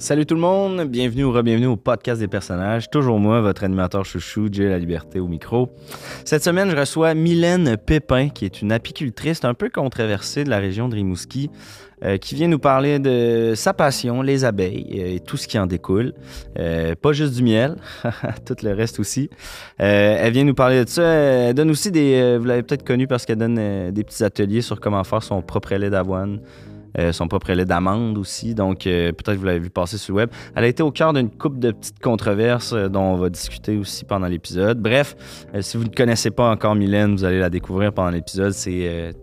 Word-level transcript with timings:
Salut 0.00 0.24
tout 0.24 0.34
le 0.34 0.40
monde, 0.40 0.84
bienvenue 0.84 1.24
ou 1.24 1.30
re-bienvenue 1.30 1.66
au 1.66 1.76
podcast 1.76 2.20
des 2.20 2.26
personnages. 2.26 2.88
Toujours 2.88 3.18
moi, 3.18 3.42
votre 3.42 3.64
animateur 3.64 4.06
chouchou, 4.06 4.48
Jay 4.50 4.66
La 4.66 4.78
Liberté 4.78 5.20
au 5.20 5.28
micro. 5.28 5.68
Cette 6.24 6.42
semaine, 6.42 6.70
je 6.70 6.76
reçois 6.76 7.12
Mylène 7.12 7.76
Pépin, 7.76 8.30
qui 8.30 8.46
est 8.46 8.62
une 8.62 8.72
apicultrice 8.72 9.44
un 9.44 9.52
peu 9.52 9.68
controversée 9.68 10.42
de 10.42 10.48
la 10.48 10.58
région 10.58 10.88
de 10.88 10.94
Rimouski, 10.94 11.50
euh, 12.02 12.16
qui 12.16 12.34
vient 12.34 12.48
nous 12.48 12.58
parler 12.58 12.98
de 12.98 13.52
sa 13.54 13.74
passion, 13.74 14.22
les 14.22 14.46
abeilles 14.46 14.88
euh, 14.94 15.16
et 15.16 15.20
tout 15.20 15.36
ce 15.36 15.46
qui 15.46 15.58
en 15.58 15.66
découle. 15.66 16.14
Euh, 16.58 16.94
pas 16.94 17.12
juste 17.12 17.34
du 17.34 17.42
miel, 17.42 17.76
tout 18.46 18.56
le 18.62 18.72
reste 18.72 19.00
aussi. 19.00 19.28
Elle 19.76 20.32
vient 20.32 20.44
nous 20.44 20.54
parler 20.54 20.82
de 20.82 20.88
ça. 20.88 21.02
Elle 21.02 21.54
donne 21.54 21.70
aussi 21.70 21.90
des. 21.90 22.38
vous 22.38 22.46
l'avez 22.46 22.62
peut-être 22.62 22.86
connu 22.86 23.06
parce 23.06 23.26
qu'elle 23.26 23.36
donne 23.36 23.90
des 23.90 24.04
petits 24.04 24.24
ateliers 24.24 24.62
sur 24.62 24.80
comment 24.80 25.04
faire 25.04 25.22
son 25.22 25.42
propre 25.42 25.74
lait 25.74 25.90
d'avoine. 25.90 26.40
Euh, 26.98 27.12
son 27.12 27.28
propre 27.28 27.52
lait 27.52 27.64
d'amande 27.64 28.18
aussi, 28.18 28.54
donc 28.54 28.86
euh, 28.86 29.12
peut-être 29.12 29.34
que 29.34 29.38
vous 29.38 29.44
l'avez 29.44 29.60
vu 29.60 29.70
passer 29.70 29.98
sur 29.98 30.14
le 30.14 30.22
web. 30.22 30.30
Elle 30.54 30.64
a 30.64 30.66
été 30.66 30.82
au 30.82 30.90
cœur 30.90 31.12
d'une 31.12 31.30
couple 31.30 31.58
de 31.58 31.70
petites 31.70 32.00
controverses 32.00 32.72
euh, 32.72 32.88
dont 32.88 33.02
on 33.02 33.16
va 33.16 33.28
discuter 33.28 33.76
aussi 33.76 34.04
pendant 34.04 34.26
l'épisode. 34.26 34.80
Bref, 34.80 35.16
euh, 35.54 35.62
si 35.62 35.76
vous 35.76 35.84
ne 35.84 35.88
connaissez 35.88 36.30
pas 36.30 36.50
encore 36.50 36.74
Mylène, 36.74 37.14
vous 37.14 37.24
allez 37.24 37.38
la 37.38 37.50
découvrir 37.50 37.92
pendant 37.92 38.10
l'épisode. 38.10 38.52
C'est 38.52 39.14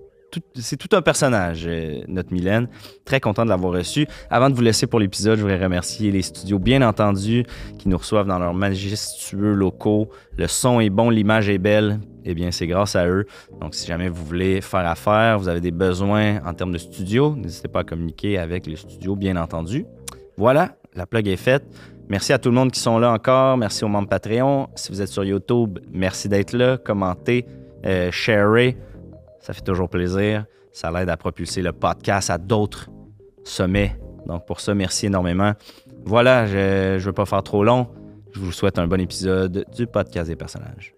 tout, 0.77 0.95
un 0.95 1.01
personnage, 1.01 1.67
notre 2.07 2.31
Mylène. 2.31 2.67
Très 3.05 3.19
content 3.19 3.43
de 3.43 3.49
l'avoir 3.49 3.73
reçu. 3.73 4.05
Avant 4.29 4.49
de 4.49 4.55
vous 4.55 4.61
laisser 4.61 4.85
pour 4.85 4.99
l'épisode, 4.99 5.37
je 5.37 5.41
voudrais 5.41 5.61
remercier 5.63 6.11
les 6.11 6.21
studios, 6.21 6.59
bien 6.59 6.81
entendu, 6.87 7.43
qui 7.79 7.89
nous 7.89 7.97
reçoivent 7.97 8.27
dans 8.27 8.37
leurs 8.37 8.53
majestueux 8.53 9.53
locaux. 9.53 10.09
Le 10.37 10.47
son 10.47 10.79
est 10.79 10.89
bon, 10.89 11.09
l'image 11.09 11.49
est 11.49 11.57
belle. 11.57 11.99
Eh 12.29 12.35
bien, 12.35 12.51
c'est 12.51 12.67
grâce 12.67 12.97
à 12.97 13.07
eux. 13.07 13.25
Donc, 13.61 13.73
si 13.73 13.87
jamais 13.87 14.09
vous 14.09 14.23
voulez 14.25 14.59
faire 14.59 14.85
affaire, 14.85 15.39
vous 15.39 15.47
avez 15.47 15.61
des 15.61 15.71
besoins 15.71 16.43
en 16.45 16.53
termes 16.53 16.73
de 16.73 16.77
studio, 16.77 17.33
n'hésitez 17.37 17.69
pas 17.69 17.79
à 17.79 17.83
communiquer 17.85 18.37
avec 18.37 18.67
les 18.67 18.75
studios, 18.75 19.15
bien 19.15 19.37
entendu. 19.37 19.85
Voilà, 20.35 20.75
la 20.93 21.05
plug 21.05 21.25
est 21.29 21.37
faite. 21.37 21.63
Merci 22.09 22.33
à 22.33 22.37
tout 22.37 22.49
le 22.49 22.55
monde 22.55 22.71
qui 22.71 22.81
sont 22.81 22.99
là 22.99 23.13
encore. 23.13 23.55
Merci 23.55 23.85
aux 23.85 23.87
membres 23.87 24.09
Patreon. 24.09 24.67
Si 24.75 24.91
vous 24.91 25.01
êtes 25.01 25.07
sur 25.07 25.23
YouTube, 25.23 25.79
merci 25.89 26.27
d'être 26.27 26.51
là. 26.51 26.77
Commentez, 26.77 27.45
euh, 27.85 28.11
sharez. 28.11 28.77
Ça 29.39 29.53
fait 29.53 29.61
toujours 29.61 29.89
plaisir. 29.89 30.45
Ça 30.73 30.91
l'aide 30.91 31.09
à 31.09 31.15
propulser 31.15 31.61
le 31.61 31.71
podcast 31.71 32.29
à 32.29 32.37
d'autres 32.37 32.89
sommets. 33.45 33.97
Donc, 34.25 34.45
pour 34.45 34.59
ça, 34.59 34.75
merci 34.75 35.05
énormément. 35.05 35.53
Voilà, 36.03 36.45
je 36.45 36.95
ne 36.95 36.99
veux 36.99 37.13
pas 37.13 37.25
faire 37.25 37.43
trop 37.43 37.63
long. 37.63 37.87
Je 38.33 38.41
vous 38.41 38.51
souhaite 38.51 38.79
un 38.79 38.87
bon 38.87 38.99
épisode 38.99 39.65
du 39.73 39.87
podcast 39.87 40.29
des 40.29 40.35
personnages. 40.35 40.93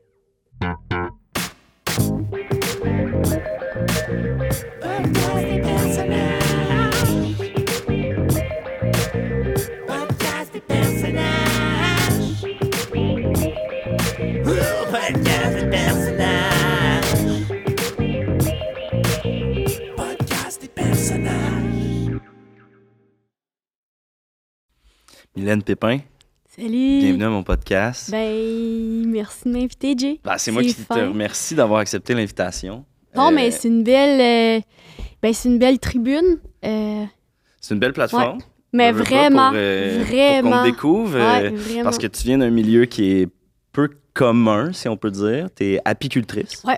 Pépin, 25.58 25.97
Salut! 26.55 27.00
bienvenue 27.02 27.23
à 27.25 27.30
mon 27.30 27.42
podcast. 27.42 28.11
Ben, 28.11 29.03
merci 29.08 29.45
de 29.45 29.50
m'inviter, 29.52 29.95
Jay. 29.97 30.19
Ben, 30.23 30.38
c'est 30.38 30.52
moi 30.52 30.61
qui 30.61 30.75
te 30.75 30.94
remercie 30.94 31.55
d'avoir 31.55 31.80
accepté 31.80 32.14
l'invitation. 32.14 32.86
Non, 33.16 33.30
Euh, 33.30 33.31
mais 33.33 33.50
c'est 33.50 33.67
une 33.67 33.83
belle... 33.83 34.59
euh, 34.59 34.61
ben, 35.23 35.33
c'est 35.33 35.50
une 35.50 35.58
belle 35.58 35.80
tribune. 35.80 36.38
euh, 36.64 37.03
c'est 37.59 37.73
une 37.73 37.80
belle 37.80 37.94
plateforme. 37.94 38.38
mais 38.72 38.94
pas 38.94 39.00
vraiment, 39.00 39.47
pour, 39.50 39.58
euh, 39.58 39.97
Pour 39.97 40.05
vraiment. 40.08 40.52
qu'on 40.59 40.64
découvre. 40.64 41.17
Ouais, 41.17 41.50
vraiment. 41.50 41.83
parce 41.83 41.97
que 41.97 42.05
tu 42.08 42.23
viens 42.25 42.38
d'un 42.38 42.52
milieu 42.52 42.86
qui 42.86 43.11
est 43.22 43.27
peu 43.72 43.89
commun, 44.14 44.72
si 44.72 44.88
on 44.88 44.97
peut 44.97 45.11
dire. 45.11 45.47
Tu 45.55 45.73
es 45.73 45.81
apicultrice. 45.83 46.61
Ouais. 46.64 46.77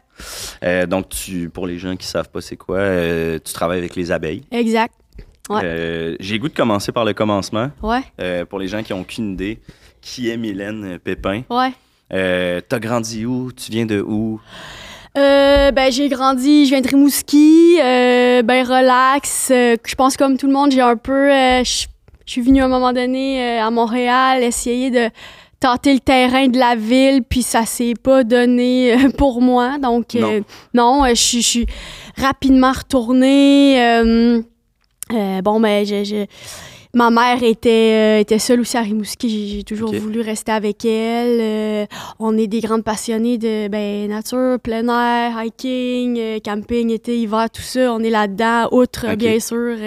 Euh, 0.63 0.85
donc, 0.85 1.09
tu, 1.09 1.49
pour 1.49 1.67
les 1.67 1.77
gens 1.77 1.97
qui 1.97 2.07
savent 2.07 2.29
pas 2.29 2.39
c'est 2.39 2.55
quoi, 2.57 2.77
euh, 2.77 3.37
tu 3.43 3.51
travailles 3.51 3.79
avec 3.79 3.97
les 3.97 4.11
abeilles. 4.13 4.43
Exact. 4.51 4.93
Ouais. 5.55 5.61
Euh, 5.63 6.15
J'ai 6.19 6.39
goût 6.39 6.49
de 6.49 6.53
commencer 6.53 6.91
par 6.91 7.05
le 7.05 7.13
commencement. 7.13 7.69
Ouais, 7.83 8.01
Euh, 8.19 8.45
pour 8.45 8.59
les 8.59 8.67
gens 8.67 8.83
qui 8.83 8.93
n'ont 8.93 9.01
aucune 9.01 9.33
idée, 9.33 9.59
qui 10.01 10.29
est 10.29 10.37
Mylène 10.37 10.97
Pépin? 11.03 11.43
ouais. 11.49 11.71
Euh, 12.13 12.59
T'as 12.67 12.79
grandi 12.79 13.25
où? 13.25 13.51
Tu 13.53 13.71
viens 13.71 13.85
de 13.85 14.01
où? 14.01 14.39
Euh, 15.17 15.71
ben, 15.71 15.91
j'ai 15.91 16.07
grandi, 16.09 16.65
je 16.65 16.69
viens 16.71 16.81
de 16.81 16.87
Rimouski, 16.87 17.77
euh, 17.81 18.41
ben, 18.43 18.65
relax. 18.65 19.49
euh, 19.51 19.75
je 19.85 19.95
pense 19.95 20.15
comme 20.17 20.37
tout 20.37 20.47
le 20.47 20.53
monde, 20.53 20.71
j'ai 20.71 20.81
un 20.81 20.95
peu... 20.97 21.31
euh, 21.31 21.63
je 21.63 21.85
suis 22.25 22.41
venue 22.41 22.61
à 22.61 22.65
un 22.65 22.69
moment 22.69 22.93
donné 22.93 23.41
euh, 23.59 23.63
à 23.65 23.71
Montréal 23.71 24.41
essayer 24.43 24.89
de 24.89 25.09
tenter 25.59 25.93
le 25.93 25.99
terrain 25.99 26.47
de 26.47 26.57
la 26.57 26.75
ville, 26.75 27.23
puis 27.27 27.43
ça 27.43 27.65
s'est 27.65 27.93
pas 28.01 28.23
donné 28.23 28.93
euh, 28.93 29.09
pour 29.17 29.41
moi. 29.41 29.77
Donc, 29.79 30.15
euh, 30.15 30.41
non, 30.73 31.03
euh, 31.05 31.09
je 31.09 31.39
suis 31.39 31.65
rapidement 32.17 32.71
retournée. 32.71 33.75
Euh, 35.13 35.41
bon, 35.41 35.59
ben, 35.59 35.85
je... 35.85 36.03
je- 36.03 36.25
Ma 36.93 37.09
mère 37.09 37.41
était, 37.41 38.17
euh, 38.17 38.19
était 38.19 38.37
seule 38.37 38.59
aussi 38.59 38.75
à 38.75 38.81
Rimouski. 38.81 39.55
J'ai- 39.55 39.63
toujours 39.63 39.93
voulu 39.97 40.19
rester 40.19 40.51
avec 40.51 40.83
elle. 40.83 41.39
Euh, 41.39 41.85
on 42.19 42.37
est 42.37 42.47
des 42.47 42.59
grandes 42.59 42.83
passionnées 42.83 43.37
de 43.37 43.69
ben, 43.69 44.09
nature, 44.09 44.59
plein 44.61 44.85
air, 44.89 45.41
hiking, 45.41 46.41
camping, 46.41 46.89
été, 46.89 47.17
hiver, 47.17 47.47
tout 47.49 47.61
ça. 47.61 47.93
On 47.93 47.99
est 48.03 48.09
là-dedans, 48.09 48.67
outre, 48.73 49.05
bien 49.15 49.39
sûr, 49.39 49.77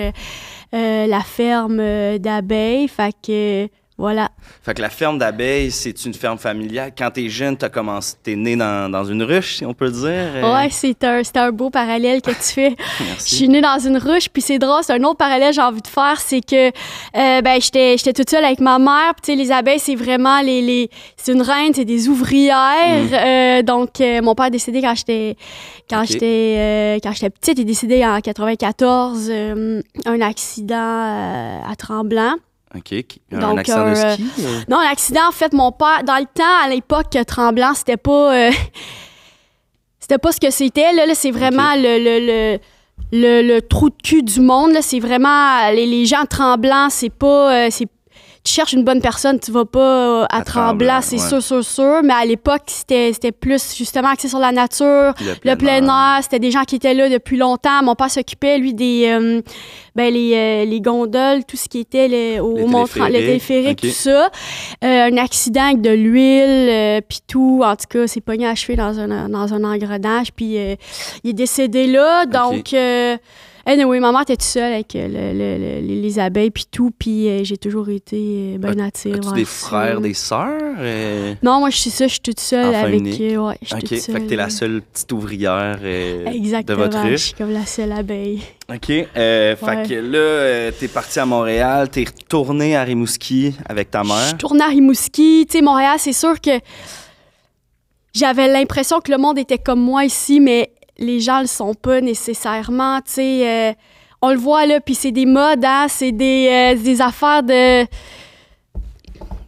la 0.72 1.20
ferme 1.20 2.16
d'abeilles. 2.18 2.88
Fait 2.88 3.12
que, 3.22 3.68
voilà. 3.96 4.28
Fait 4.62 4.74
que 4.74 4.82
la 4.82 4.90
ferme 4.90 5.18
d'abeilles, 5.18 5.70
c'est 5.70 6.04
une 6.04 6.14
ferme 6.14 6.36
familiale. 6.36 6.90
Quand 6.98 7.12
t'es 7.12 7.28
jeune, 7.28 7.56
t'as 7.56 7.68
commencé, 7.68 8.16
t'es 8.22 8.34
né 8.34 8.56
dans, 8.56 8.90
dans 8.90 9.04
une 9.04 9.22
ruche, 9.22 9.58
si 9.58 9.64
on 9.64 9.72
peut 9.72 9.88
dire. 9.90 10.02
Euh, 10.08 10.52
Ouais, 10.52 10.68
c'est 10.70 11.04
un, 11.04 11.22
c'est 11.22 11.36
un 11.36 11.52
beau 11.52 11.70
parallèle 11.70 12.20
que 12.20 12.30
tu 12.32 12.36
fais. 12.54 12.70
Je 12.98 13.04
Merci. 13.04 13.34
suis 13.36 13.48
née 13.48 13.60
dans 13.60 13.78
une 13.78 13.96
ruche, 13.96 14.28
puis 14.28 14.42
c'est 14.42 14.58
drôle, 14.58 14.82
c'est 14.82 14.94
un 14.94 15.02
autre 15.04 15.16
parallèle 15.18 15.50
que 15.50 15.54
j'ai 15.54 15.60
envie 15.62 15.80
de 15.80 15.86
faire, 15.86 16.20
c'est 16.20 16.40
que 16.40 16.66
euh, 16.68 17.40
ben 17.40 17.60
j'étais 17.60 17.96
j'étais 17.96 18.12
toute 18.12 18.28
seule 18.30 18.44
avec 18.44 18.58
ma 18.60 18.78
mère, 18.80 19.14
puis 19.14 19.22
tu 19.22 19.32
sais 19.32 19.36
les 19.36 19.52
abeilles 19.52 19.78
c'est 19.78 19.94
vraiment 19.94 20.40
les, 20.40 20.60
les 20.60 20.90
c'est 21.16 21.32
une 21.32 21.42
reine, 21.42 21.72
c'est 21.72 21.84
des 21.84 22.08
ouvrières. 22.08 23.04
Euh, 23.12 23.62
donc 23.62 24.00
euh, 24.00 24.20
mon 24.22 24.34
père 24.34 24.46
est 24.46 24.50
décédé 24.50 24.80
quand 24.82 24.94
j'étais 24.96 25.36
quand 25.88 26.02
j'étais 26.04 26.98
quand 27.02 27.12
j'étais 27.12 27.30
petite, 27.30 27.58
il 27.58 27.62
est 27.62 27.64
décédé 27.64 28.04
en 28.04 28.20
94 28.20 29.28
euh, 29.30 29.80
un 30.06 30.20
accident 30.20 31.62
à 31.64 31.74
Tremblant. 31.78 32.34
OK. 32.76 32.92
Un 33.32 33.38
Donc, 33.38 33.58
accident 33.60 33.84
de 33.84 33.96
euh, 33.96 34.12
ski? 34.14 34.24
euh? 34.40 34.60
Non, 34.68 34.80
l'accident, 34.80 35.28
en 35.28 35.32
fait, 35.32 35.52
mon 35.52 35.70
père, 35.72 36.02
dans 36.04 36.16
le 36.16 36.26
temps, 36.26 36.64
à 36.64 36.68
l'époque, 36.68 37.16
Tremblant, 37.26 37.74
c'était 37.74 37.96
pas. 37.96 38.34
euh, 38.34 38.50
c'était 40.00 40.18
pas 40.18 40.32
ce 40.32 40.40
que 40.40 40.50
c'était. 40.50 40.92
Là, 40.92 41.06
là 41.06 41.14
c'est 41.14 41.30
vraiment 41.30 41.74
le, 41.76 41.98
le, 41.98 42.26
le, 42.26 42.58
le, 43.12 43.42
le 43.54 43.62
trou 43.62 43.90
de 43.90 43.96
cul 44.02 44.22
du 44.22 44.40
monde. 44.40 44.72
C'est 44.80 45.00
vraiment. 45.00 45.70
Les, 45.70 45.86
les 45.86 46.04
gens 46.06 46.24
tremblants, 46.28 46.88
c'est 46.90 47.10
pas. 47.14 47.66
euh, 47.66 47.68
c'est 47.70 47.86
tu 48.44 48.52
cherches 48.52 48.74
une 48.74 48.84
bonne 48.84 49.00
personne, 49.00 49.40
tu 49.40 49.50
vas 49.50 49.64
pas 49.64 49.80
euh, 50.20 50.24
à, 50.28 50.38
À 50.40 50.44
Tremblant, 50.44 51.00
c'est 51.00 51.16
ouais. 51.20 51.28
sûr, 51.28 51.42
sûr, 51.42 51.64
sûr. 51.64 52.02
Mais 52.04 52.12
à 52.12 52.26
l'époque, 52.26 52.62
c'était 52.66 53.10
c'était 53.14 53.32
plus 53.32 53.74
justement 53.74 54.08
axé 54.08 54.28
sur 54.28 54.38
la 54.38 54.52
nature, 54.52 55.14
le 55.44 55.54
plein 55.54 55.82
air. 55.86 56.22
C'était 56.22 56.38
des 56.40 56.50
gens 56.50 56.64
qui 56.64 56.76
étaient 56.76 56.92
là 56.92 57.08
depuis 57.08 57.38
longtemps. 57.38 57.82
Mon 57.82 57.94
père 57.94 58.10
s'occupait, 58.10 58.58
lui, 58.58 58.74
des 58.74 59.06
euh, 59.08 59.40
ben, 59.96 60.12
les, 60.12 60.34
euh, 60.34 60.64
les 60.66 60.80
gondoles, 60.82 61.44
tout 61.46 61.56
ce 61.56 61.68
qui 61.70 61.78
était 61.78 62.06
le- 62.08 62.40
au 62.42 62.56
Les 62.56 62.64
mont 62.66 62.84
téléphériques, 62.84 63.12
les 63.12 63.20
téléphériques, 63.20 63.80
ok. 63.82 63.88
tout 63.88 63.94
ça. 63.96 64.30
Euh, 64.84 65.08
un 65.10 65.16
accident 65.16 65.62
avec 65.64 65.80
de 65.80 65.90
l'huile, 65.90 66.44
euh, 66.68 67.00
puis 67.08 67.20
tout. 67.26 67.62
En 67.64 67.76
tout 67.76 67.86
cas, 67.88 68.06
c'est 68.06 68.20
pogné 68.20 68.46
à 68.46 68.54
cheveux 68.54 68.76
dans 68.76 68.98
un, 69.00 69.28
dans 69.30 69.54
un 69.54 69.64
engrenage, 69.64 70.32
puis 70.34 70.58
euh, 70.58 70.74
il 71.22 71.30
est 71.30 71.34
décédé 71.34 71.86
là. 71.86 72.26
Donc, 72.26 72.74
euh, 72.74 73.16
anyway, 73.66 74.00
ma 74.00 74.12
mère 74.12 74.22
était 74.22 74.36
toute 74.36 74.42
seule 74.42 74.72
avec 74.72 74.94
euh, 74.96 75.08
le- 75.08 75.32
le- 75.38 75.58
le- 75.58 75.86
les, 75.86 76.00
les 76.02 76.18
abeilles, 76.18 76.50
puis 76.50 76.64
tout, 76.70 76.90
puis 76.98 77.28
euh, 77.28 77.44
j'ai 77.44 77.56
toujours 77.56 77.88
été 77.88 78.54
euh, 78.54 78.58
bien 78.58 78.84
attirée. 78.84 79.18
As-tu 79.18 79.32
des 79.34 79.44
ça. 79.44 79.66
frères, 79.68 80.00
des 80.00 80.14
sœurs? 80.14 80.60
Non, 81.42 81.60
moi, 81.60 81.70
je 81.70 81.76
suis 81.78 81.90
ça, 81.90 82.06
je 82.06 82.12
suis 82.12 82.20
toute 82.20 82.40
seule 82.40 82.74
avec. 82.74 83.00
unique. 83.00 83.20
ouais, 83.20 83.58
je 83.62 83.66
suis 83.66 83.74
OK. 83.76 83.80
toute 83.80 83.98
Fait 84.00 84.20
que 84.20 84.28
t'es 84.28 84.36
la 84.36 84.50
seule 84.50 84.82
petite 84.82 85.12
ouvrière 85.12 85.78
Exactement, 85.84 86.78
de 86.78 86.82
votre 86.84 87.02
je 87.02 87.08
ruche. 87.08 87.20
suis 87.26 87.34
comme 87.34 87.52
la 87.52 87.66
seule 87.66 87.92
abeille. 87.92 88.42
OK. 88.72 88.90
Euh, 88.90 89.56
Fait 89.56 89.88
que 89.88 89.94
là, 89.94 90.72
t'es 90.72 90.88
parti 90.88 91.18
à 91.18 91.26
Montréal, 91.26 91.88
t'es 91.90 92.04
retourné 92.04 92.76
à 92.76 92.82
Rimouski 92.82 93.54
avec 93.68 93.90
ta 93.90 94.02
Je 94.02 94.08
mère. 94.08 94.36
tournais 94.38 94.64
à 94.64 94.68
Rimouski. 94.68 95.46
Tu 95.48 95.58
sais, 95.58 95.62
Montréal, 95.62 95.96
c'est 95.98 96.12
sûr 96.12 96.40
que 96.40 96.50
j'avais 98.14 98.46
l'impression 98.46 99.00
que 99.00 99.10
le 99.10 99.18
monde 99.18 99.38
était 99.38 99.58
comme 99.58 99.80
moi 99.80 100.04
ici, 100.04 100.38
mais 100.38 100.70
les 100.98 101.20
gens 101.20 101.40
le 101.40 101.46
sont 101.46 101.74
pas 101.74 102.00
nécessairement. 102.00 102.98
Tu 103.00 103.12
sais, 103.12 103.48
euh, 103.48 103.72
on 104.22 104.30
le 104.30 104.38
voit 104.38 104.64
là, 104.66 104.80
puis 104.80 104.94
c'est 104.94 105.12
des 105.12 105.26
modes, 105.26 105.64
hein, 105.64 105.86
c'est 105.88 106.12
des, 106.12 106.48
euh, 106.50 106.82
des 106.82 107.00
affaires 107.00 107.42
de 107.42 107.84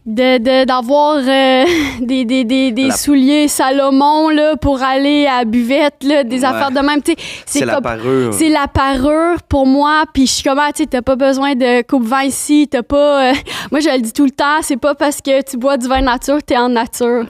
de- 0.09 0.37
de- 0.37 0.63
d'avoir 0.63 1.17
euh, 1.17 1.65
des, 1.99 2.23
des, 2.23 2.45
des, 2.45 2.71
des 2.71 2.87
La- 2.87 2.95
souliers 2.95 3.49
Salomon 3.49 4.29
là, 4.29 4.55
pour 4.55 4.81
aller 4.81 5.25
à 5.27 5.43
buvette, 5.43 6.01
là, 6.03 6.23
des 6.23 6.39
Ouais. 6.39 6.45
affaires 6.45 6.71
de 6.71 6.79
même. 6.79 7.01
C'est 7.45 7.65
la 7.65 7.81
parure. 7.81 8.33
C'est 8.33 8.47
la 8.47 8.67
parure 8.69 9.41
pour 9.49 9.65
moi, 9.65 10.03
puis 10.13 10.25
je 10.25 10.31
suis 10.31 10.43
comme, 10.43 10.59
ah, 10.59 10.71
tu 10.73 10.87
t'as 10.87 11.01
pas 11.01 11.17
besoin 11.17 11.55
de 11.55 11.81
coupe-vin 11.81 12.23
ici, 12.23 12.69
t'as 12.71 12.83
pas... 12.83 13.31
euh, 13.31 13.33
Moi, 13.71 13.81
je 13.81 13.89
le 13.89 13.99
dis 13.99 14.13
tout 14.13 14.23
le 14.23 14.31
temps, 14.31 14.61
c'est 14.61 14.77
pas 14.77 14.95
parce 14.95 15.21
que 15.21 15.41
tu 15.43 15.57
bois 15.57 15.75
du 15.75 15.89
vin 15.89 15.99
nature, 15.99 16.41
t'es 16.41 16.55
en 16.57 16.69
nature. 16.69 17.25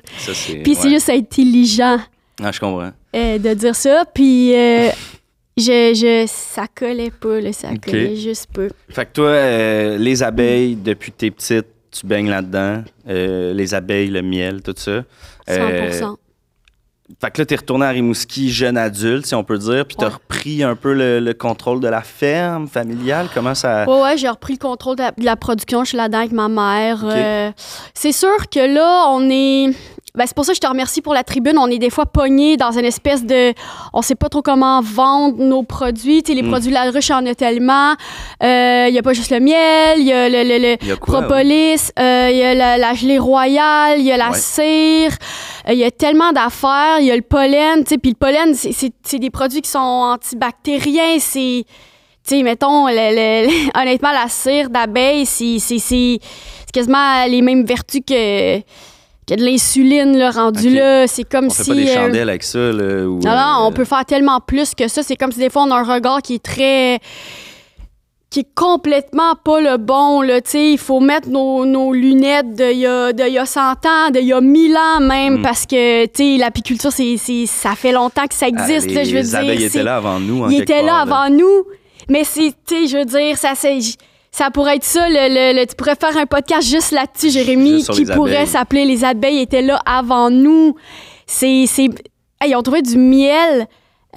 Puis 0.64 0.76
c'est 0.76 0.84
ouais. 0.84 0.90
juste 0.92 1.10
intelligent 1.10 1.98
Ah, 2.44 2.52
je 2.52 2.60
comprends. 2.60 2.92
euh, 3.16 3.38
de 3.40 3.54
dire 3.54 3.76
ça, 3.76 4.04
puis 4.14 4.54
euh, 4.56 4.90
je, 5.58 5.94
je, 5.96 6.26
ça 6.28 6.66
collait 6.74 7.12
pas, 7.12 7.40
là, 7.42 7.52
ça 7.52 7.70
collait 7.84 8.16
juste 8.16 8.48
pas. 8.54 8.68
Fait 8.90 9.06
que 9.06 9.12
toi, 9.14 9.28
euh, 9.30 9.98
les 9.98 10.22
abeilles, 10.24 10.76
depuis 10.76 11.12
que 11.12 11.18
t'es 11.18 11.32
petite, 11.32 11.66
tu 11.92 12.06
baignes 12.06 12.30
là-dedans. 12.30 12.84
Euh, 13.10 13.54
les 13.54 13.74
abeilles, 13.74 14.10
le 14.10 14.22
miel, 14.22 14.62
tout 14.62 14.76
ça. 14.78 15.00
100%. 15.02 15.04
Euh, 15.50 16.16
Fait 17.22 17.32
que 17.32 17.42
là, 17.42 17.46
t'es 17.46 17.56
retourné 17.56 17.86
à 17.86 17.90
Rimouski 17.90 18.52
jeune 18.52 18.78
adulte, 18.78 19.26
si 19.26 19.34
on 19.34 19.44
peut 19.44 19.58
dire, 19.58 19.86
puis 19.88 19.96
t'as 19.98 20.08
Ouais. 20.08 20.14
repris 20.14 20.62
un 20.64 20.76
peu 20.76 20.94
le, 20.94 21.20
le 21.22 21.34
contrôle 21.34 21.80
de 21.80 21.88
la 21.88 22.02
ferme 22.02 22.68
familiale. 22.68 23.28
Comment 23.34 23.56
ça. 23.56 23.86
Ouais, 23.90 24.02
ouais, 24.04 24.18
j'ai 24.18 24.28
repris 24.30 24.54
le 24.54 24.60
contrôle 24.60 24.98
de 24.98 25.04
la, 25.04 25.12
de 25.12 25.24
la 25.26 25.38
production. 25.38 25.84
Je 25.86 25.90
suis 25.90 25.98
là-dedans 25.98 26.20
avec 26.20 26.34
ma 26.34 26.50
mère. 26.50 27.00
Euh, 27.06 27.52
c'est 27.94 28.12
sûr 28.12 28.50
que 28.52 28.60
là, 28.60 29.06
on 29.10 29.28
est. 29.30 29.70
Ben, 30.18 30.26
c'est 30.26 30.36
pour 30.36 30.44
ça 30.46 30.52
que 30.52 30.56
je 30.56 30.62
te 30.62 30.68
remercie 30.68 31.02
pour 31.02 31.14
la 31.14 31.24
tribune. 31.24 31.58
On 31.58 31.68
est 31.68 31.78
des 31.78 31.90
fois 31.90 32.06
pognés 32.08 32.58
dans 32.58 32.72
une 32.72 32.86
espèce 32.86 33.24
de. 33.24 33.54
On 33.94 34.02
sait 34.02 34.16
pas 34.16 34.30
trop 34.30 34.42
comment 34.42 34.82
vendre 34.82 35.38
nos 35.38 35.64
produits. 35.64 36.24
Tu 36.24 36.32
sais, 36.32 36.36
les 36.36 36.42
Mm. 36.44 36.50
produits 36.50 36.70
de 36.70 36.74
la 36.74 36.90
ruche 36.92 37.12
en 37.12 37.26
a 37.26 37.36
tellement. 37.36 37.94
Il 38.42 38.90
y 38.94 38.98
a 38.98 39.02
pas 39.04 39.14
juste 39.14 39.32
le 39.32 39.40
miel, 39.40 40.00
il 40.00 40.06
y 40.06 40.12
a 40.14 40.28
le, 40.28 40.44
le- 40.44 40.58
le 40.60 40.78
Il 40.82 40.88
y 40.88 40.92
a 40.92 40.96
quoi? 40.98 41.22
propolis, 41.22 41.92
il 41.98 42.36
y 42.38 42.44
a 42.44 42.54
la, 42.56 42.78
la 42.78 42.94
gelée 42.94 43.20
royale, 43.20 44.00
il 44.00 44.06
y 44.06 44.12
a 44.12 44.18
la 44.18 44.32
Ouais. 44.32 44.38
cire. 44.38 45.12
Il 45.70 45.76
y 45.78 45.84
a 45.84 45.92
tellement 45.92 46.32
d'affaires. 46.32 47.00
Il 47.00 47.06
y 47.06 47.12
a 47.12 47.16
le 47.16 47.22
pollen. 47.22 47.84
Puis 47.84 48.00
le 48.12 48.14
pollen, 48.16 48.54
c'est- 48.56 49.20
des 49.20 49.30
produits 49.30 49.62
qui 49.62 49.70
sont 49.70 49.78
antibactériens. 49.80 51.20
C'est 51.20 51.66
tu 52.28 52.36
sais, 52.36 52.44
mettons, 52.44 52.88
le- 52.88 52.94
le- 52.94 53.48
le- 53.48 53.52
honnêtement, 53.82 54.12
la 54.12 54.28
cire 54.28 54.70
d'abeille, 54.70 55.26
c'est 55.26 55.60
c'est- 55.60 55.80
c'est- 55.80 56.20
c'est 56.66 56.72
quasiment 56.74 57.26
les 57.26 57.42
mêmes 57.42 57.66
vertus 57.66 58.02
que, 58.06 58.58
que 59.28 59.36
de 59.36 59.44
l'insuline, 59.44 60.18
là, 60.18 60.32
rendu 60.32 60.70
là. 60.70 61.06
C'est 61.08 61.24
comme 61.24 61.46
On 61.48 61.50
si... 61.50 61.64
fait 61.64 61.70
pas 61.72 61.76
des 61.76 61.90
euh, 61.90 61.94
chandelles 61.96 62.30
avec 62.30 62.44
ça, 62.44 62.60
là? 62.60 63.02
Non, 63.04 63.20
non, 63.20 63.56
on 63.66 63.72
euh, 63.72 63.74
peut 63.74 63.86
faire 63.86 64.06
tellement 64.06 64.40
plus 64.40 64.74
que 64.74 64.88
ça. 64.88 65.04
C'est 65.04 65.16
comme 65.18 65.32
si 65.32 65.40
des 65.40 65.50
fois, 65.50 65.64
on 65.64 65.72
a 65.72 65.76
un 65.76 65.84
regard 65.84 66.22
qui 66.22 66.36
est 66.36 66.44
très... 66.44 67.00
qui 68.30 68.40
est 68.42 68.48
complètement 68.56 69.36
pas 69.44 69.60
le 69.60 69.78
bon, 69.78 70.22
là, 70.22 70.40
tu 70.42 70.52
sais. 70.52 70.72
Il 70.72 70.78
faut 70.78 71.00
mettre 71.02 71.28
nos, 71.30 71.66
nos 71.66 71.92
lunettes 71.94 72.54
d'il 72.54 72.78
y, 72.80 72.86
a, 72.86 73.12
de 73.14 73.24
y 73.28 73.38
a 73.38 73.46
100 73.46 73.62
ans, 73.86 74.10
d'il 74.14 74.24
y 74.26 74.34
a 74.34 74.40
1000 74.42 74.76
ans 74.78 75.00
même, 75.02 75.40
Mm. 75.40 75.42
parce 75.42 75.66
que, 75.66 76.06
tu 76.06 76.12
sais, 76.34 76.38
l'apiculture, 76.38 76.92
c'est, 76.92 77.18
c'est- 77.18 77.46
ça 77.48 77.72
fait 77.76 77.92
longtemps 77.92 78.28
que 78.28 78.34
ça 78.34 78.46
ah, 78.46 78.50
existe, 78.50 78.88
les, 78.88 78.94
là, 78.96 79.04
je 79.04 79.10
veux 79.12 79.18
les 79.18 79.24
dire. 79.24 79.40
abeilles 79.40 79.64
étaient 79.66 79.84
là 79.84 79.98
avant 79.98 80.20
nous. 80.22 80.44
en 80.44 80.50
il 80.50 80.58
quelque 80.60 80.72
était 80.72 80.84
là 80.84 81.00
avant 81.00 81.30
nous. 81.30 81.64
Mais 82.10 82.24
c'est, 82.24 82.54
tu 82.66 82.76
sais, 82.76 82.88
je 82.88 82.98
veux 82.98 83.06
dire, 83.06 83.38
ça, 83.38 83.52
c'est, 83.56 83.80
ça 84.32 84.52
pourrait 84.52 84.76
être 84.76 84.84
ça. 84.84 85.08
Le, 85.10 85.30
le- 85.54 85.60
le- 85.60 85.66
tu 85.66 85.76
pourrais 85.76 85.96
faire 85.96 86.16
un 86.18 86.26
podcast 86.26 86.68
juste 86.68 86.92
là-dessus, 86.92 87.30
Jérémy, 87.32 87.78
Juste 87.80 87.92
qui 87.92 88.06
pourrait 88.16 88.46
s'appeler 88.46 88.86
Les 88.86 89.04
abeilles 89.04 89.40
étaient 89.40 89.62
là 89.62 89.82
avant 89.86 90.30
nous. 90.30 90.76
C'est, 91.26 91.66
c'est, 91.68 91.90
Hey, 92.40 92.52
ils 92.52 92.56
ont 92.56 92.62
trouvé 92.62 92.82
du 92.84 92.98
miel. 92.98 93.68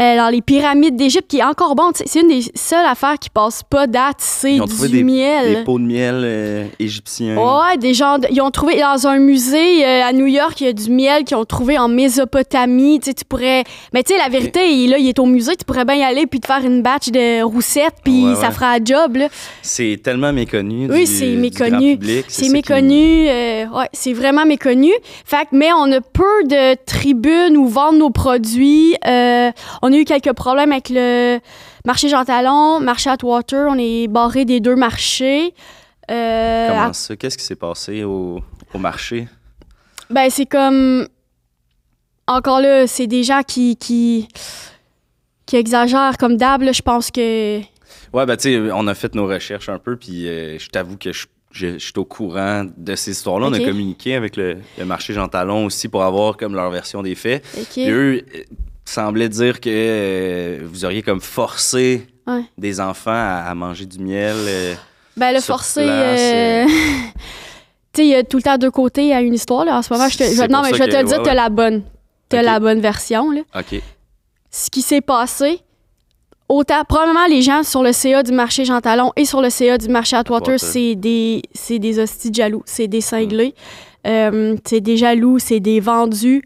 Euh, 0.01 0.17
dans 0.17 0.29
les 0.31 0.41
pyramides 0.41 0.97
d'Égypte, 0.97 1.27
qui 1.29 1.39
est 1.39 1.45
encore 1.45 1.75
bon. 1.75 1.91
C'est 1.95 2.21
une 2.21 2.29
des 2.29 2.43
seules 2.55 2.87
affaires 2.87 3.19
qui 3.19 3.29
passe 3.29 3.63
pas 3.69 3.87
date, 3.87 4.17
c'est 4.19 4.59
du 4.59 4.89
des- 4.89 5.03
miel. 5.05 5.57
Des 5.57 5.65
pots 5.65 5.79
de 5.79 5.85
miel 5.85 6.23
euh, 6.25 6.67
égyptiens. 6.79 7.37
Ouais, 7.37 7.77
des 7.77 7.93
gens, 7.93 8.19
de- 8.19 8.27
ils 8.31 8.41
ont 8.41 8.51
trouvé 8.51 8.81
dans 8.81 9.07
un 9.07 9.19
musée 9.19 9.85
euh, 9.85 10.03
à 10.05 10.13
New 10.13 10.27
York, 10.27 10.61
il 10.61 10.67
y 10.67 10.71
a 10.71 10.73
du 10.73 10.91
miel 10.91 11.25
qu'ils 11.25 11.37
ont 11.37 11.45
trouvé 11.45 11.79
en 11.79 11.89
Mésopotamie. 11.89 13.01
Tu 13.01 13.11
sais, 13.11 13.15
tu 13.15 13.25
pourrais. 13.25 13.65
Mais 13.93 14.03
tu 14.03 14.15
sais, 14.15 14.19
la 14.19 14.29
vérité, 14.29 14.71
il, 14.73 14.91
là, 14.91 14.99
il 14.99 15.09
est 15.09 15.19
au 15.19 15.27
musée, 15.27 15.57
tu 15.57 15.65
pourrais 15.65 15.85
bien 15.85 15.97
y 15.97 16.03
aller 16.03 16.27
puis 16.27 16.41
te 16.41 16.47
faire 16.47 16.65
une 16.65 16.83
batch 16.83 17.09
de 17.11 17.43
roussettes, 17.43 17.97
puis 18.05 18.25
Ouais, 18.27 18.35
ça 18.37 18.51
fera 18.53 18.73
un 18.73 18.85
job. 18.85 19.19
C'est 19.63 20.01
tellement 20.03 20.33
méconnu. 20.33 20.89
Oui, 20.91 21.07
c'est 21.07 21.35
méconnu. 21.37 21.99
C'est 22.29 22.45
qui- 22.45 22.51
méconnu. 22.51 23.29
euh, 23.29 23.67
ouais, 23.67 23.89
c'est 23.93 24.13
vraiment 24.13 24.47
méconnu. 24.47 24.93
Fait 25.25 25.47
mais 25.53 25.73
on 25.73 25.91
a 25.93 26.01
peu 26.01 26.45
de 26.45 26.75
tribunes 26.87 27.57
où 27.57 27.67
vendre 27.67 27.99
nos 27.99 28.11
produits. 28.11 28.95
On 29.83 29.93
a 29.93 29.97
eu 29.97 30.05
quelques 30.05 30.33
problèmes 30.33 30.73
avec 30.73 30.89
le 30.91 31.39
marché 31.87 32.09
Jean 32.09 32.25
Talon, 32.25 32.81
marché 32.81 33.09
Atwater. 33.11 33.67
On 33.71 33.79
est 33.79 34.09
barré 34.09 34.45
des 34.45 34.61
deux 34.61 34.77
marchés. 34.77 35.55
Euh, 36.11 36.69
Comment 36.69 36.93
ça? 36.93 37.17
Qu'est-ce 37.17 37.39
qui 37.39 37.45
s'est 37.45 37.57
passé 37.57 38.05
au, 38.05 38.41
au 38.75 38.79
marché? 38.79 39.29
Ben, 40.11 40.29
c'est 40.31 40.47
comme. 40.47 41.07
Encore 42.27 42.61
là, 42.61 42.87
c'est 42.87 43.07
des 43.07 43.25
gens 43.25 43.43
qui, 43.43 43.77
qui, 43.77 44.29
qui 45.47 45.57
exagèrent 45.57 46.17
comme 46.19 46.37
d'hab. 46.37 46.63
Je 46.73 46.83
pense 46.83 47.11
que. 47.11 47.59
Ouais, 48.13 48.27
ben, 48.27 48.37
tu 48.37 48.43
sais, 48.53 48.71
on 48.73 48.87
a 48.87 48.95
fait 48.95 49.15
nos 49.15 49.27
recherches 49.27 49.69
un 49.69 49.79
peu, 49.79 49.97
puis 49.97 50.27
euh, 50.29 50.59
je 50.59 50.69
t'avoue 50.69 50.97
que 50.97 51.13
je, 51.13 51.27
je- 51.53 51.75
je 51.75 51.79
suis 51.79 51.93
au 51.97 52.05
courant 52.05 52.67
de 52.77 52.95
ces 52.97 53.13
histoires-là. 53.13 53.47
On 53.47 53.53
a 53.53 53.59
communiqué 53.61 54.15
avec 54.15 54.37
le, 54.37 54.59
le 54.79 54.85
marché 54.85 55.13
Jean 55.15 55.29
Talon 55.29 55.65
aussi 55.67 55.89
pour 55.89 56.03
avoir 56.05 56.37
comme 56.37 56.55
leur 56.55 56.71
version 56.71 57.03
des 57.03 57.15
faits. 57.15 57.45
Eux 57.79 58.23
semblaient 58.93 59.29
dire 59.29 59.61
que 59.61 59.69
euh, 59.71 60.59
vous 60.65 60.85
auriez 60.85 61.03
comme 61.03 61.21
forcé 61.21 62.07
Ouais. 62.27 62.43
des 62.59 62.81
enfants 62.81 63.11
à, 63.13 63.45
à 63.49 63.55
manger 63.55 63.87
du 63.87 63.99
miel. 63.99 64.37
euh, 64.39 64.75
Ben, 65.17 65.33
le 65.35 65.41
forcer. 65.41 65.81
euh, 65.85 66.65
tu 67.93 68.03
sais, 68.03 68.07
il 68.07 68.09
y 68.11 68.15
a 68.15 68.23
tout 68.23 68.37
le 68.37 68.43
temps 68.43 68.57
deux 68.59 68.71
côtés 68.71 69.13
à 69.13 69.21
une 69.21 69.35
histoire. 69.35 69.65
Là. 69.65 69.77
En 69.79 69.83
ce 69.83 69.93
moment, 69.93 70.09
je 70.09 70.19
te, 70.19 70.25
je- 70.25 70.49
non, 70.49 70.63
mais 70.63 70.71
je 70.73 70.77
vais 70.79 70.87
te 70.87 70.93
que- 70.93 70.97
le 70.99 71.05
dire, 71.05 71.19
ouais, 71.19 71.25
t'as 71.25 71.31
ouais. 71.31 71.35
la 71.37 71.49
bonne. 71.49 71.83
T'as 72.29 72.43
la 72.43 72.61
bonne 72.61 72.81
version. 72.81 73.31
Là. 73.33 73.41
OK. 73.59 73.81
Ce 74.53 74.71
qui 74.71 74.83
s'est 74.83 75.01
passé, 75.01 75.61
autant, 76.49 76.85
probablement 76.85 77.27
les 77.27 77.43
gens 77.43 77.63
sur 77.65 77.83
le 77.83 77.93
CA 77.93 78.23
du 78.23 78.33
marché 78.33 78.65
Jean 78.65 78.81
Talon 78.81 79.13
et 79.17 79.25
sur 79.25 79.41
le 79.43 79.51
CA 79.51 79.77
du 79.79 79.89
marché 79.89 80.15
Atwater, 80.17 80.61
c'est 80.61 80.95
des, 80.95 81.43
c'est 81.53 81.81
des 81.81 81.99
hosties 81.99 82.31
de 82.31 82.37
jaloux. 82.37 82.63
C'est 82.67 82.87
des 82.87 83.01
cinglés. 83.01 83.55
Mm. 84.05 84.09
Euh, 84.09 84.57
c'est 84.65 84.81
des 84.81 84.97
jaloux, 84.97 85.39
c'est 85.41 85.61
des 85.61 85.81
vendus. 85.81 86.43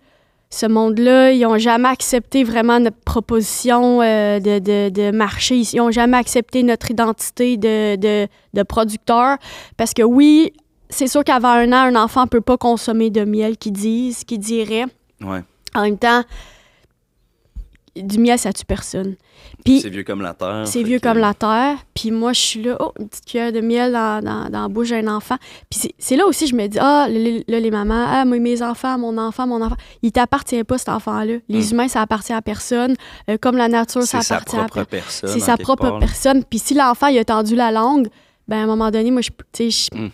Ce 0.54 0.66
monde-là, 0.66 1.32
ils 1.32 1.40
n'ont 1.40 1.58
jamais 1.58 1.88
accepté 1.88 2.44
vraiment 2.44 2.78
notre 2.78 3.00
proposition 3.04 4.00
euh, 4.00 4.38
de, 4.38 4.60
de, 4.60 4.88
de 4.88 5.10
marché. 5.10 5.56
Ils 5.56 5.78
n'ont 5.78 5.90
jamais 5.90 6.16
accepté 6.16 6.62
notre 6.62 6.92
identité 6.92 7.56
de, 7.56 7.96
de, 7.96 8.28
de 8.54 8.62
producteur. 8.62 9.38
Parce 9.76 9.92
que 9.94 10.02
oui, 10.02 10.52
c'est 10.90 11.08
sûr 11.08 11.24
qu'avant 11.24 11.48
un 11.48 11.72
an, 11.72 11.92
un 11.92 11.96
enfant 11.96 12.22
ne 12.22 12.28
peut 12.28 12.40
pas 12.40 12.56
consommer 12.56 13.10
de 13.10 13.24
miel 13.24 13.56
qu'ils 13.56 13.72
disent, 13.72 14.22
qu'ils 14.22 14.38
diraient. 14.38 14.86
Ouais. 15.20 15.42
En 15.74 15.82
même 15.82 15.98
temps, 15.98 16.22
du 17.96 18.18
miel, 18.18 18.38
ça 18.38 18.52
tue 18.52 18.64
personne. 18.64 19.14
Puis 19.64 19.80
C'est 19.80 19.88
vieux 19.88 20.02
comme 20.04 20.20
la 20.20 20.34
terre. 20.34 20.62
c'est 20.66 20.82
vieux 20.82 20.98
que- 20.98 21.06
comme 21.06 21.18
la 21.18 21.32
terre. 21.34 21.76
Puis 21.94 22.10
moi, 22.10 22.32
je 22.32 22.40
suis 22.40 22.62
là, 22.62 22.76
oh, 22.80 22.92
une 22.98 23.08
petite 23.08 23.24
cuillère 23.24 23.52
de 23.52 23.60
miel 23.60 23.92
dans, 23.92 24.22
dans, 24.22 24.50
dans 24.50 24.62
la 24.62 24.68
bouche 24.68 24.90
d'un 24.90 25.06
enfant. 25.08 25.36
Puis 25.70 25.92
c'est- 25.98 26.16
là 26.16 26.26
aussi, 26.26 26.46
je 26.46 26.54
me 26.56 26.66
dis, 26.66 26.78
ah, 26.80 27.06
là, 27.08 27.30
là, 27.46 27.60
les 27.60 27.70
mamans, 27.70 28.06
ah, 28.08 28.24
mes 28.24 28.62
enfants, 28.62 28.98
mon 28.98 29.16
enfant, 29.18 29.46
mon 29.46 29.62
enfant, 29.62 29.76
il 30.02 30.12
t'appartient 30.12 30.64
pas, 30.64 30.76
cet 30.78 30.88
enfant-là. 30.88 31.34
Les 31.48 31.66
Mm. 31.68 31.70
humains, 31.72 31.88
ça 31.88 32.00
appartient 32.02 32.32
à 32.32 32.42
personne. 32.42 32.94
Euh, 33.30 33.36
comme 33.40 33.56
la 33.56 33.68
nature, 33.68 34.02
ça 34.02 34.18
appartient 34.18 34.56
à 34.56 34.84
personne. 34.84 35.30
C'est 35.30 35.40
sa 35.40 35.56
propre 35.56 35.88
part, 35.90 35.98
personne. 36.00 36.44
Puis 36.44 36.58
si 36.58 36.74
l'enfant, 36.74 37.06
il 37.06 37.18
a 37.18 37.24
tendu 37.24 37.54
la 37.54 37.70
langue, 37.70 38.08
ben 38.48 38.58
à 38.58 38.62
un 38.62 38.66
moment 38.66 38.90
donné, 38.90 39.10
moi, 39.10 39.22
je, 39.22 39.30
sais, 39.52 39.70
je, 39.70 39.88
Mm. 39.96 40.10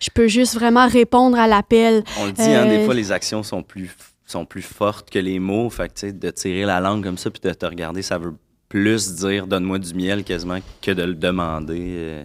je 0.00 0.08
peux 0.12 0.26
juste 0.28 0.54
vraiment 0.54 0.86
répondre 0.88 1.38
à 1.38 1.46
l'appel. 1.46 2.02
On 2.20 2.26
le 2.26 2.32
dit, 2.32 2.42
hein, 2.42 2.66
des 2.66 2.78
Euh, 2.78 2.84
fois, 2.84 2.94
les 2.94 3.12
actions 3.12 3.42
sont 3.42 3.62
plus, 3.62 3.90
sont 4.32 4.44
plus 4.44 4.62
fortes 4.62 5.10
que 5.10 5.18
les 5.18 5.38
mots. 5.38 5.70
Fait 5.70 5.92
que, 5.92 6.10
de 6.10 6.30
tirer 6.30 6.64
la 6.64 6.80
langue 6.80 7.04
comme 7.04 7.18
ça 7.18 7.30
puis 7.30 7.40
de 7.42 7.52
te 7.54 7.66
regarder, 7.66 8.02
ça 8.02 8.18
veut 8.18 8.34
plus 8.68 9.14
dire 9.16 9.46
donne-moi 9.46 9.78
du 9.78 9.92
miel 9.94 10.24
quasiment 10.24 10.58
que 10.80 10.90
de 10.92 11.02
le 11.02 11.14
demander. 11.14 11.78
euh. 11.94 12.24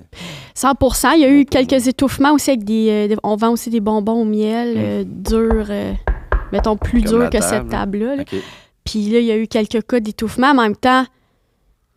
100% 0.55 1.11
Il 1.15 1.19
y 1.21 1.25
a 1.25 1.29
eu 1.29 1.45
quelques 1.45 1.87
étouffements 1.87 2.31
aussi 2.33 2.51
avec 2.51 2.63
des. 2.63 2.87
euh, 2.89 3.07
des- 3.09 3.17
on 3.23 3.35
vend 3.35 3.49
aussi 3.51 3.69
des 3.69 3.81
bonbons 3.81 4.21
au 4.21 4.25
miel 4.25 4.75
Mm. 4.75 4.79
euh, 4.81 5.03
durs, 5.05 5.67
euh, 5.69 5.93
mettons 6.53 6.77
plus 6.77 7.01
durs 7.01 7.29
que 7.29 7.37
table. 7.37 7.43
cette 7.43 7.69
table-là. 7.69 8.15
là. 8.15 8.21
OK. 8.23 8.35
Puis 8.85 9.09
là, 9.09 9.19
il 9.19 9.25
y 9.25 9.31
a 9.31 9.37
eu 9.37 9.47
quelques 9.47 9.85
cas 9.85 9.99
d'étouffement. 9.99 10.53
Mais 10.53 10.59
en 10.59 10.63
même 10.63 10.75
temps, 10.77 11.05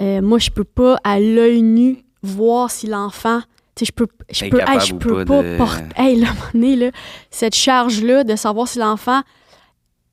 euh, 0.02 0.20
moi, 0.20 0.38
je 0.38 0.50
peux 0.50 0.64
pas, 0.64 0.98
à 1.04 1.20
l'œil 1.20 1.62
nu, 1.62 1.98
voir 2.22 2.70
si 2.70 2.86
l'enfant. 2.88 3.40
Tu 3.76 3.84
sais, 3.84 3.86
je 3.86 3.92
peux, 3.92 4.08
je 4.30 4.46
peux, 4.50 4.58
hey, 4.60 4.80
je 4.80 4.94
peux 4.94 5.24
pas 5.24 5.36
pas, 5.36 5.42
de- 5.44 5.56
porter. 5.56 5.84
Hey, 5.96 6.16
là, 6.16 6.26
là, 6.54 6.90
cette 7.30 7.54
charge-là 7.54 8.24
de 8.24 8.34
savoir 8.34 8.66
si 8.66 8.78
l'enfant 8.80 9.22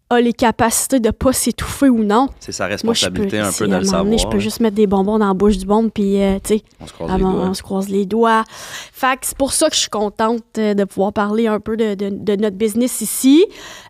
a 0.10 0.22
les 0.22 0.32
capacités 0.32 1.00
de 1.02 1.12
pas 1.12 1.34
s'étouffer 1.34 1.90
ou 1.90 2.04
non. 2.04 2.30
C'est 2.40 2.52
sa 2.54 2.68
Moi, 2.68 2.76
je 2.78 2.82
peux. 2.84 2.90
responsabilité 2.92 3.40
un 3.40 3.52
peu 3.52 3.68
de 3.68 3.74
à 3.74 3.80
le 3.80 3.88
un 3.88 3.92
moment 3.92 4.04
donné, 4.06 4.18
savoir. 4.18 4.20
Je 4.20 4.28
peux 4.28 4.38
là. 4.38 4.44
juste 4.44 4.60
mettre 4.62 4.76
des 4.76 4.88
bonbons 4.88 5.20
dans 5.20 5.28
la 5.28 5.34
bouche 5.34 5.58
du 5.58 5.66
monde, 5.66 5.92
puis, 5.94 6.22
euh, 6.22 6.36
tu 6.44 6.58
sais, 6.60 6.64
On 6.80 6.88
se 6.88 6.94
croise 6.94 7.18
les 7.18 7.24
on, 7.26 7.54
se 7.54 7.62
croise 7.64 7.90
les 7.90 8.06
doigts. 8.06 8.44
Fait 8.50 9.18
que 9.20 9.26
c'est 9.26 9.38
pour 9.38 9.52
ça 9.52 9.70
que 9.70 9.76
je 9.76 9.82
suis 9.82 9.90
contente 9.90 10.44
euh, 10.58 10.74
de 10.74 10.84
pouvoir 10.86 11.12
parler 11.12 11.48
un 11.48 11.60
peu 11.60 11.76
de, 11.76 11.96
de- 11.96 12.10
de 12.10 12.36
notre 12.42 12.56
business 12.56 13.02
ici. 13.02 13.46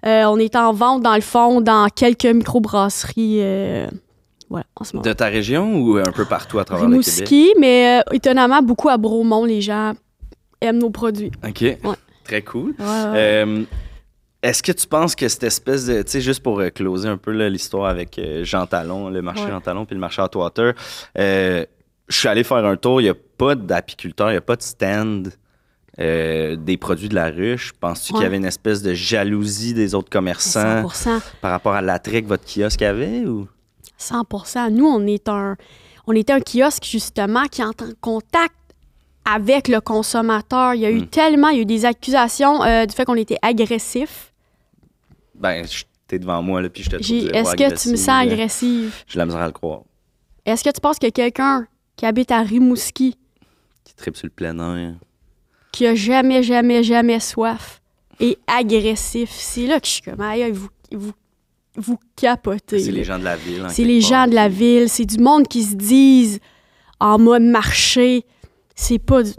Euh, 0.07 0.23
on 0.25 0.37
est 0.39 0.55
en 0.55 0.73
vente, 0.73 1.03
dans 1.03 1.13
le 1.15 1.21
fond, 1.21 1.61
dans 1.61 1.87
quelques 1.89 2.25
microbrasseries. 2.25 3.37
euh, 3.41 3.87
voilà, 4.49 4.65
en 4.75 4.83
ce 4.85 4.95
moment. 4.95 5.03
De 5.03 5.13
ta 5.13 5.25
région 5.25 5.75
ou 5.81 5.97
un 5.97 6.11
peu 6.11 6.25
partout 6.25 6.57
à 6.57 6.65
travers 6.65 6.87
le 6.87 6.99
Québec? 6.99 7.27
Rimouski, 7.29 7.53
mais 7.59 8.01
étonnamment, 8.11 8.61
beaucoup 8.61 8.89
à 8.89 8.97
Bromont, 8.97 9.43
les 9.45 9.61
gens 9.61 9.91
aiment 10.61 10.79
nos 10.79 10.89
produits. 10.89 11.31
OK. 11.47 11.63
Très 12.23 12.41
cool. 12.41 12.73
Ouais, 12.79 12.85
ouais. 12.85 13.11
Euh, 13.15 13.63
Est-ce 14.43 14.61
que 14.61 14.71
tu 14.71 14.87
penses 14.87 15.15
que 15.15 15.27
cette 15.27 15.43
espèce 15.43 15.85
de. 15.87 16.01
Tu 16.03 16.11
sais, 16.11 16.21
juste 16.21 16.43
pour 16.43 16.59
euh, 16.59 16.69
closer 16.69 17.09
un 17.09 17.17
peu 17.17 17.31
l'histoire 17.47 17.87
avec 17.89 18.19
euh, 18.19 18.43
Jean 18.43 18.67
Talon, 18.67 19.09
le 19.09 19.21
marché 19.21 19.43
Ouais. 19.43 19.49
Jean 19.49 19.61
Talon 19.61 19.85
puis 19.85 19.95
le 19.95 19.99
marché 20.01 20.21
Hotwater, 20.21 20.73
euh, 21.17 21.65
je 22.07 22.17
suis 22.17 22.27
allé 22.27 22.43
faire 22.43 22.63
un 22.65 22.77
tour, 22.77 23.01
il 23.01 23.05
n'y 23.05 23.09
a 23.09 23.15
pas 23.37 23.55
d'apiculteur, 23.55 24.29
il 24.29 24.33
n'y 24.33 24.37
a 24.37 24.41
pas 24.41 24.55
de 24.55 24.61
stand 24.61 25.33
euh, 25.99 26.55
des 26.55 26.77
produits 26.77 27.09
de 27.09 27.15
la 27.15 27.29
ruche. 27.29 27.73
Penses-tu 27.73 28.13
qu'il 28.13 28.21
y 28.21 28.25
avait 28.25 28.37
une 28.37 28.45
espèce 28.45 28.83
de 28.83 28.93
jalousie 28.93 29.73
des 29.73 29.95
autres 29.95 30.09
commerçants 30.11 30.83
100%. 30.87 31.21
par 31.41 31.51
rapport 31.51 31.73
à 31.73 31.81
l'attrait 31.81 32.21
que 32.21 32.27
votre 32.27 32.45
kiosque 32.45 32.83
avait 32.83 33.25
ou? 33.25 33.47
100% 33.99 34.69
Nous, 34.71 34.85
on 34.85 35.07
est 35.07 35.27
un, 35.27 35.57
on 36.05 36.13
était 36.13 36.33
un 36.33 36.39
kiosque, 36.39 36.85
justement, 36.85 37.45
qui 37.45 37.63
entre 37.63 37.85
en 37.85 37.91
contact 37.99 38.53
avec 39.29 39.67
le 39.67 39.81
consommateur. 39.81 40.73
Il 40.73 40.81
y 40.81 40.85
a 40.85 40.89
eu 40.91 41.01
Mm. 41.01 41.07
tellement, 41.07 41.49
il 41.49 41.55
y 41.57 41.59
a 41.59 41.61
eu 41.63 41.65
des 41.65 41.85
accusations 41.85 42.63
euh, 42.63 42.85
du 42.85 42.93
fait 42.95 43.05
qu'on 43.05 43.15
était 43.15 43.37
agressif. 43.41 44.31
Ben, 45.35 45.65
t'es 46.07 46.19
devant 46.19 46.41
moi, 46.41 46.61
là, 46.61 46.69
puis 46.69 46.83
je 46.83 46.89
te 46.89 46.95
trouve 46.95 47.35
Est-ce 47.35 47.55
que 47.55 47.81
tu 47.81 47.89
me 47.89 47.95
sens 47.95 48.09
agressive? 48.09 48.95
J'ai 49.07 49.19
la 49.19 49.25
misère 49.25 49.41
à 49.41 49.45
le 49.47 49.51
croire. 49.51 49.81
Est-ce 50.45 50.63
que 50.63 50.69
tu 50.69 50.79
penses 50.81 50.97
que 50.99 51.09
quelqu'un 51.09 51.67
qui 51.95 52.05
habite 52.05 52.31
à 52.31 52.41
Rimouski, 52.41 53.15
Qui 53.83 53.93
tripe 53.95 54.15
sur 54.15 54.27
le 54.27 54.31
plein 54.31 54.57
air. 54.77 54.93
qui 55.71 55.85
a 55.85 55.93
jamais, 55.93 56.41
jamais, 56.41 56.81
jamais 56.83 57.19
soif, 57.19 57.81
est 58.19 58.37
agressif? 58.47 59.29
C'est 59.31 59.67
là 59.67 59.79
que 59.79 59.85
je 59.87 59.91
suis 59.91 60.01
comme, 60.01 60.21
aïe, 60.21 60.49
vous, 60.51 60.69
vous, 60.93 61.11
vous 61.75 61.99
capotez. 62.15 62.79
C'est 62.79 62.91
les 62.91 63.03
gens 63.03 63.19
de 63.19 63.25
la 63.25 63.35
ville. 63.35 63.65
C'est 63.69 63.83
les 63.83 63.99
part, 63.99 64.09
gens 64.09 64.27
de 64.27 64.33
la 64.35 64.47
ville, 64.49 64.89
c'est 64.89 65.05
du 65.05 65.17
monde 65.19 65.47
qui 65.47 65.63
se 65.63 65.75
disent 65.75 66.39
en 66.99 67.19
mode 67.19 67.43
marché. 67.43 68.25
C'est 68.79 68.99
pas 68.99 69.23
du, 69.23 69.31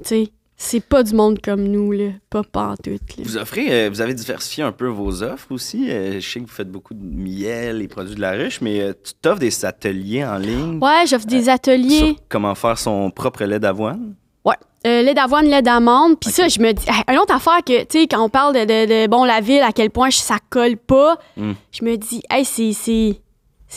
c'est 0.56 0.80
pas 0.80 1.04
du 1.04 1.14
monde 1.14 1.38
comme 1.40 1.62
nous 1.62 1.92
là, 1.92 2.08
pas 2.28 2.42
pantoute. 2.42 3.16
Là. 3.16 3.22
Vous 3.22 3.36
offrez, 3.36 3.66
euh, 3.70 3.88
vous 3.88 4.00
avez 4.00 4.12
diversifié 4.14 4.64
un 4.64 4.72
peu 4.72 4.88
vos 4.88 5.22
offres 5.22 5.52
aussi. 5.52 5.88
Euh, 5.88 6.18
je 6.20 6.28
sais 6.28 6.40
que 6.40 6.46
vous 6.46 6.50
faites 6.52 6.70
beaucoup 6.70 6.94
de 6.94 7.04
miel 7.04 7.80
et 7.80 7.86
produits 7.86 8.16
de 8.16 8.20
la 8.20 8.32
ruche, 8.32 8.60
mais 8.60 8.80
euh, 8.80 8.92
tu 9.04 9.12
t'offres 9.22 9.38
des 9.38 9.64
ateliers 9.64 10.24
en 10.24 10.38
ligne 10.38 10.80
Ouais, 10.82 11.06
j'offre 11.06 11.26
des 11.26 11.48
ateliers, 11.48 11.98
sur 11.98 12.16
comment 12.28 12.56
faire 12.56 12.76
son 12.78 13.10
propre 13.12 13.44
lait 13.44 13.60
d'avoine. 13.60 14.14
euh, 14.86 15.02
lait 15.02 15.12
d'avoine, 15.14 15.46
lait 15.46 15.60
d'amande. 15.62 16.18
Puis 16.20 16.30
ça, 16.30 16.46
je 16.48 16.60
me 16.60 16.72
dis, 16.72 16.84
une 17.08 17.18
autre 17.18 17.34
affaire 17.34 17.64
que, 17.64 17.82
tu 17.82 17.98
sais, 18.00 18.06
quand 18.06 18.22
on 18.24 18.28
parle 18.28 18.54
de, 18.54 18.60
de- 18.60 18.86
de, 18.86 19.06
bon, 19.08 19.24
la 19.24 19.40
ville, 19.40 19.60
à 19.62 19.72
quel 19.72 19.90
point 19.90 20.10
ça 20.12 20.36
colle 20.50 20.76
pas, 20.76 21.18
Mm. 21.36 21.52
je 21.72 21.84
me 21.84 21.96
dis, 21.96 22.22
hey, 22.30 22.44
c'est, 22.44 22.72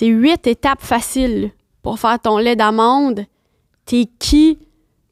huit 0.06 0.46
étapes 0.48 0.82
faciles 0.84 1.52
pour 1.82 2.00
faire 2.00 2.20
ton 2.20 2.38
lait 2.38 2.56
d'amande. 2.56 3.26
T'es 3.86 4.06
qui? 4.20 4.60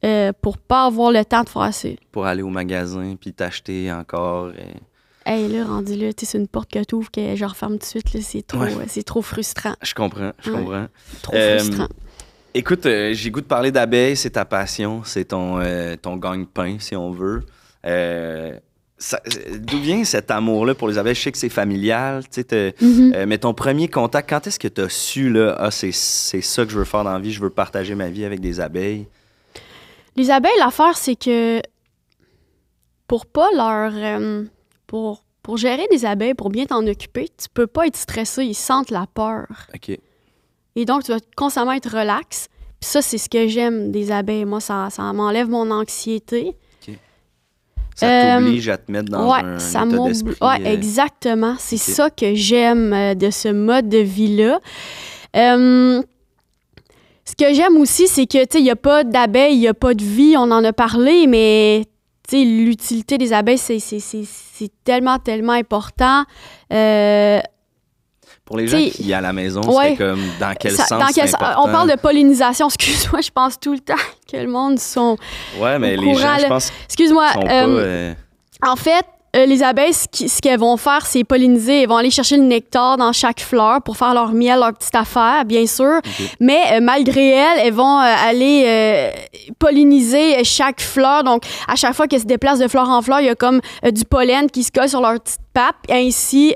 Euh, 0.04 0.32
pour 0.40 0.58
pas 0.58 0.86
avoir 0.86 1.10
le 1.12 1.24
temps 1.24 1.42
de 1.44 1.48
faire 1.48 1.72
ça? 1.74 1.88
pour 2.12 2.26
aller 2.26 2.42
au 2.42 2.48
magasin 2.48 3.16
puis 3.20 3.32
t'acheter 3.32 3.90
encore. 3.92 4.46
euh, 4.46 4.52
Hey, 5.26 5.48
là, 5.48 5.64
rendu 5.66 5.96
là, 5.96 6.12
tu 6.12 6.24
c'est 6.26 6.38
une 6.38 6.48
porte 6.48 6.70
que 6.70 6.82
t'ouvres 6.82 7.10
que 7.10 7.36
je 7.36 7.44
referme 7.44 7.74
tout 7.74 7.78
de 7.80 7.84
suite, 7.84 8.14
là, 8.14 8.20
c'est 8.22 8.46
trop, 8.46 8.60
Ouais. 8.60 8.72
euh, 8.74 8.84
c'est 8.88 9.02
trop 9.02 9.20
frustrant. 9.22 9.74
Je 9.82 9.94
comprends, 9.94 10.32
je 10.42 10.50
Ouais. 10.50 10.56
comprends. 10.58 10.86
Trop 11.22 11.36
Euh, 11.36 11.58
frustrant. 11.58 11.88
Écoute, 12.54 12.86
euh, 12.86 13.12
j'ai 13.12 13.30
goût 13.30 13.42
de 13.42 13.46
parler 13.46 13.70
d'abeilles, 13.70 14.16
c'est 14.16 14.30
ta 14.30 14.44
passion, 14.44 15.02
c'est 15.04 15.26
ton, 15.26 15.60
ton 16.02 16.16
gagne-pain, 16.16 16.76
si 16.80 16.96
on 16.96 17.10
veut. 17.12 17.42
Ça- 19.02 19.20
D'où 19.58 19.78
vient 19.78 20.04
cet 20.04 20.30
amour-là 20.30 20.74
pour 20.74 20.86
les 20.88 20.98
abeilles? 20.98 21.14
Je 21.14 21.22
sais 21.22 21.32
que 21.32 21.38
c'est 21.38 21.48
familial, 21.48 22.22
tu 22.30 22.42
sais, 22.46 22.74
Mhm. 22.82 23.12
Euh, 23.14 23.24
mais 23.26 23.38
ton 23.38 23.54
premier 23.54 23.88
contact, 23.88 24.28
quand 24.28 24.46
est-ce 24.46 24.58
que 24.58 24.68
tu 24.68 24.80
as 24.82 24.90
su, 24.90 25.30
là, 25.30 25.56
ah, 25.58 25.70
c'est 25.70 25.92
c'est 25.92 26.42
ça 26.42 26.66
que 26.66 26.70
je 26.70 26.78
veux 26.78 26.84
faire 26.84 27.02
dans 27.04 27.14
la 27.14 27.18
vie, 27.18 27.32
je 27.32 27.40
veux 27.40 27.48
partager 27.48 27.94
ma 27.94 28.08
vie 28.10 28.26
avec 28.26 28.40
des 28.40 28.60
abeilles? 28.60 29.06
Les 30.16 30.30
abeilles, 30.30 30.52
l'affaire, 30.58 30.96
c'est 30.96 31.16
que 31.16 31.60
pour 33.06 33.26
pas 33.26 33.48
leur. 33.56 33.92
euh, 33.94 34.44
pour, 34.86 35.22
pour 35.42 35.56
gérer 35.56 35.86
des 35.90 36.04
abeilles, 36.04 36.34
pour 36.34 36.50
bien 36.50 36.66
t'en 36.66 36.86
occuper, 36.86 37.28
tu 37.28 37.48
peux 37.52 37.66
pas 37.66 37.86
être 37.86 37.96
stressé, 37.96 38.44
ils 38.44 38.54
sentent 38.54 38.90
la 38.90 39.06
peur. 39.12 39.46
OK. 39.74 39.98
Et 40.76 40.84
donc, 40.84 41.04
tu 41.04 41.12
vas 41.12 41.18
constamment 41.36 41.72
être 41.72 41.90
relax. 41.96 42.48
Puis 42.80 42.90
ça, 42.90 43.02
c'est 43.02 43.18
ce 43.18 43.28
que 43.28 43.48
j'aime 43.48 43.90
des 43.90 44.10
abeilles. 44.12 44.44
Moi, 44.44 44.60
ça, 44.60 44.88
ça 44.90 45.12
m'enlève 45.12 45.48
mon 45.48 45.70
anxiété. 45.70 46.56
Ça 47.96 48.06
Euh, 48.08 48.38
t'oblige 48.38 48.68
à 48.68 48.78
te 48.78 48.90
mettre 48.90 49.10
dans 49.10 49.30
ouais, 49.30 49.40
un 49.42 49.58
ça 49.58 49.84
état 49.84 49.98
d'esprit. 50.04 50.34
Ouais, 50.40 50.60
euh, 50.66 50.72
exactement. 50.72 51.56
C'est 51.58 51.76
ça 51.76 52.08
que 52.08 52.34
j'aime 52.34 53.14
de 53.14 53.30
ce 53.30 53.48
mode 53.48 53.88
de 53.90 53.98
vie-là. 53.98 54.60
Euh, 55.36 56.02
ce 57.24 57.34
que 57.36 57.52
j'aime 57.54 57.76
aussi, 57.76 58.08
c'est 58.08 58.26
que, 58.26 58.38
tu 58.44 58.46
sais, 58.52 58.58
il 58.60 58.64
n'y 58.64 58.70
a 58.70 58.76
pas 58.76 59.04
d'abeilles, 59.04 59.54
il 59.54 59.60
n'y 59.60 59.68
a 59.68 59.74
pas 59.74 59.94
de 59.94 60.02
vie, 60.04 60.34
on 60.36 60.50
en 60.50 60.64
a 60.64 60.72
parlé, 60.72 61.26
mais, 61.26 61.84
tu 62.28 62.38
sais, 62.38 62.44
l'utilité 62.44 63.18
des 63.18 63.32
abeilles, 63.32 63.58
c'est- 63.58 63.78
c'est 63.78 64.00
c'est- 64.00 64.26
c'est 64.26 64.70
tellement, 64.84 65.18
tellement 65.18 65.52
important. 65.52 66.24
Euh, 66.72 67.40
Pour 68.44 68.56
les 68.56 68.66
gens 68.66 68.78
qui, 68.78 69.12
à 69.12 69.20
la 69.20 69.32
maison, 69.32 69.60
ouais. 69.62 69.90
c'est 69.90 69.96
comme 69.96 70.20
dans 70.40 70.54
quel 70.58 70.72
ça- 70.72 70.86
sens 70.86 71.00
dans 71.00 71.12
quel 71.14 71.28
important? 71.32 71.62
on 71.68 71.72
parle 71.72 71.90
de 71.90 71.96
pollinisation, 71.96 72.66
excuse-moi, 72.74 73.20
je 73.20 73.30
pense 73.30 73.60
tout 73.60 73.72
le 73.72 73.78
temps 73.78 73.94
que 74.30 74.36
le 74.36 74.48
monde 74.48 74.78
sont... 74.80 75.16
Ouais, 75.60 75.78
mais 75.78 75.96
les 75.96 76.14
gens, 76.16 76.36
je 76.40 76.46
pense, 76.48 76.72
Excuse-moi. 76.86 77.28
euh, 77.36 77.44
euh, 77.48 78.14
En 78.66 78.74
fait, 78.76 79.04
euh, 79.36 79.46
les 79.46 79.62
abeilles, 79.62 79.92
ce 79.94 80.06
qui- 80.10 80.28
ce 80.28 80.40
qu'elles 80.40 80.58
vont 80.58 80.76
faire, 80.76 81.06
c'est 81.06 81.22
polliniser. 81.24 81.82
Elles 81.82 81.88
vont 81.88 81.96
aller 81.96 82.10
chercher 82.10 82.36
le 82.36 82.42
nectar 82.42 82.96
dans 82.96 83.12
chaque 83.12 83.40
fleur 83.40 83.80
pour 83.82 83.96
faire 83.96 84.12
leur 84.14 84.32
miel, 84.32 84.58
leur 84.58 84.72
petite 84.72 84.94
affaire, 84.94 85.44
bien 85.44 85.66
sûr. 85.66 86.00
Mais 86.40 86.60
euh, 86.72 86.80
malgré 86.80 87.28
elles, 87.30 87.58
elles 87.66 87.72
vont 87.72 88.00
euh, 88.00 88.14
aller 88.28 88.64
euh, 88.66 89.10
polliniser 89.58 90.42
chaque 90.44 90.80
fleur. 90.80 91.22
Donc, 91.24 91.44
à 91.68 91.76
chaque 91.76 91.94
fois 91.94 92.06
qu'elles 92.08 92.20
se 92.22 92.26
déplacent 92.26 92.58
de 92.58 92.68
fleur 92.68 92.88
en 92.88 93.02
fleur, 93.02 93.20
il 93.20 93.26
y 93.26 93.30
a 93.30 93.34
comme 93.34 93.60
du 93.92 94.04
pollen 94.04 94.50
qui 94.50 94.62
se 94.64 94.72
colle 94.72 94.88
sur 94.88 95.00
leur 95.00 95.20
petite 95.20 95.38
pape. 95.54 95.76
Ainsi, 95.90 96.54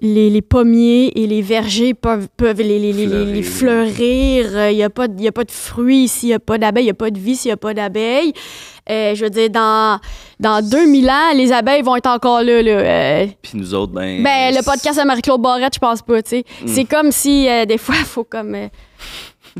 les, 0.00 0.30
les 0.30 0.42
pommiers 0.42 1.20
et 1.20 1.26
les 1.26 1.42
vergers 1.42 1.92
peuvent, 1.94 2.28
peuvent 2.36 2.60
les, 2.60 2.78
les, 2.78 2.92
les- 2.92 3.42
fleurir. 3.42 4.46
Euh, 4.54 4.70
Il 4.70 4.76
n'y 4.76 4.82
a, 4.82 4.90
pas 4.90 5.06
y 5.18 5.26
a 5.28 5.32
pas 5.32 5.44
de 5.44 5.50
fruits 5.50 6.08
s'il 6.08 6.28
n'y 6.28 6.34
a 6.34 6.38
pas 6.38 6.58
d'abeilles. 6.58 6.84
Il 6.84 6.86
n'y 6.86 6.90
a 6.90 6.94
pas 6.94 7.10
de 7.10 7.18
vie 7.18 7.34
s'il 7.36 7.48
n'y 7.48 7.52
a 7.54 7.56
pas 7.56 7.74
d'abeilles. 7.74 8.32
Euh, 8.90 9.14
je 9.14 9.24
veux 9.24 9.30
dire, 9.30 9.50
dans, 9.50 10.00
dans 10.40 10.66
2000 10.66 11.10
ans, 11.10 11.34
les 11.34 11.52
abeilles 11.52 11.82
vont 11.82 11.96
être 11.96 12.06
encore 12.08 12.42
là. 12.42 12.62
là. 12.62 12.70
Euh, 12.70 13.26
Puis 13.42 13.52
nous 13.58 13.74
autres, 13.74 13.92
ben... 13.92 14.22
ben, 14.22 14.54
le 14.54 14.62
podcast 14.64 14.98
de 14.98 15.04
Marie-Claude 15.04 15.42
Barrette, 15.42 15.74
je 15.74 15.78
pense 15.78 16.00
pas, 16.00 16.22
tu 16.22 16.30
sais. 16.30 16.44
Mm. 16.62 16.66
C'est 16.68 16.84
comme 16.84 17.12
si, 17.12 17.48
euh, 17.48 17.66
des 17.66 17.76
fois, 17.78 17.96
il 17.98 18.04
faut 18.06 18.24
comme... 18.24 18.54
euh, 18.54 18.68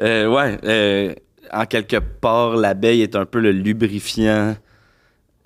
Euh, 0.00 0.26
ouais, 0.28 0.56
euh, 0.64 1.14
en 1.52 1.64
quelque 1.66 1.96
part, 1.98 2.56
l'abeille 2.56 3.02
est 3.02 3.16
un 3.16 3.26
peu 3.26 3.40
le 3.40 3.50
lubrifiant 3.52 4.54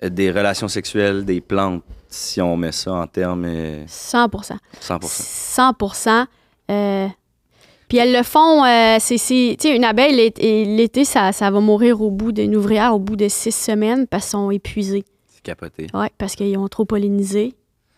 euh, 0.03 0.09
des 0.09 0.31
relations 0.31 0.67
sexuelles 0.67 1.25
des 1.25 1.41
plantes, 1.41 1.83
si 2.13 2.41
on 2.41 2.55
met 2.55 2.71
ça 2.71 2.93
en 2.93 3.07
termes 3.07 3.45
euh, 3.45 3.83
100 3.87 4.27
100%. 4.27 4.57
100 5.01 6.27
euh, 6.71 7.07
Puis 7.87 7.97
elles 7.97 8.13
le 8.13 8.23
font, 8.23 8.63
euh, 8.63 8.97
c'est, 8.99 9.17
c'est- 9.17 9.55
tu 9.59 9.67
sais, 9.69 9.75
une 9.75 9.83
abeille, 9.83 10.15
l'été, 10.15 11.05
ça, 11.05 11.31
ça 11.31 11.49
va 11.51 11.59
mourir 11.59 12.01
au 12.01 12.11
bout 12.11 12.31
d'une 12.31 12.55
ouvrière 12.55 12.93
au 12.95 12.99
bout 12.99 13.15
de 13.15 13.27
six 13.27 13.51
semaines 13.51 14.07
parce 14.07 14.25
qu'ils 14.25 14.31
sont 14.31 14.51
épuisés. 14.51 15.03
C'est 15.27 15.41
capoté. 15.43 15.87
Ouais, 15.93 16.09
parce 16.17 16.35
qu'ils 16.35 16.57
ont 16.57 16.67
trop 16.67 16.85
pollinisé. 16.85 17.53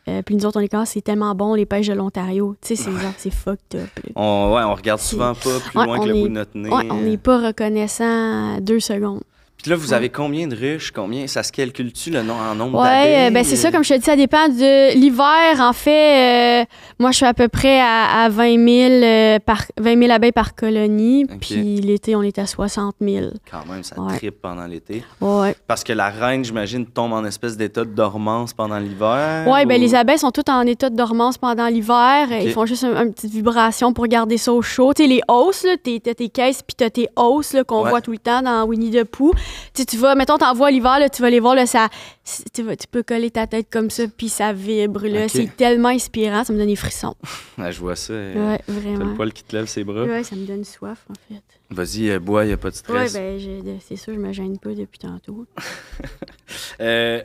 Euh, 0.07 0.21
puis 0.21 0.35
nous 0.35 0.45
autres, 0.45 0.59
on 0.59 0.63
est 0.63 0.67
comme, 0.67 0.81
Ah, 0.81 0.85
c'est 0.85 1.01
tellement 1.01 1.33
bon, 1.33 1.55
les 1.55 1.65
pêches 1.65 1.87
de 1.87 1.93
l'Ontario. 1.93 2.55
Tu 2.61 2.75
sais, 2.75 2.83
c'est 2.83 2.91
genre, 2.91 3.13
c'est 3.17 3.33
fucked 3.33 3.75
up. 3.81 3.89
On, 4.15 4.53
ouais, 4.55 4.61
on 4.63 4.75
regarde 4.75 4.99
souvent 4.99 5.33
pas 5.33 5.59
plus 5.59 5.79
Ouais, 5.79 5.85
loin 5.85 5.99
que 5.99 6.05
le 6.07 6.15
est- 6.15 6.21
bout 6.21 6.27
de 6.27 6.33
notre 6.33 6.55
nez. 6.57 6.69
Ouais, 6.69 6.87
on 6.91 7.01
n'est 7.01 7.17
pas 7.17 7.39
reconnaissant 7.47 8.59
deux 8.61 8.79
secondes. 8.79 9.23
Puis 9.65 9.71
là, 9.71 9.77
vous 9.77 9.93
avez 9.93 10.09
combien 10.09 10.45
de 10.45 10.55
ruches? 10.55 10.91
Combien? 10.91 11.25
Ça 11.25 11.41
se 11.41 11.51
calcule-tu 11.51 12.11
le 12.11 12.21
nom 12.21 12.35
en 12.35 12.53
nombre 12.53 12.83
d'abeilles? 12.83 13.15
euh, 13.15 13.31
ben 13.31 13.43
c'est 13.43 13.55
ça, 13.55 13.71
comme 13.71 13.83
je 13.83 13.95
te 13.95 13.97
dis, 13.97 14.05
ça 14.05 14.15
dépend 14.15 14.47
de 14.47 14.93
l'hiver. 14.93 15.59
En 15.59 15.73
fait, 15.73 16.61
euh, 16.61 16.65
moi, 16.99 17.09
je 17.09 17.15
suis 17.17 17.25
à 17.25 17.33
peu 17.33 17.47
près 17.47 17.79
à, 17.79 18.25
à 18.25 18.29
20, 18.29 18.63
000, 18.63 19.03
euh, 19.03 19.39
par, 19.39 19.63
20 19.79 19.99
000 19.99 20.11
abeilles 20.11 20.31
par 20.31 20.53
colonie. 20.53 21.25
Puis 21.41 21.81
l'été, 21.81 22.15
on 22.15 22.21
est 22.21 22.37
à 22.37 22.45
60 22.45 22.93
000. 23.01 23.31
Quand 23.49 23.65
même, 23.67 23.81
ça 23.81 23.99
Ouais. 23.99 24.17
tripe 24.17 24.39
pendant 24.39 24.67
l'été. 24.67 25.03
Ouais. 25.19 25.55
Parce 25.65 25.83
que 25.83 25.93
la 25.93 26.09
reine, 26.11 26.45
j'imagine, 26.45 26.85
tombe 26.85 27.13
en 27.13 27.25
espèce 27.25 27.57
d'état 27.57 27.85
de 27.85 27.89
dormance 27.89 28.53
pendant 28.53 28.77
l'hiver. 28.77 29.47
Ouais, 29.47 29.65
ben 29.65 29.81
les 29.81 29.95
abeilles 29.95 30.19
sont 30.19 30.29
toutes 30.29 30.49
en 30.49 30.61
état 30.61 30.91
de 30.91 30.95
dormance 30.95 31.39
pendant 31.39 31.65
l'hiver. 31.69 32.27
Ils 32.39 32.51
font 32.51 32.67
juste 32.67 32.83
un- 32.83 33.03
une 33.03 33.13
petite 33.15 33.31
vibration 33.33 33.93
pour 33.93 34.05
garder 34.05 34.37
ça 34.37 34.53
au 34.53 34.61
chaud. 34.61 34.93
Tu 34.93 35.01
sais, 35.01 35.09
les 35.09 35.21
hausses, 35.27 35.65
t'as 35.83 36.13
tes 36.13 36.29
caisses, 36.29 36.61
puis 36.61 36.75
t'as 36.77 36.91
tes 36.91 37.07
hausses 37.15 37.55
qu'on 37.65 37.83
Ouais. 37.83 37.89
voit 37.89 38.01
tout 38.01 38.11
le 38.11 38.19
temps 38.19 38.43
dans 38.43 38.63
Winnie 38.65 38.91
the 38.91 39.03
Pooh. 39.05 39.31
Tu 39.73 39.85
tu 39.85 39.97
vas, 39.97 40.15
mettons, 40.15 40.37
t'en 40.37 40.53
vois 40.53 40.71
l'hiver, 40.71 40.99
là, 40.99 41.09
tu 41.09 41.21
vas 41.21 41.29
les 41.29 41.39
voir, 41.39 41.55
là, 41.55 41.65
ça, 41.65 41.89
tu, 42.53 42.63
vas- 42.63 42.75
tu 42.75 42.87
peux 42.87 43.03
coller 43.03 43.31
ta 43.31 43.47
tête 43.47 43.67
comme 43.71 43.89
ça, 43.89 44.03
puis 44.07 44.29
ça 44.29 44.53
vibre. 44.53 45.05
Là. 45.07 45.27
C'est 45.27 45.55
tellement 45.55 45.89
inspirant, 45.89 46.43
ça 46.43 46.53
me 46.53 46.57
donne 46.57 46.67
des 46.67 46.75
frissons. 46.75 47.15
Ah, 47.57 47.71
je 47.71 47.79
vois 47.79 47.95
ça. 47.95 48.13
euh, 48.13 48.51
Ouais, 48.51 48.59
T'as 48.67 48.73
vraiment. 48.73 49.05
le 49.05 49.13
poil 49.15 49.31
qui 49.33 49.43
te 49.43 49.55
lève 49.55 49.65
ses 49.67 49.83
bras. 49.83 50.03
Ouais, 50.03 50.23
ça 50.23 50.35
me 50.35 50.45
donne 50.45 50.63
soif, 50.65 50.99
en 51.09 51.13
fait. 51.33 51.41
Vas-y, 51.71 52.09
euh, 52.09 52.19
bois, 52.19 52.45
y 52.45 52.51
a 52.51 52.57
pas 52.57 52.69
de 52.69 52.75
Ouais, 52.75 53.07
stress. 53.07 53.13
ben, 53.13 53.39
j'ai- 53.39 53.61
de- 53.61 53.77
c'est 53.87 53.95
sûr, 53.95 54.13
je 54.13 54.19
me 54.19 54.31
gêne 54.33 54.57
pas 54.59 54.73
depuis 54.73 54.99
tantôt. 54.99 55.45
Euh, 56.81 57.21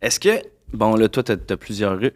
Est-ce 0.00 0.20
que, 0.20 0.28
bon, 0.72 0.94
là, 0.96 1.08
toi, 1.08 1.22
t'as 1.22 1.34
as 1.48 1.56
plusieurs 1.56 1.98
rues. 1.98 2.12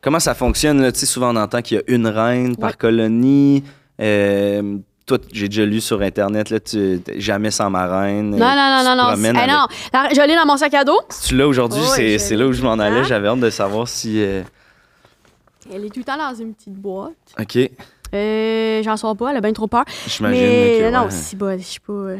Comment 0.00 0.20
ça 0.20 0.34
fonctionne? 0.34 0.80
Là? 0.82 0.92
Tu 0.92 1.00
sais, 1.00 1.06
souvent, 1.06 1.32
on 1.34 1.36
entend 1.36 1.62
qu'il 1.62 1.78
y 1.78 1.80
a 1.80 1.82
une 1.94 2.06
reine 2.06 2.56
par 2.56 2.70
Ouais. 2.70 2.76
colonie. 2.76 3.64
Euh, 4.00 4.78
toi, 5.06 5.18
j'ai 5.32 5.48
déjà 5.48 5.64
lu 5.66 5.80
sur 5.80 6.00
Internet, 6.00 6.50
là, 6.50 6.60
tu, 6.60 7.00
jamais 7.16 7.50
sans 7.50 7.68
ma 7.70 7.86
reine. 7.86 8.30
Non, 8.30 8.38
non, 8.38 8.82
non, 8.84 8.96
non, 8.96 8.96
non. 8.96 9.16
Non, 9.16 10.08
je 10.12 10.26
l'ai 10.26 10.34
dans 10.34 10.46
mon 10.46 10.56
sac 10.56 10.72
à 10.74 10.84
dos. 10.84 11.00
Si 11.10 11.28
tu 11.28 11.36
l'as 11.36 11.46
aujourd'hui, 11.46 11.82
c'est, 11.94 12.18
je 12.18 12.34
là 12.34 12.46
où 12.46 12.52
je 12.52 12.62
m'en 12.62 12.72
allais. 12.78 13.00
Hein? 13.00 13.04
J'avais 13.04 13.28
hâte 13.28 13.40
de 13.40 13.50
savoir 13.50 13.86
si. 13.88 14.22
euh, 14.22 14.42
Elle 15.72 15.84
est 15.84 15.88
tout 15.90 15.98
le 16.00 16.04
temps 16.04 16.16
dans 16.16 16.34
une 16.34 16.54
petite 16.54 16.74
boîte. 16.74 17.12
Ok, 17.40 17.58
Euh, 18.14 18.82
j'en 18.82 18.96
sors 18.96 19.16
pas, 19.16 19.30
elle 19.30 19.36
a 19.36 19.40
bien 19.40 19.52
trop 19.52 19.66
peur. 19.66 19.84
j'imagine. 20.06 20.40
Mais 20.40 20.78
que, 20.80 20.90
non, 20.90 21.04
ouais. 21.04 21.10
si 21.10 21.36
bas, 21.36 21.56
je 21.58 21.62
suis 21.64 21.80
pas. 21.80 21.92
euh, 21.92 22.16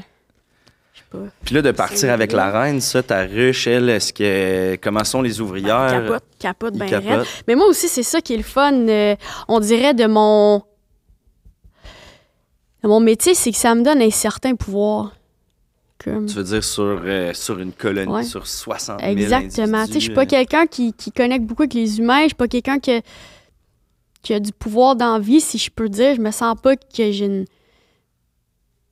Je 0.92 0.98
sais 0.98 1.04
pas. 1.10 1.18
Puis 1.44 1.54
là, 1.54 1.62
de 1.62 1.70
partir 1.70 2.10
avec 2.12 2.32
la 2.32 2.50
reine, 2.50 2.80
ça, 2.80 3.02
ta 3.02 3.22
ruche, 3.22 3.66
elle, 3.66 3.88
est-ce 3.88 4.12
que. 4.12 4.76
Comment 4.82 5.04
sont 5.04 5.22
les 5.22 5.40
ouvrières? 5.40 5.88
Capote, 5.90 6.24
capote, 6.38 6.74
ben 6.76 6.88
raide. 6.88 7.24
Mais 7.48 7.54
moi 7.54 7.66
aussi, 7.66 7.88
c'est 7.88 8.02
ça 8.02 8.20
qui 8.20 8.34
est 8.34 8.38
le 8.38 8.42
fun, 8.42 8.72
euh, 8.88 9.14
on 9.48 9.60
dirait, 9.60 9.94
de 9.94 10.06
mon. 10.06 10.62
Mon 12.88 13.00
métier, 13.00 13.34
c'est 13.34 13.50
que 13.50 13.56
ça 13.56 13.74
me 13.74 13.82
donne 13.82 14.00
un 14.02 14.10
certain 14.10 14.54
pouvoir. 14.54 15.14
Comme... 16.02 16.26
Tu 16.26 16.34
veux 16.34 16.44
dire 16.44 16.62
sur, 16.64 16.82
euh, 17.04 17.32
sur 17.32 17.58
une 17.58 17.72
colonie, 17.72 18.12
Ouais. 18.12 18.22
sur 18.24 18.46
60 18.46 19.00
000 19.00 19.12
Exactement. 19.12 19.84
Je 19.90 19.98
suis 19.98 20.12
pas 20.12 20.26
quelqu'un 20.26 20.66
qui, 20.66 20.92
qui 20.92 21.10
connecte 21.12 21.44
beaucoup 21.46 21.62
avec 21.62 21.74
les 21.74 21.98
humains. 21.98 22.22
Je 22.22 22.26
suis 22.28 22.34
pas 22.34 22.48
quelqu'un 22.48 22.78
qui, 22.78 22.92
a- 22.92 23.00
qui 24.22 24.34
a 24.34 24.40
du 24.40 24.52
pouvoir 24.52 24.96
dans 24.96 25.14
la 25.14 25.18
vie, 25.20 25.40
si 25.40 25.56
je 25.58 25.70
peux 25.70 25.88
dire. 25.88 26.14
Je 26.16 26.20
me 26.20 26.30
sens 26.30 26.56
pas 26.60 26.76
que 26.76 26.82
j'ai 27.10 27.24
une, 27.24 27.44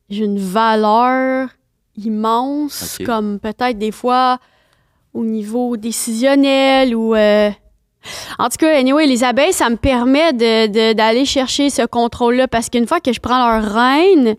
j'ai 0.09 0.25
une 0.25 0.39
valeur 0.39 1.49
immense, 1.97 2.99
comme 3.05 3.39
peut-être 3.41 3.79
des 3.79 3.93
fois 3.93 4.39
au 5.13 5.25
niveau 5.25 5.77
décisionnel 5.77 6.95
ou. 6.95 7.15
euh, 7.15 7.51
En 8.39 8.49
tout 8.49 8.57
cas, 8.59 8.77
anyway, 8.77 9.07
les 9.07 9.25
abeilles, 9.25 9.53
ça 9.53 9.69
me 9.71 9.77
permet 9.77 10.33
de- 10.33 10.93
d'aller 10.93 11.25
chercher 11.25 11.71
ce 11.71 11.83
contrôle-là 11.87 12.49
parce 12.49 12.69
qu'une 12.71 12.87
fois 12.87 13.01
que 13.01 13.13
je 13.13 13.21
prends 13.21 13.39
leur 13.61 13.73
reine, 13.73 14.37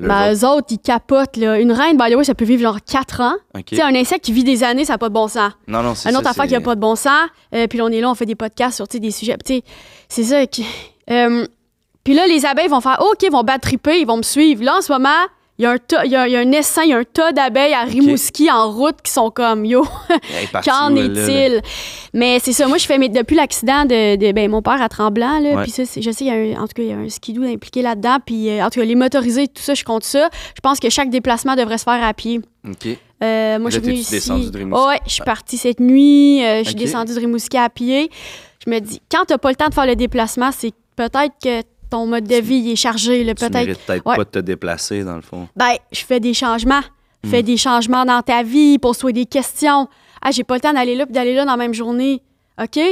le 0.00 0.06
ben, 0.06 0.32
eux 0.32 0.44
autres, 0.46 0.68
ils 0.70 0.78
capotent. 0.78 1.36
Là. 1.36 1.58
Une 1.58 1.72
reine, 1.72 1.96
by 1.96 2.12
the 2.12 2.14
way, 2.14 2.22
ça 2.22 2.34
peut 2.36 2.44
vivre 2.44 2.62
genre 2.62 2.78
4 2.84 3.20
ans. 3.20 3.34
Ok. 3.56 3.64
Tu 3.66 3.76
sais, 3.76 3.82
un 3.82 3.94
insecte 3.96 4.24
qui 4.24 4.32
vit 4.32 4.44
des 4.44 4.62
années, 4.62 4.84
ça 4.84 4.92
n'a 4.94 4.98
pas 4.98 5.08
de 5.08 5.14
bon 5.14 5.26
sens. 5.26 5.50
Non, 5.66 5.82
non, 5.82 5.94
c'est 5.96 6.08
Une 6.08 6.14
ça, 6.14 6.20
autre 6.20 6.30
affaire 6.30 6.46
qui 6.46 6.52
n'a 6.52 6.60
pas 6.60 6.76
de 6.76 6.80
bon 6.80 6.94
sens. 6.94 7.28
euh, 7.54 7.66
puis 7.66 7.78
là, 7.78 7.84
on 7.84 7.88
est 7.88 8.00
là, 8.00 8.08
on 8.08 8.14
fait 8.14 8.26
des 8.26 8.36
podcasts 8.36 8.76
sur 8.76 8.86
des 8.86 9.10
sujets. 9.10 9.36
C'est 10.08 10.22
ça. 10.22 10.46
qui- 10.46 10.64
euh, 11.10 11.44
puis 12.04 12.14
là, 12.14 12.26
les 12.28 12.46
abeilles 12.46 12.68
vont 12.68 12.80
faire 12.80 12.98
OK, 13.10 13.22
ils 13.24 13.32
vont 13.32 13.42
battre 13.42 13.62
triper, 13.62 13.98
ils 13.98 14.06
vont 14.06 14.18
me 14.18 14.22
suivre. 14.22 14.62
Là, 14.62 14.76
en 14.78 14.80
ce 14.82 14.92
moment, 14.92 15.08
il 15.58 15.62
y 15.64 15.66
a 15.66 15.70
un 15.72 15.78
tas, 15.78 16.04
il 16.04 16.12
y 16.12 16.16
a, 16.16 16.28
il 16.28 16.32
y 16.32 16.36
a 16.36 16.40
un 16.40 16.52
essaim, 16.52 16.82
il 16.84 16.90
y 16.90 16.92
a 16.92 16.98
un 16.98 17.04
tas 17.04 17.32
d'abeilles 17.32 17.74
à 17.74 17.82
Rimouski 17.82 18.48
en 18.50 18.70
route 18.70 19.02
qui 19.02 19.10
sont 19.10 19.30
comme 19.30 19.64
Yo, 19.64 19.84
qu'en 20.64 20.90
est-il? 20.96 21.60
Mais 22.14 22.38
c'est 22.40 22.52
ça, 22.52 22.66
moi, 22.68 22.78
je 22.78 22.86
fais 22.86 22.96
mes- 22.98 23.08
depuis 23.08 23.34
l'accident 23.36 23.84
de, 23.84 24.16
de- 24.16 24.32
ben, 24.32 24.50
mon 24.50 24.62
père 24.62 24.80
à 24.80 24.88
Tremblant, 24.88 25.40
là, 25.40 25.56
puis 25.62 25.70
ça, 25.72 25.82
je 25.82 26.10
sais, 26.10 26.24
il 26.24 26.26
y 26.26 26.30
a 26.54 26.58
un, 26.58 26.62
en 26.62 26.66
tout 26.66 26.74
cas, 26.76 26.82
il 26.82 26.88
y 26.88 26.92
a 26.92 26.96
un 26.96 27.08
skidoo 27.08 27.42
impliqué 27.42 27.82
là-dedans, 27.82 28.18
puis 28.24 28.48
euh, 28.50 28.64
en 28.64 28.70
tout 28.70 28.80
cas, 28.80 28.86
les 28.86 28.94
motorisés, 28.94 29.48
tout 29.48 29.62
ça, 29.62 29.74
je 29.74 29.84
compte 29.84 30.04
ça. 30.04 30.28
Je 30.54 30.60
pense 30.60 30.78
que 30.80 30.88
chaque 30.90 31.10
déplacement 31.10 31.56
devrait 31.56 31.78
se 31.78 31.84
faire 31.84 32.02
à 32.04 32.14
pied. 32.14 32.40
Ok. 32.68 32.86
Euh, 33.22 33.58
moi, 33.58 33.70
je 33.70 33.78
suis 33.78 33.84
venue 33.84 33.94
ici. 33.98 34.20
Rimouski? 34.54 34.86
ouais, 34.88 35.00
je 35.06 35.10
suis 35.10 35.24
partie 35.24 35.56
cette 35.58 35.80
nuit. 35.80 36.44
euh, 36.44 36.58
je 36.58 36.68
suis 36.68 36.74
descendue 36.76 37.14
de 37.14 37.18
Rimouski 37.18 37.56
à 37.58 37.68
pied. 37.68 38.10
Je 38.64 38.70
me 38.70 38.78
dis, 38.78 39.00
quand 39.10 39.24
t'as 39.26 39.38
pas 39.38 39.48
le 39.50 39.56
temps 39.56 39.68
de 39.68 39.74
faire 39.74 39.86
le 39.86 39.96
déplacement, 39.96 40.50
c'est 40.56 40.72
peut-être 40.94 41.32
que 41.42 41.62
ton 41.90 42.06
mode 42.06 42.24
de 42.24 42.36
vie 42.36 42.56
il 42.56 42.70
est 42.72 42.76
chargé. 42.76 43.24
là, 43.24 43.34
Tu 43.34 43.40
Peut-être. 43.40 43.54
mérites 43.66 43.78
peut-être 43.86 44.06
Ouais. 44.06 44.16
pas 44.16 44.24
de 44.24 44.30
te 44.30 44.38
déplacer, 44.38 45.04
dans 45.04 45.16
le 45.16 45.22
fond. 45.22 45.48
Ben, 45.56 45.74
je 45.92 46.00
fais 46.00 46.20
des 46.20 46.34
changements. 46.34 46.82
Hmm. 47.24 47.28
Fais 47.30 47.42
des 47.42 47.56
changements 47.56 48.04
dans 48.04 48.22
ta 48.22 48.42
vie, 48.42 48.78
pose-toi 48.78 49.12
des 49.12 49.26
questions. 49.26 49.88
Ah, 50.22 50.30
j'ai 50.30 50.44
pas 50.44 50.54
le 50.54 50.60
temps 50.60 50.72
d'aller 50.72 50.94
là 50.94 51.04
puis 51.06 51.12
d'aller 51.14 51.34
là 51.34 51.44
dans 51.44 51.52
la 51.52 51.56
même 51.56 51.74
journée. 51.74 52.22
OK? 52.60 52.70
Tu 52.72 52.82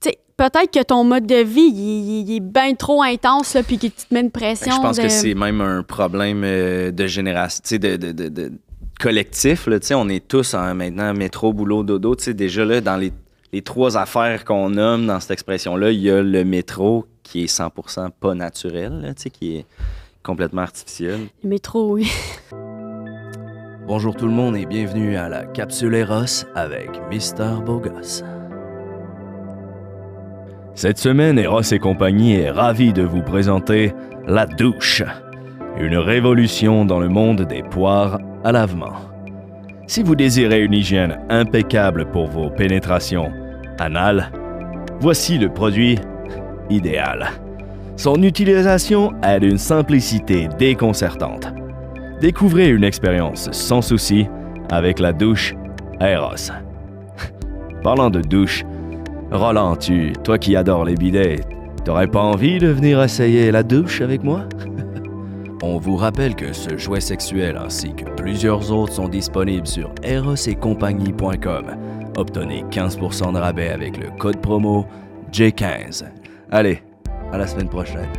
sais, 0.00 0.18
peut-être 0.36 0.70
que 0.72 0.82
ton 0.82 1.02
mode 1.04 1.26
de 1.26 1.36
vie, 1.42 1.70
il, 1.72 1.78
il- 2.20 2.30
il 2.30 2.36
est 2.36 2.40
bien 2.40 2.74
trop 2.74 3.02
intense, 3.02 3.54
là, 3.54 3.62
puis 3.62 3.76
que 3.78 3.86
tu 3.86 3.92
te 3.92 4.12
mets 4.14 4.20
une 4.20 4.26
Ben, 4.26 4.32
pression. 4.32 4.72
je 4.76 4.80
pense 4.80 4.96
de- 4.96 5.02
que 5.02 5.08
c'est 5.08 5.34
même 5.34 5.60
un 5.60 5.82
problème 5.82 6.42
euh, 6.44 6.90
de 6.90 7.06
génération, 7.06 7.62
de, 7.78 7.96
de, 7.96 8.12
de- 8.12 8.52
collectif. 9.00 9.66
Là, 9.66 9.80
tu 9.80 9.88
sais, 9.88 9.94
on 9.94 10.08
est 10.08 10.26
tous 10.26 10.54
en, 10.54 10.74
maintenant 10.74 11.12
métro, 11.14 11.52
boulot, 11.52 11.82
dodo. 11.82 12.14
Tu 12.14 12.24
sais, 12.24 12.34
déjà, 12.34 12.64
là, 12.64 12.80
dans 12.80 12.96
les, 12.96 13.12
les 13.52 13.62
trois 13.62 13.96
affaires 13.96 14.44
qu'on 14.44 14.70
nomme 14.70 15.06
dans 15.06 15.20
cette 15.20 15.32
expression-là, 15.32 15.90
il 15.90 16.00
y 16.00 16.10
a 16.10 16.22
le 16.22 16.44
métro 16.44 17.06
qui 17.34 17.42
est 17.42 17.46
100% 17.46 18.10
pas 18.20 18.36
naturel, 18.36 19.00
là, 19.00 19.08
tu 19.12 19.22
sais, 19.22 19.30
qui 19.30 19.56
est 19.56 19.66
complètement 20.22 20.62
artificiel. 20.62 21.18
Le 21.42 21.50
métro, 21.50 21.94
oui. 21.94 22.08
Bonjour 23.88 24.14
tout 24.14 24.28
le 24.28 24.32
monde 24.32 24.56
et 24.56 24.66
bienvenue 24.66 25.16
à 25.16 25.28
la 25.28 25.44
capsule 25.44 25.96
Eros 25.96 26.44
avec 26.54 26.90
Mister 27.10 27.56
Bogos. 27.66 28.22
Cette 30.76 30.98
semaine, 30.98 31.36
Eros 31.40 31.62
et 31.62 31.80
compagnie 31.80 32.34
est 32.34 32.52
ravi 32.52 32.92
de 32.92 33.02
vous 33.02 33.22
présenter 33.22 33.92
La 34.28 34.46
Douche, 34.46 35.02
une 35.76 35.96
révolution 35.96 36.84
dans 36.84 37.00
le 37.00 37.08
monde 37.08 37.42
des 37.42 37.64
poires 37.64 38.20
à 38.44 38.52
lavement. 38.52 38.94
Si 39.88 40.04
vous 40.04 40.14
désirez 40.14 40.62
une 40.62 40.72
hygiène 40.72 41.18
impeccable 41.30 42.08
pour 42.12 42.28
vos 42.28 42.48
pénétrations 42.48 43.32
anales, 43.80 44.30
voici 45.00 45.36
le 45.36 45.52
produit 45.52 45.98
idéal. 46.70 47.30
Son 47.96 48.22
utilisation 48.22 49.12
a 49.22 49.38
d'une 49.38 49.58
simplicité 49.58 50.48
déconcertante. 50.58 51.46
Découvrez 52.20 52.70
une 52.70 52.84
expérience 52.84 53.50
sans 53.52 53.82
souci 53.82 54.26
avec 54.70 54.98
la 54.98 55.12
douche 55.12 55.54
Aeros. 56.00 56.50
Parlant 57.82 58.10
de 58.10 58.20
douche, 58.20 58.64
Roland, 59.30 59.76
tu, 59.76 60.12
toi 60.22 60.38
qui 60.38 60.56
adores 60.56 60.84
les 60.84 60.94
bidets, 60.94 61.40
t'aurais 61.84 62.06
pas 62.06 62.22
envie 62.22 62.58
de 62.58 62.68
venir 62.68 63.02
essayer 63.02 63.50
la 63.50 63.62
douche 63.62 64.00
avec 64.00 64.22
moi? 64.22 64.44
On 65.62 65.78
vous 65.78 65.96
rappelle 65.96 66.34
que 66.34 66.52
ce 66.52 66.76
jouet 66.76 67.00
sexuel 67.00 67.56
ainsi 67.56 67.94
que 67.94 68.04
plusieurs 68.16 68.70
autres 68.72 68.92
sont 68.92 69.08
disponibles 69.08 69.66
sur 69.66 69.92
erosetcompagnie.com. 70.02 71.76
Obtenez 72.16 72.64
15% 72.70 73.32
de 73.32 73.38
rabais 73.38 73.70
avec 73.70 73.96
le 73.96 74.10
code 74.18 74.40
promo 74.40 74.86
J15. 75.32 76.04
Allez, 76.54 76.80
à 77.32 77.36
la 77.38 77.48
semaine 77.48 77.68
prochaine. 77.68 78.08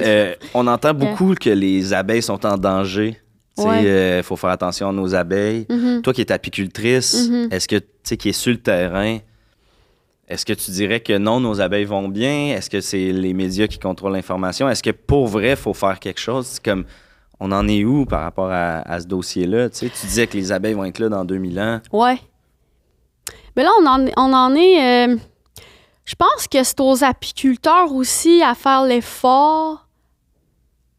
Euh, 0.00 0.34
on 0.52 0.66
entend 0.66 0.92
beaucoup 0.94 1.34
que 1.40 1.48
les 1.48 1.92
abeilles 1.94 2.20
sont 2.20 2.44
en 2.44 2.58
danger. 2.58 3.20
Il 3.56 3.64
Ouais. 3.64 4.20
faut 4.24 4.34
faire 4.34 4.50
attention 4.50 4.88
à 4.88 4.92
nos 4.92 5.14
abeilles. 5.14 5.64
Mhm. 5.70 6.02
Toi 6.02 6.12
qui 6.12 6.22
es 6.22 6.32
apicultrice, 6.32 7.28
Mhm. 7.30 7.48
est-ce 7.52 7.68
que 7.68 7.76
tu 7.76 7.86
sais 8.02 8.16
qui 8.16 8.30
est 8.30 8.32
sur 8.32 8.50
le 8.50 8.58
terrain, 8.58 9.18
est-ce 10.26 10.44
que 10.44 10.52
tu 10.54 10.72
dirais 10.72 10.98
que 10.98 11.16
non, 11.16 11.38
nos 11.38 11.60
abeilles 11.60 11.84
vont 11.84 12.08
bien? 12.08 12.56
Est-ce 12.56 12.68
que 12.68 12.80
c'est 12.80 13.12
les 13.12 13.32
médias 13.32 13.68
qui 13.68 13.78
contrôlent 13.78 14.12
l'information? 14.14 14.68
Est-ce 14.68 14.82
que 14.82 14.90
pour 14.90 15.28
vrai, 15.28 15.50
il 15.50 15.56
faut 15.56 15.72
faire 15.72 16.00
quelque 16.00 16.20
chose? 16.20 16.46
C'est 16.46 16.64
comme 16.64 16.84
on 17.38 17.52
en 17.52 17.68
est 17.68 17.84
où 17.84 18.06
par 18.06 18.22
rapport 18.22 18.50
à, 18.50 18.78
à 18.80 18.98
ce 19.00 19.06
dossier-là? 19.06 19.70
Tu 19.70 19.88
disais 20.04 20.26
que 20.26 20.36
les 20.36 20.50
abeilles 20.50 20.74
vont 20.74 20.84
être 20.84 20.98
là 20.98 21.08
dans 21.08 21.24
2000 21.24 21.60
ans. 21.60 21.80
Ouais. 21.92 22.16
Mais 23.56 23.62
là, 23.62 23.70
on 23.80 23.86
en, 23.86 24.06
on 24.16 24.32
en 24.32 24.54
est. 24.54 25.08
euh, 25.08 25.16
je 26.04 26.14
pense 26.14 26.46
que 26.46 26.62
c'est 26.62 26.80
aux 26.80 27.02
apiculteurs 27.02 27.92
aussi 27.92 28.42
à 28.42 28.54
faire 28.54 28.84
l'effort. 28.84 29.88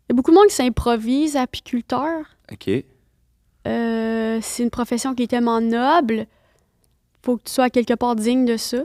Il 0.09 0.11
y 0.11 0.13
a 0.13 0.15
beaucoup 0.15 0.31
de 0.31 0.35
monde 0.35 0.47
qui 0.47 0.55
s'improvise 0.55 1.35
apiculteur. 1.37 2.25
OK. 2.51 2.69
Euh, 3.67 4.39
c'est 4.41 4.63
une 4.63 4.69
profession 4.69 5.13
qui 5.13 5.23
est 5.23 5.27
tellement 5.27 5.61
noble. 5.61 6.25
Faut 7.23 7.37
que 7.37 7.43
tu 7.43 7.51
sois 7.53 7.69
quelque 7.69 7.93
part 7.93 8.15
digne 8.15 8.45
de 8.45 8.57
ça. 8.57 8.77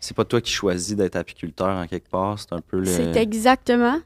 C'est 0.00 0.14
pas 0.16 0.24
toi 0.24 0.40
qui 0.40 0.52
choisis 0.52 0.94
d'être 0.94 1.16
apiculteur 1.16 1.68
en 1.68 1.86
quelque 1.86 2.08
part. 2.08 2.38
C'est 2.38 2.52
un 2.52 2.60
peu 2.60 2.78
le. 2.78 2.86
C'est 2.86 3.16
exactement. 3.16 3.98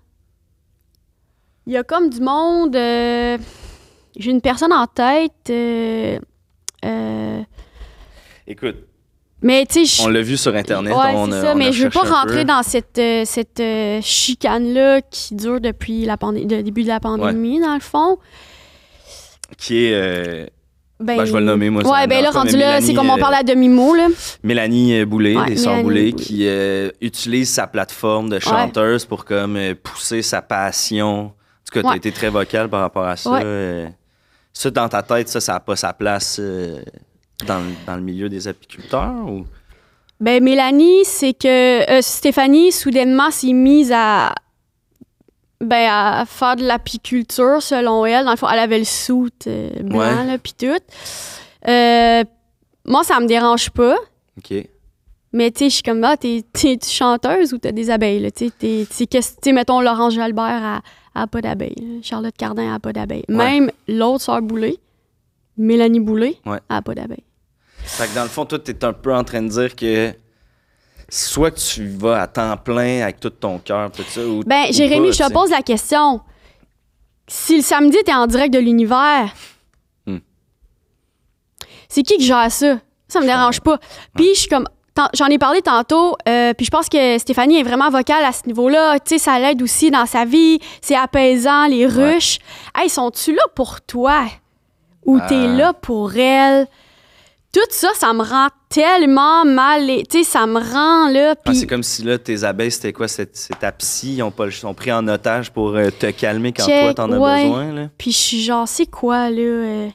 Il 1.66 1.72
y 1.74 1.76
a 1.76 1.82
comme 1.84 2.08
du 2.08 2.20
monde. 2.20 2.74
euh, 2.74 3.36
J'ai 4.16 4.30
une 4.30 4.40
personne 4.40 4.72
en 4.72 4.86
tête. 4.86 5.50
euh, 5.50 6.18
Écoute, 8.50 8.76
mais 9.42 9.64
tu 9.64 9.86
sais, 9.86 10.02
on 10.02 10.08
l'a 10.08 10.20
vu 10.22 10.36
sur 10.36 10.54
Internet. 10.54 10.92
Ouais, 10.92 11.12
on 11.14 11.26
c'est 11.26 11.40
ça, 11.40 11.52
on 11.52 11.54
mais 11.56 11.72
je 11.72 11.84
veux 11.84 11.90
pas 11.90 12.00
rentrer 12.02 12.40
peu. 12.40 12.44
dans 12.44 12.62
cette, 12.62 12.98
euh, 12.98 13.22
cette 13.24 13.60
euh, 13.60 14.00
chicane-là 14.02 15.00
qui 15.02 15.34
dure 15.36 15.60
depuis 15.60 16.04
la 16.04 16.16
pandé- 16.16 16.42
le 16.42 16.62
début 16.62 16.82
de 16.82 16.88
la 16.88 16.98
pandémie, 17.00 17.60
dans 17.60 17.74
le 17.74 17.80
fond. 17.80 18.18
Qui 19.56 19.86
est. 19.86 19.94
euh, 19.94 20.46
Ben, 20.98 21.16
Ben, 21.16 21.24
je 21.24 21.32
vais 21.32 21.40
le 21.40 21.46
nommer, 21.46 21.70
moi, 21.70 21.82
Ouais, 21.90 22.06
ben 22.06 22.22
là, 22.22 22.30
rendu 22.30 22.52
là, 22.52 22.58
Mélanie, 22.58 22.86
c'est 22.86 22.92
comme 22.94 23.08
on 23.08 23.16
euh, 23.16 23.20
parle 23.20 23.34
à 23.36 23.42
demi-mot, 23.42 23.94
là. 23.94 24.08
Mélanie 24.42 25.04
Boulay, 25.06 25.34
Ouais, 25.36 25.46
des 25.46 25.56
Sœurs 25.56 25.82
Boulay, 25.82 26.12
qui 26.12 26.46
utilise 27.00 27.50
sa 27.50 27.66
plateforme 27.66 28.28
de 28.28 28.38
chanteuse 28.40 29.06
pour 29.06 29.24
comme 29.24 29.58
pousser 29.82 30.20
sa 30.22 30.42
passion. 30.42 31.26
En 31.26 31.28
tout 31.66 31.72
cas, 31.72 31.80
tu 31.82 31.86
as 31.86 31.90
Ouais. 31.92 31.96
été 31.96 32.12
très 32.12 32.28
vocale 32.28 32.68
par 32.68 32.80
rapport 32.80 33.06
à 33.06 33.16
ça. 33.16 33.40
Ça, 34.52 34.70
dans 34.70 34.88
ta 34.90 35.02
tête, 35.02 35.28
ça, 35.30 35.40
ça 35.40 35.52
n'a 35.54 35.60
pas 35.60 35.76
sa 35.76 35.92
place 35.94 36.38
dans, 37.44 37.58
le- 37.60 37.74
dans 37.86 37.96
le 37.96 38.02
milieu 38.02 38.28
des 38.28 38.48
apiculteurs? 38.48 39.14
Ou... 39.26 39.44
Ben, 40.20 40.42
Mélanie, 40.42 41.04
c'est 41.04 41.32
que 41.32 41.90
euh, 41.90 42.02
Stéphanie, 42.02 42.72
soudainement, 42.72 43.30
s'est 43.30 43.52
mise 43.52 43.90
à, 43.94 44.34
ben, 45.60 45.88
à 45.90 46.24
faire 46.26 46.56
de 46.56 46.64
l'apiculture, 46.64 47.62
selon 47.62 48.04
elle. 48.06 48.24
Dans 48.24 48.30
le 48.32 48.36
fond, 48.36 48.48
elle 48.48 48.58
avait 48.58 48.78
le 48.78 48.84
soute 48.84 49.46
euh, 49.46 49.70
blanc, 49.82 49.98
Ouais. 49.98 50.26
là, 50.26 50.38
puis 50.38 50.52
tout. 50.58 50.66
Euh, 51.68 52.24
moi, 52.86 53.04
ça 53.04 53.20
me 53.20 53.26
dérange 53.26 53.70
pas. 53.70 53.96
OK. 54.38 54.54
Mais 55.32 55.50
tu 55.52 55.58
sais, 55.60 55.68
je 55.70 55.74
suis 55.74 55.82
comme, 55.84 56.02
ah, 56.02 56.16
t'es 56.16 56.42
chanteuse 56.84 57.52
ou 57.54 57.58
t'as 57.58 57.70
des 57.72 57.88
abeilles, 57.90 58.18
là, 58.20 58.30
tu 58.32 58.50
sais, 58.58 59.52
mettons, 59.52 59.80
Laurence 59.80 60.14
Jalbert 60.14 60.44
à, 60.44 60.80
à 61.14 61.26
pas 61.28 61.40
d'abeilles, 61.40 61.76
là. 61.78 61.98
Charlotte 62.02 62.34
Cardin 62.36 62.74
à 62.74 62.80
pas 62.80 62.92
d'abeilles. 62.92 63.24
Ouais. 63.28 63.36
Même 63.36 63.70
l'autre 63.86 64.22
sœur 64.24 64.42
Boulay, 64.42 64.76
Mélanie 65.56 66.00
Boulay, 66.00 66.36
Ouais. 66.46 66.58
à 66.68 66.82
pas 66.82 66.94
d'abeilles. 66.96 67.22
Fait 67.96 68.06
que 68.08 68.14
dans 68.14 68.22
le 68.22 68.28
fond, 68.28 68.44
toi, 68.46 68.58
t'es 68.58 68.84
un 68.84 68.92
peu 68.92 69.14
en 69.14 69.24
train 69.24 69.42
de 69.42 69.48
dire 69.48 69.74
que 69.76 70.14
soit 71.08 71.50
que 71.50 71.58
tu 71.60 71.88
vas 71.88 72.22
à 72.22 72.26
temps 72.26 72.56
plein 72.56 73.02
avec 73.02 73.20
tout 73.20 73.30
ton 73.30 73.58
cœur, 73.58 73.90
tout 73.90 74.02
ça, 74.08 74.24
ou. 74.24 74.42
Ben, 74.44 74.66
ou 74.70 74.72
Jérémy, 74.72 75.08
pas, 75.08 75.12
je 75.12 75.22
te 75.28 75.32
pose 75.32 75.50
la 75.50 75.62
question. 75.62 76.20
Si 77.26 77.56
le 77.56 77.62
samedi, 77.62 77.96
t'es 78.04 78.12
en 78.14 78.26
direct 78.26 78.52
de 78.54 78.58
l'univers, 78.58 79.32
Hmm. 80.06 80.18
c'est 81.88 82.02
qui 82.02 82.16
qui 82.16 82.24
gère 82.24 82.50
ça? 82.50 82.78
Ça 83.08 83.20
me 83.20 83.26
dérange 83.26 83.60
pas. 83.60 83.78
Puis 84.16 84.30
je 84.34 84.40
suis 84.40 84.48
comme. 84.48 84.66
J'en 85.14 85.26
ai 85.26 85.38
parlé 85.38 85.62
tantôt, 85.62 86.16
euh, 86.28 86.52
puis 86.52 86.66
je 86.66 86.70
pense 86.70 86.88
que 86.90 87.16
Stéphanie 87.18 87.58
est 87.60 87.62
vraiment 87.62 87.88
vocale 87.90 88.22
à 88.24 88.32
ce 88.32 88.46
niveau-là. 88.46 88.98
Tu 89.00 89.10
sais, 89.14 89.18
ça 89.18 89.38
l'aide 89.38 89.62
aussi 89.62 89.90
dans 89.90 90.04
sa 90.04 90.24
vie. 90.26 90.58
C'est 90.82 90.96
apaisant, 90.96 91.66
les 91.68 91.86
Ouais. 91.86 92.14
ruches. 92.14 92.38
Hey, 92.74 92.90
sont-tu 92.90 93.34
là 93.34 93.42
pour 93.54 93.80
toi? 93.80 94.24
Ou 95.06 95.18
t'es 95.20 95.46
Ah. 95.46 95.56
là 95.56 95.72
pour 95.72 96.14
elle? 96.16 96.66
Tout 97.52 97.60
ça, 97.70 97.88
ça 97.96 98.12
me 98.12 98.22
rend 98.22 98.48
tellement 98.68 99.44
mal. 99.44 99.84
Tu 100.08 100.18
sais, 100.18 100.24
ça 100.24 100.46
me 100.46 100.60
rend 100.60 101.10
là. 101.10 101.34
Ah, 101.44 101.52
c'est 101.52 101.66
comme 101.66 101.82
si 101.82 102.04
là, 102.04 102.16
tes 102.16 102.44
abeilles, 102.44 102.70
c'était 102.70 102.92
quoi? 102.92 103.08
C'est 103.08 103.32
ta 103.58 103.72
psy, 103.72 104.16
ils 104.16 104.22
ont, 104.22 104.30
pas, 104.30 104.48
sont 104.52 104.72
pris 104.72 104.92
en 104.92 105.06
otage 105.08 105.50
pour 105.50 105.74
euh, 105.74 105.90
te 105.90 106.10
calmer 106.12 106.52
quand 106.52 106.64
Check, 106.64 106.94
toi, 106.94 106.94
t'en 106.94 107.10
as 107.10 107.42
besoin. 107.42 107.90
Puis 107.98 108.12
je 108.12 108.16
suis 108.16 108.42
genre, 108.42 108.68
c'est 108.68 108.86
quoi, 108.86 109.30
là? 109.30 109.40
euh? 109.40 109.88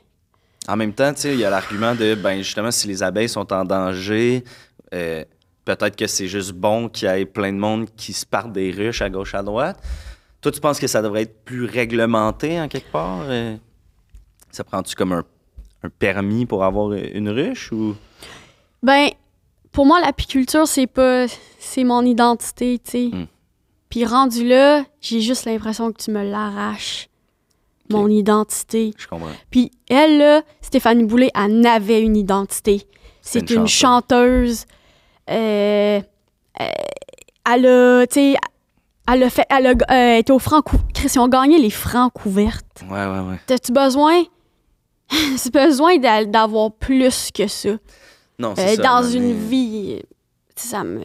En 0.68 0.76
même 0.76 0.94
temps, 0.94 1.14
tu 1.14 1.22
sais, 1.22 1.34
il 1.34 1.40
y 1.40 1.46
a 1.46 1.50
l'argument 1.50 1.96
de, 1.96 2.16
ben 2.16 2.40
justement, 2.40 2.72
si 2.72 2.88
les 2.88 3.04
abeilles 3.04 3.30
sont 3.30 3.54
en 3.54 3.64
danger, 3.64 4.44
euh, 4.94 5.24
peut-être 5.64 5.96
que 5.96 6.08
c'est 6.08 6.28
juste 6.28 6.52
bon 6.52 6.90
qu'il 6.90 7.08
y 7.08 7.12
ait 7.12 7.26
plein 7.26 7.54
de 7.54 7.58
monde 7.58 7.88
qui 7.96 8.12
se 8.12 8.26
partent 8.26 8.52
des 8.52 8.72
ruches 8.72 9.02
à 9.02 9.10
gauche, 9.10 9.34
à 9.34 9.44
droite. 9.44 9.80
Toi, 10.42 10.52
tu 10.52 10.60
penses 10.60 10.80
que 10.80 10.88
ça 10.88 11.02
devrait 11.02 11.22
être 11.22 11.46
plus 11.46 11.66
réglementé 11.66 12.60
en 12.60 12.68
quelque 12.68 12.92
part? 12.92 13.22
Ça 14.52 14.64
prend-tu 14.64 14.96
comme 14.96 15.12
un, 15.14 15.24
un 15.86 15.90
permis 15.90 16.46
pour 16.46 16.64
avoir 16.64 16.94
une 16.94 17.30
ruche 17.30 17.72
ou... 17.72 17.96
Ben, 18.84 19.10
pour 19.72 19.86
moi, 19.86 20.00
l'apiculture, 20.00 20.68
c'est 20.68 20.88
pas. 20.88 21.26
C'est 21.60 21.84
mon 21.84 22.04
identité, 22.04 22.80
tu 22.84 22.92
sais. 22.92 23.10
Hmm. 23.12 23.26
Puis 23.90 24.06
rendu 24.06 24.48
là, 24.48 24.84
j'ai 25.02 25.22
juste 25.22 25.46
l'impression 25.46 25.92
que 25.92 26.02
tu 26.02 26.12
me 26.12 26.24
l'arraches. 26.24 27.10
Mon 27.90 28.08
identité. 28.10 28.94
Je 28.98 29.08
comprends. 29.08 29.30
Puis 29.52 29.72
elle, 29.90 30.18
là, 30.18 30.42
Stéphanie 30.62 31.04
Boulay, 31.04 31.30
elle 31.36 31.66
avait 31.68 32.02
une 32.02 32.16
identité. 32.16 32.88
C'est 33.22 33.52
une 33.52 33.62
une, 33.62 33.68
chanteuse. 33.68 34.66
Euh, 35.30 36.02
euh, 36.60 36.68
elle 37.54 37.66
a, 37.66 38.08
tu 38.08 38.14
sais, 38.14 38.36
elle 39.12 39.24
a 39.24 39.30
fait. 39.30 39.46
Elle 39.50 39.68
a 39.68 39.74
euh, 39.92 40.18
été 40.18 40.32
au 40.32 40.40
franc 40.40 40.62
ils 41.14 41.20
ont 41.20 41.28
gagné 41.28 41.60
les 41.60 41.70
francs 41.70 42.12
couvertes. 42.14 42.84
Ouais, 42.90 43.06
ouais, 43.06 43.20
ouais. 43.20 43.40
T'as-tu 43.46 43.72
besoin? 43.72 44.24
T'as 45.52 45.66
besoin 45.68 45.98
d'a- 45.98 46.26
d'avoir 46.26 46.72
plus 46.74 47.30
que 47.34 47.48
ça. 47.48 47.70
Non, 48.40 48.52
Euh, 48.52 48.54
c'est 48.58 48.76
ça. 48.78 48.84
dans 48.84 49.04
mais- 49.04 49.14
une 49.14 49.34
vie, 49.48 50.02
ça 50.56 50.84
me. 50.84 51.02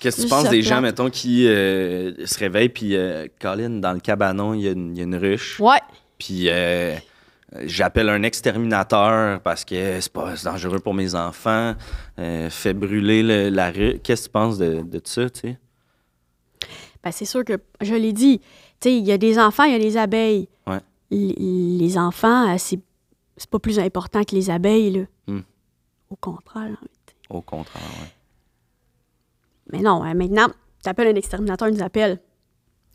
Qu'est-ce 0.00 0.16
que 0.16 0.22
tu 0.22 0.28
penses 0.28 0.48
des 0.48 0.62
gens, 0.62 0.80
mettons, 0.80 1.10
qui 1.10 1.46
euh, 1.46 2.26
se 2.26 2.38
réveillent, 2.38 2.68
puis, 2.70 2.96
euh, 2.96 3.26
Colin, 3.40 3.70
dans 3.70 3.92
le 3.92 4.00
cabanon, 4.00 4.52
il 4.52 4.62
y, 4.62 4.68
a 4.68 4.72
une- 4.72 4.92
il 4.94 4.98
y 4.98 5.00
a 5.00 5.04
une 5.04 5.14
ruche. 5.16 5.60
Ouais. 5.60 5.78
Puis 6.18 6.46
euh, 6.48 6.96
j'appelle 7.64 8.08
un 8.08 8.22
exterminateur 8.24 9.40
parce 9.42 9.64
que 9.64 10.00
c'est 10.00 10.12
pas 10.12 10.34
c'est 10.36 10.46
dangereux 10.46 10.80
pour 10.80 10.92
mes 10.94 11.14
enfants. 11.14 11.74
Euh, 12.18 12.50
fait 12.50 12.74
brûler 12.74 13.22
le- 13.22 13.48
la 13.50 13.70
rue. 13.70 14.00
Qu'est-ce 14.02 14.22
que 14.22 14.26
tu 14.28 14.32
penses 14.32 14.58
de, 14.58 14.80
de 14.82 15.00
ça, 15.04 15.30
tu 15.30 15.40
sais? 15.40 15.58
Ben, 17.04 17.10
c'est 17.12 17.24
sûr 17.24 17.44
que, 17.44 17.54
je 17.80 17.94
l'ai 17.94 18.12
dit, 18.12 18.38
tu 18.80 18.88
sais, 18.90 18.96
il 18.96 19.04
y 19.04 19.12
a 19.12 19.18
des 19.18 19.38
enfants, 19.38 19.64
il 19.64 19.72
y 19.72 19.76
a 19.76 19.78
des 19.78 19.96
abeilles. 19.96 20.48
Ouais. 20.66 20.78
Les 21.14 21.98
enfants, 21.98 22.52
euh, 22.52 22.56
c'est 22.58 22.80
c'est 23.36 23.48
pas 23.50 23.58
plus 23.58 23.78
important 23.78 24.22
que 24.24 24.34
les 24.34 24.50
abeilles, 24.50 24.90
là. 24.92 25.04
Hmm. 25.26 25.40
Au 26.10 26.16
contraire. 26.16 26.76
Au 27.30 27.40
contraire, 27.40 27.82
ouais. 28.00 28.08
Mais 29.72 29.80
non, 29.80 30.02
hein, 30.02 30.14
maintenant, 30.14 30.48
tu 30.82 30.88
appelles 30.88 31.08
un 31.08 31.14
exterminateur, 31.14 31.68
il 31.68 31.74
nous 31.76 31.82
appelle. 31.82 32.20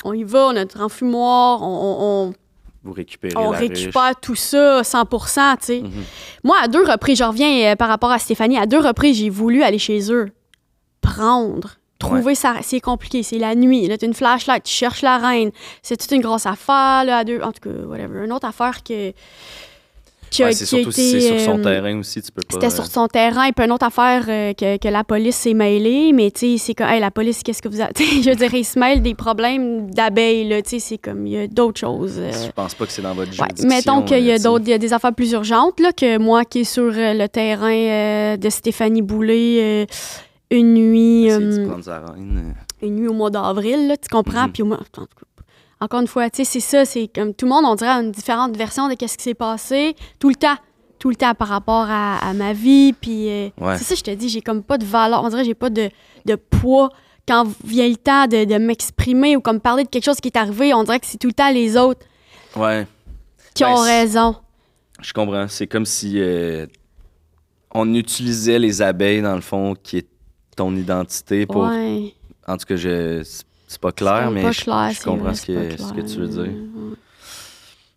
On 0.04 0.14
y 0.14 0.24
va, 0.24 0.48
on 0.48 0.50
a 0.50 0.54
notre 0.54 0.80
enfumoir, 0.82 1.62
on, 1.64 2.28
on- 2.28 2.34
Vous 2.84 2.94
récupérez 2.94 3.36
on, 3.36 3.52
la 3.52 3.58
récupère 3.58 4.16
tout 4.22 4.36
ça 4.36 4.84
100 4.84 5.06
tu 5.06 5.18
sais. 5.62 5.82
Mhm. 5.82 6.04
Moi, 6.44 6.56
à 6.62 6.68
deux 6.68 6.84
reprises, 6.86 7.18
je 7.18 7.24
reviens 7.24 7.72
euh, 7.72 7.76
par 7.76 7.88
rapport 7.90 8.12
à 8.12 8.20
Stéphanie, 8.20 8.58
à 8.58 8.68
deux 8.68 8.80
reprises, 8.80 9.18
j'ai 9.18 9.30
voulu 9.30 9.64
aller 9.64 9.80
chez 9.80 10.12
eux, 10.14 10.30
prendre, 11.02 11.78
trouver 11.98 12.36
ça. 12.36 12.56
C'est 12.62 12.80
compliqué, 12.82 13.24
c'est 13.24 13.40
la 13.40 13.56
nuit. 13.56 13.88
Là, 13.88 13.98
tu 13.98 14.06
une 14.06 14.14
flashlight, 14.14 14.64
tu 14.64 14.74
cherches 14.74 15.02
la 15.02 15.18
reine. 15.18 15.52
C'est 15.82 15.98
toute 15.98 16.12
une 16.12 16.22
grosse 16.22 16.46
affaire, 16.46 17.04
là, 17.06 17.18
à 17.20 17.24
deux. 17.24 17.42
En 17.42 17.52
tout 17.52 17.70
cas, 17.70 17.76
whatever. 17.88 18.26
Une 18.26 18.32
autre 18.32 18.48
affaire 18.48 18.84
que. 18.84 19.12
qui 20.30 20.44
Ouais, 20.44 20.52
c'est 20.52 20.66
surtout 20.66 20.92
si 20.92 21.12
c'est 21.12 21.22
sur 21.22 21.40
son 21.40 21.60
euh, 21.60 21.64
terrain 21.64 21.98
aussi, 22.00 22.22
tu 22.22 22.32
peux 22.32 22.42
pas. 22.42 22.54
C'était 22.54 22.68
euh, 22.68 22.70
sur 22.70 22.86
son 22.86 23.08
terrain, 23.08 23.46
et 23.46 23.54
puis 23.54 23.64
une 23.66 23.72
autre 23.72 23.86
affaire 23.86 24.26
euh, 24.28 24.54
que, 24.54 24.78
que 24.78 24.88
la 24.90 25.04
police 25.06 25.38
s'est 25.38 25.54
mêlée, 25.54 26.12
mais 26.14 26.32
tu 26.32 26.58
sais, 26.58 26.58
c'est 26.58 26.74
comme, 26.76 26.88
hey, 26.88 27.00
la 27.00 27.12
police, 27.12 27.44
qu'est-ce 27.44 27.62
que 27.62 27.70
vous 27.70 27.80
avez. 27.80 27.94
je 27.98 28.34
dire, 28.36 28.54
ils 28.54 28.66
se 28.66 28.78
mêlent 28.78 29.02
des 29.02 29.16
problèmes 29.16 29.90
d'abeilles, 29.90 30.48
là, 30.50 30.62
tu 30.62 30.72
sais, 30.72 30.80
c'est 30.80 30.98
comme, 30.98 31.26
il 31.26 31.34
y 31.34 31.38
a 31.38 31.48
d'autres 31.48 31.80
choses. 31.80 32.16
euh, 32.18 32.32
Je 32.32 32.52
pense 32.52 32.76
pas 32.76 32.86
que 32.86 32.92
c'est 32.92 33.02
dans 33.02 33.14
votre 33.14 33.32
Ouais, 33.42 33.48
mettons 33.68 34.02
qu'il 34.04 34.24
y 34.26 34.32
a 34.32 34.38
d'autres, 34.38 34.66
il 34.68 34.72
y 34.72 34.74
a 34.74 34.78
des 34.78 34.92
affaires 34.94 35.14
plus 35.14 35.32
urgentes 35.32 35.80
là, 35.80 35.92
que 35.94 36.18
moi 36.18 36.44
qui 36.44 36.60
est 36.60 36.64
sur 36.66 36.92
euh, 36.94 37.14
le 37.14 37.28
terrain 37.30 37.72
euh, 37.72 38.38
de 38.38 38.50
Stéphanie 38.50 39.02
Boulay 39.02 39.60
euh, 39.62 39.86
une 40.52 40.74
nuit, 40.74 41.28
de 41.28 41.32
euh, 41.32 42.12
reine. 42.16 42.56
une 42.82 42.96
nuit 42.96 43.08
au 43.08 43.14
mois 43.14 43.30
d'avril, 43.30 43.88
là, 43.88 43.98
tu 43.98 44.08
comprends? 44.10 44.46
Mhm. 44.48 44.52
Puis 44.54 44.64
au 44.64 44.68
mois- 44.68 44.80
encore 45.80 46.00
une 46.02 46.08
fois, 46.08 46.30
tu 46.30 46.38
sais, 46.38 46.44
c'est 46.46 46.60
ça, 46.60 46.86
c'est 46.86 47.08
comme 47.08 47.34
tout 47.34 47.46
le 47.46 47.52
monde, 47.52 47.66
on 47.66 47.76
dirait 47.76 47.90
une 47.92 48.12
différente 48.12 48.56
version 48.58 48.88
de 48.90 48.96
qu'est-ce 48.96 49.18
qui 49.18 49.24
s'est 49.24 49.34
passé 49.36 49.96
tout 50.20 50.30
le 50.30 50.36
temps, 50.36 50.56
tout 51.00 51.10
le 51.10 51.16
temps 51.16 51.36
par 51.36 51.50
rapport 51.50 51.86
à, 51.90 52.18
à 52.18 52.34
ma 52.34 52.54
vie, 52.54 52.94
puis 52.94 53.30
euh, 53.30 53.50
Ouais. 53.60 53.78
c'est 53.78 53.84
ça, 53.84 53.94
je 53.96 54.02
te 54.04 54.12
dis, 54.12 54.30
j'ai 54.30 54.42
comme 54.42 54.64
pas 54.64 54.78
de 54.78 54.86
valeur, 54.86 55.24
on 55.24 55.30
dirait 55.30 55.42
que 55.44 55.48
j'ai 55.48 55.54
pas 55.54 55.70
de, 55.70 55.90
de 56.26 56.36
poids 56.36 56.90
quand 57.28 57.46
vient 57.64 57.88
le 57.90 57.98
temps 57.98 58.26
de, 58.26 58.46
de 58.46 58.56
m'exprimer 58.58 59.36
ou 59.36 59.42
comme 59.42 59.60
parler 59.60 59.84
de 59.84 59.90
quelque 59.90 60.06
chose 60.06 60.20
qui 60.22 60.30
est 60.30 60.38
arrivé, 60.38 60.74
on 60.74 60.84
dirait 60.84 61.00
que 61.00 61.06
c'est 61.06 61.18
tout 61.20 61.28
le 61.28 61.34
temps 61.34 61.52
les 61.52 61.76
autres 61.78 62.06
Ouais, 62.56 62.88
qui 63.54 63.64
Ben, 63.64 63.72
ont 63.72 63.82
raison. 63.82 64.36
je 65.02 65.12
comprends. 65.14 65.48
C'est 65.50 65.68
comme 65.68 65.86
si 65.86 66.14
euh, 66.20 66.66
on 67.72 67.94
utilisait 67.94 68.58
les 68.58 68.82
abeilles, 68.82 69.22
dans 69.22 69.36
le 69.36 69.42
fond, 69.42 69.76
qui 69.76 69.98
est 69.98 70.08
ton 70.58 70.76
identité 70.76 71.46
pour. 71.46 71.64
Ouais. 71.68 72.14
En 72.48 72.58
tout 72.58 72.66
cas, 72.66 72.76
je... 72.76 73.24
c'est- 73.24 73.46
pas 73.82 73.92
clair, 73.92 74.30
mais 74.32 74.42
pas 74.44 74.52
je, 74.52 74.62
clair, 74.62 74.90
je 74.92 74.98
c'est 74.98 75.04
comprends 75.06 75.24
vrai, 75.26 75.36
ce 75.36 75.46
que, 75.46 75.82
ce 75.82 75.94
que 75.94 76.02
tu 76.02 76.20
veux 76.20 76.28
dire. 76.28 76.42
Ouais. 76.44 76.96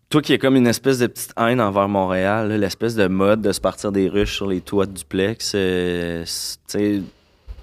Toi 0.09 0.21
qui 0.21 0.33
as 0.33 0.37
comme 0.37 0.57
une 0.57 0.67
espèce 0.67 0.99
de 0.99 1.07
petite 1.07 1.31
haine 1.37 1.61
envers 1.61 1.87
Montréal, 1.87 2.51
l'espèce 2.59 2.95
de 2.95 3.07
mode 3.07 3.41
de 3.41 3.51
se 3.53 3.61
partir 3.61 3.93
des 3.93 4.09
ruches 4.09 4.35
sur 4.35 4.47
les 4.47 4.59
toits 4.59 4.85
de 4.85 4.91
duplex, 4.91 5.53
euh, 5.55 6.23
tu 6.23 6.29
sais, 6.67 7.01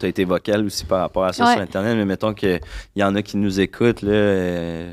tu 0.00 0.06
as 0.06 0.08
été 0.08 0.24
vocal 0.24 0.64
aussi 0.64 0.86
par 0.86 1.00
rapport 1.00 1.24
à 1.24 1.32
ça 1.34 1.44
Ouais. 1.44 1.52
sur 1.52 1.60
Internet, 1.60 1.94
mais 1.96 2.06
mettons 2.06 2.32
qu'il 2.32 2.58
y 2.96 3.02
en 3.04 3.14
a 3.14 3.20
qui 3.20 3.36
nous 3.36 3.60
écoutent, 3.60 4.00
là, 4.00 4.12
euh, 4.12 4.92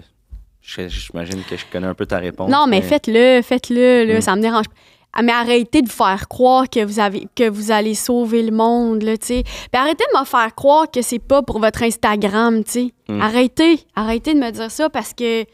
j'imagine 0.61 1.41
que 1.49 1.55
je 1.55 1.63
connais 1.71 1.87
un 1.87 1.93
peu 1.93 2.05
ta 2.05 2.17
réponse. 2.17 2.51
Non, 2.51 2.67
mais 2.67 2.81
faites-le, 2.81 3.41
faites-le, 3.41 4.03
là, 4.05 4.17
Mm. 4.17 4.21
ça 4.21 4.35
me 4.35 4.41
dérange 4.41 4.65
pas. 4.67 4.75
Ah, 5.17 5.21
mais 5.21 5.32
arrêtez 5.32 5.82
de 5.82 5.89
faire 5.89 6.28
croire 6.28 6.69
que 6.69 6.84
vous 6.84 6.99
avez 6.99 7.28
que 7.36 7.49
vous 7.49 7.71
allez 7.71 7.95
sauver 7.95 8.43
le 8.43 8.51
monde, 8.51 9.01
là, 9.01 9.15
tu 9.17 9.28
sais. 9.28 9.43
Puis 9.43 9.82
arrêtez 9.82 10.04
de 10.13 10.19
me 10.19 10.25
faire 10.25 10.54
croire 10.54 10.91
que 10.91 11.01
c'est 11.01 11.19
pas 11.19 11.41
pour 11.41 11.60
votre 11.60 11.84
Instagram, 11.84 12.63
tu 12.65 12.71
sais. 12.71 12.93
Mm. 13.08 13.21
Arrêtez, 13.21 13.80
arrêtez 13.95 14.34
de 14.34 14.39
me 14.39 14.51
dire 14.51 14.69
ça 14.69 14.89
parce 14.89 15.13
que 15.13 15.45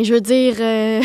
je 0.00 0.14
veux 0.14 0.20
dire 0.22 0.54
euh, 0.60 1.02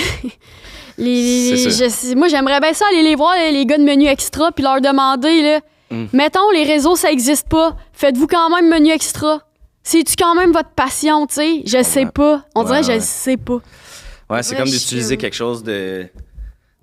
les, 0.98 1.58
je 1.58 2.16
moi 2.16 2.28
j'aimerais 2.30 2.60
bien 2.62 2.74
ça 2.74 2.86
aller 2.92 3.04
les 3.04 3.16
voir 3.16 3.34
les, 3.36 3.66
gars 3.66 3.78
de 3.78 3.84
menu 3.84 4.08
extra 4.08 4.52
puis 4.52 4.64
leur 4.64 4.80
demander 4.80 5.42
là. 5.42 5.60
Mm. 5.92 6.06
Mettons 6.14 6.50
les 6.52 6.64
réseaux 6.64 6.96
ça 6.96 7.12
existe 7.12 7.50
pas, 7.50 7.76
faites-vous 7.94 8.28
quand 8.28 8.50
même 8.56 8.70
menu 8.70 8.92
extra. 8.92 9.42
C'est-tu 9.84 10.16
quand 10.18 10.34
même 10.34 10.52
votre 10.52 10.70
passion, 10.72 11.28
tu 11.28 11.36
sais? 11.36 11.62
Je 11.66 11.84
sais 11.84 12.06
Ouais. 12.06 12.12
pas. 12.12 12.44
On 12.56 12.62
Ouais, 12.62 12.68
dirait 12.68 12.84
je 12.84 12.88
ouais. 12.88 12.96
le 12.96 13.02
sais 13.02 13.38
pas. 13.38 13.60
Ouais, 14.32 14.42
c'est 14.42 14.56
comme 14.56 14.66
je 14.66 14.72
d'utiliser 14.72 15.16
quelque 15.18 15.36
chose 15.36 15.62
de, 15.62 16.08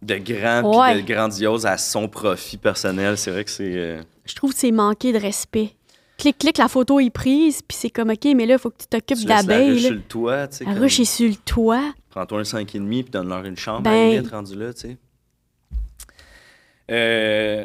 de 0.02 0.16
grand 0.16 0.62
Ouais. 0.80 1.00
de 1.00 1.06
grandiose 1.06 1.64
à 1.64 1.78
son 1.78 2.08
profit 2.08 2.56
personnel. 2.58 3.16
C'est 3.16 3.30
vrai 3.30 3.44
que 3.44 3.50
c'est. 3.50 3.72
euh, 3.76 4.02
Je 4.24 4.34
trouve 4.34 4.52
que 4.52 4.58
c'est 4.58 4.72
manquer 4.72 5.12
de 5.12 5.18
respect. 5.18 5.74
Clic, 6.18 6.38
clic, 6.38 6.58
la 6.58 6.68
photo 6.68 7.00
est 7.00 7.10
prise, 7.10 7.62
puis 7.62 7.76
c'est 7.76 7.90
comme, 7.90 8.10
OK, 8.10 8.24
mais 8.36 8.46
là, 8.46 8.54
il 8.54 8.58
faut 8.58 8.70
que 8.70 8.76
tu 8.78 8.86
t'occupes 8.86 9.16
laisses 9.18 9.24
la 9.26 9.42
d'abeilles. 9.42 9.70
ruche 9.72 9.82
sur 9.82 9.92
le 9.94 10.00
toit, 10.02 10.48
tu 10.48 10.56
sais. 10.58 10.64
La 10.64 10.72
comme- 10.74 10.82
ruche 10.82 11.00
est 11.00 11.04
sur 11.04 11.28
le 11.28 11.34
toit. 11.36 11.94
Prends-toi 12.10 12.40
un 12.40 12.44
5,5 12.44 13.02
puis 13.02 13.10
donne-leur 13.10 13.44
une 13.44 13.56
chambre 13.56 13.78
à 13.88 13.90
Ben- 13.92 14.08
la 14.10 14.14
limite 14.16 14.30
rendu 14.30 14.54
là, 14.54 14.72
tu 14.74 14.80
sais. 14.82 14.96
Euh, 16.90 17.64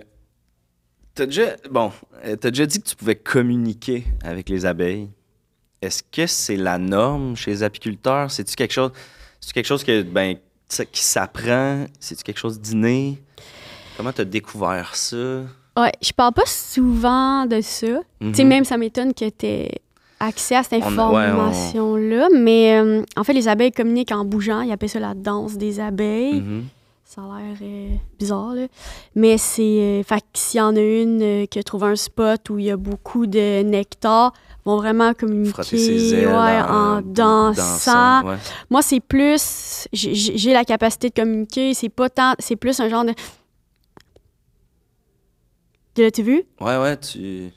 t'as 1.14 1.26
déjà, 1.26 1.56
bon, 1.70 1.92
euh, 2.26 2.36
t'as 2.36 2.50
déjà 2.52 2.66
dit 2.66 2.80
que 2.82 2.88
tu 2.88 2.96
pouvais 2.96 3.16
communiquer 3.16 4.06
avec 4.24 4.50
les 4.50 4.66
abeilles. 4.66 5.10
Est-ce 5.82 6.02
que 6.04 6.26
c'est 6.26 6.56
la 6.58 6.78
norme 6.78 7.36
chez 7.36 7.52
les 7.52 7.64
apiculteurs? 7.64 8.32
C'est-tu 8.32 8.56
quelque 8.56 8.74
chose, 8.74 8.92
quelque 9.54 9.66
chose 9.68 9.84
que, 9.84 10.02
ben, 10.04 10.38
qui 10.70 11.04
s'apprend? 11.04 11.86
C'est-tu 12.00 12.24
quelque 12.24 12.40
chose 12.40 12.60
d'inné? 12.60 13.22
Comment 13.96 14.12
t'as 14.12 14.26
découvert 14.26 14.96
ça? 14.96 15.42
Ouais, 15.78 15.92
je 16.02 16.12
parle 16.12 16.34
pas 16.34 16.46
souvent 16.46 17.46
de 17.46 17.62
ça. 17.62 17.88
Tu 18.22 18.34
sais, 18.34 18.44
Mhm. 18.44 18.50
même 18.50 18.66
ça 18.66 18.78
m'étonne 18.78 19.14
que 19.14 19.30
tu 19.30 19.70
accès 20.20 20.56
à 20.56 20.64
cette 20.64 20.84
ouais, 20.84 20.88
on- 20.88 21.00
information-là. 21.00 22.28
Mais 22.36 22.78
euh, 22.80 23.04
en 23.16 23.24
fait, 23.24 23.34
les 23.34 23.48
abeilles 23.48 23.72
communiquent 23.72 24.12
en 24.12 24.26
bougeant. 24.26 24.62
Ils 24.62 24.72
appellent 24.72 24.90
ça 24.90 25.00
la 25.00 25.14
danse 25.14 25.56
des 25.58 25.80
abeilles. 25.80 26.42
Mhm. 26.42 26.64
Ça 27.06 27.22
a 27.22 27.40
l'air 27.40 27.58
euh, 27.62 27.90
bizarre, 28.20 28.54
là. 28.56 28.68
Mais 29.16 29.38
c'est. 29.38 29.62
euh, 29.64 30.04
fait 30.04 30.20
que 30.20 30.26
s'il 30.34 30.58
y 30.58 30.62
en 30.62 30.76
a 30.76 30.80
une 30.82 31.22
euh, 31.22 31.46
qui 31.46 31.58
a 31.60 31.64
trouvé 31.64 31.88
un 31.88 31.96
spot 31.96 32.50
où 32.50 32.60
il 32.60 32.66
y 32.66 32.72
a 32.72 32.76
beaucoup 32.78 33.28
de 33.28 33.62
nectar, 33.64 34.34
vont 34.68 34.78
vraiment 34.78 35.14
communiquer 35.14 35.64
ses 35.64 36.14
ailes 36.14 36.28
ouais, 36.28 36.34
en 36.34 37.02
dansant. 37.02 38.26
ouais. 38.28 38.36
Moi, 38.70 38.82
c'est 38.82 39.00
plus. 39.00 39.88
j'ai- 39.94 40.54
la 40.54 40.66
capacité 40.66 41.10
de 41.10 41.14
communiquer. 41.14 41.74
C'est 41.74 41.90
pas 41.90 42.10
tant. 42.10 42.34
C'est 42.40 42.58
plus 42.58 42.78
un 42.82 42.90
genre 42.90 43.06
de. 43.06 43.14
Tu 45.96 46.02
L'as-tu 46.04 46.22
vu? 46.24 46.44
Ouais, 46.60 46.78
ouais, 46.78 46.98
tu. 46.98 47.50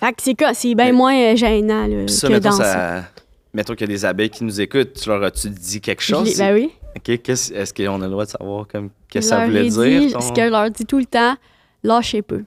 Fait 0.00 0.12
que 0.12 0.22
c'est 0.22 0.34
quoi? 0.36 0.54
C'est 0.54 0.74
bien 0.76 0.92
moins 0.92 1.14
euh, 1.14 1.36
gênant 1.36 1.86
là, 1.88 2.06
ça, 2.06 2.28
que 2.28 2.32
mettons, 2.34 2.50
danser. 2.50 2.62
ça... 2.62 3.04
mettons 3.52 3.74
qu'il 3.74 3.88
y 3.88 3.92
a 3.92 3.94
des 3.96 4.04
abeilles 4.04 4.30
qui 4.30 4.44
nous 4.44 4.60
écoutent, 4.60 4.92
tu 4.92 5.08
leur 5.08 5.22
as-tu 5.24 5.50
dit 5.50 5.80
quelque 5.80 6.02
chose? 6.02 6.38
ben 6.38 6.54
oui. 6.54 6.70
Est-ce 7.04 7.74
qu'on 7.74 8.00
a 8.00 8.04
le 8.04 8.10
droit 8.10 8.24
de 8.24 8.30
savoir 8.30 8.66
comme 8.68 8.90
qu'est-ce 9.08 9.30
que 9.30 9.36
ça 9.36 9.44
voulait 9.44 9.66
ai 9.66 9.70
dire? 9.70 10.00
dit 10.02 10.12
ton- 10.12 10.20
Ce 10.20 10.32
que 10.32 10.42
je 10.42 10.50
leur 10.50 10.70
dis 10.70 10.86
tout 10.86 10.98
le 10.98 11.04
temps, 11.06 11.34
lâchez 11.82 12.22
peu. 12.22 12.44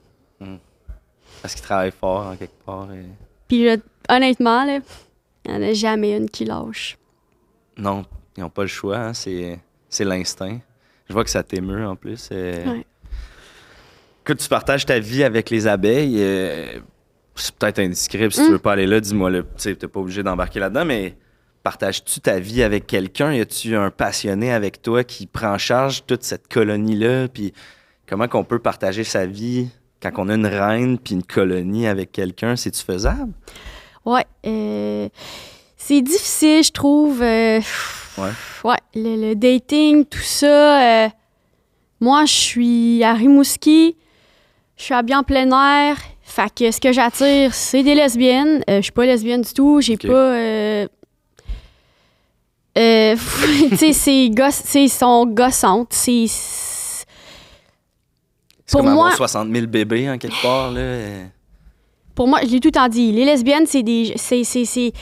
Parce 1.42 1.54
qu'ils 1.54 1.62
travaillent 1.64 1.90
fort 1.92 2.26
en 2.28 2.36
quelque 2.36 2.64
part. 2.64 2.88
et- 2.92 3.04
Puis 3.48 3.64
je- 3.68 3.80
honnêtement, 4.08 4.64
là, 4.64 4.78
il 5.44 5.50
n'y 5.50 5.56
en 5.58 5.62
a 5.68 5.72
jamais 5.74 6.16
une 6.16 6.30
qui 6.30 6.44
lâche. 6.44 6.96
Non, 7.76 8.04
ils 8.36 8.40
n'ont 8.40 8.50
pas 8.50 8.62
le 8.62 8.68
choix, 8.68 8.96
hein, 8.98 9.12
c'est, 9.14 9.58
c'est 9.88 10.04
l'instinct. 10.04 10.58
Je 11.08 11.12
vois 11.12 11.24
que 11.24 11.30
ça 11.30 11.42
t'émeut 11.42 11.86
en 11.86 11.96
plus. 11.96 12.30
Ouais. 12.30 12.86
Écoute, 14.24 14.38
tu 14.38 14.48
partages 14.48 14.86
ta 14.86 14.98
vie 15.00 15.24
avec 15.24 15.50
les 15.50 15.66
abeilles. 15.66 16.16
c'est 17.34 17.54
peut-être 17.56 17.78
indiscret, 17.80 18.28
si 18.30 18.44
tu 18.44 18.52
veux 18.52 18.58
pas 18.58 18.72
aller 18.74 18.86
là, 18.86 19.00
dis-moi 19.00 19.30
le. 19.30 19.44
Tu 19.58 19.74
t'es 19.76 19.88
pas 19.88 20.00
obligé 20.00 20.22
d'embarquer 20.22 20.60
là-dedans, 20.60 20.84
mais 20.84 21.16
partages-tu 21.62 22.20
ta 22.20 22.38
vie 22.38 22.62
avec 22.62 22.86
quelqu'un? 22.86 23.32
Y 23.32 23.40
a-tu 23.40 23.74
un 23.74 23.90
passionné 23.90 24.52
avec 24.52 24.80
toi 24.82 25.02
qui 25.02 25.26
prend 25.26 25.54
en 25.54 25.58
charge 25.58 26.04
toute 26.06 26.22
cette 26.22 26.46
colonie-là? 26.46 27.28
Puis 27.28 27.52
comment 28.06 28.28
qu'on 28.28 28.44
peut 28.44 28.58
partager 28.60 29.02
sa 29.02 29.26
vie 29.26 29.68
quand 30.10 30.24
on 30.24 30.28
a 30.28 30.34
une 30.34 30.46
reine 30.46 30.98
puis 30.98 31.14
une 31.14 31.22
colonie 31.22 31.86
avec 31.86 32.12
quelqu'un? 32.12 32.56
C'est-tu 32.56 32.82
faisable? 32.82 33.32
Ouais. 34.04 34.24
euh, 34.46 35.08
c'est 35.76 36.00
difficile, 36.02 36.62
je 36.64 36.70
trouve. 36.72 37.22
euh, 37.22 37.60
Ouais. 38.18 38.30
Ouais, 38.64 38.76
le, 38.94 39.28
le 39.30 39.34
dating, 39.34 40.04
tout 40.04 40.18
ça. 40.18 41.04
euh, 41.06 41.08
moi, 42.00 42.24
je 42.26 42.32
suis 42.32 43.04
à 43.04 43.14
Rimouski. 43.14 43.96
Je 44.76 44.82
suis 44.84 44.94
habillée 44.94 45.16
en 45.16 45.22
plein 45.22 45.48
air. 45.50 45.96
Fait 46.22 46.52
que 46.54 46.70
ce 46.70 46.80
que 46.80 46.92
j'attire, 46.92 47.54
c'est 47.54 47.82
des 47.82 47.94
lesbiennes. 47.94 48.62
Je 48.68 48.80
suis 48.80 48.92
pas 48.92 49.06
lesbienne 49.06 49.42
du 49.42 49.52
tout. 49.52 49.80
J'ai 49.80 49.96
pas. 49.96 50.34
tu 52.74 53.76
sais, 53.76 53.92
c'est 53.92 54.30
goss, 54.30 54.62
sont 54.88 55.26
gossantes. 55.26 55.92
C'est. 55.92 56.26
C'est 58.72 58.78
Pour 58.78 58.88
avoir 58.88 59.06
moi- 59.08 59.16
60 59.16 59.52
000 59.52 59.66
bébés 59.66 60.08
en 60.10 60.18
quelque 60.18 60.40
part, 60.42 60.70
là. 60.70 60.80
Pour 62.14 62.28
moi, 62.28 62.40
je 62.42 62.48
l'ai 62.48 62.60
tout 62.60 62.68
le 62.68 62.72
temps 62.72 62.88
dit. 62.88 63.10
Les 63.12 63.24
lesbiennes, 63.24 63.64
c'est 63.66 63.82
des. 63.82 64.12
C'est, 64.16 64.44
c'est, 64.44 64.64
c'est- 64.66 64.92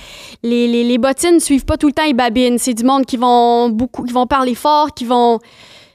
les, 0.42 0.68
les, 0.68 0.84
les 0.84 0.98
bottines 0.98 1.34
ne 1.34 1.38
suivent 1.40 1.64
pas 1.64 1.76
tout 1.76 1.88
le 1.88 1.92
temps 1.92 2.04
les 2.04 2.12
babines. 2.14 2.56
C'est 2.58 2.74
du 2.74 2.84
monde 2.84 3.04
qui 3.04 3.16
vont 3.16 3.68
beaucoup, 3.68 4.04
qui 4.04 4.12
vont 4.12 4.26
parler 4.26 4.54
fort, 4.54 4.94
qui 4.94 5.04
vont. 5.04 5.38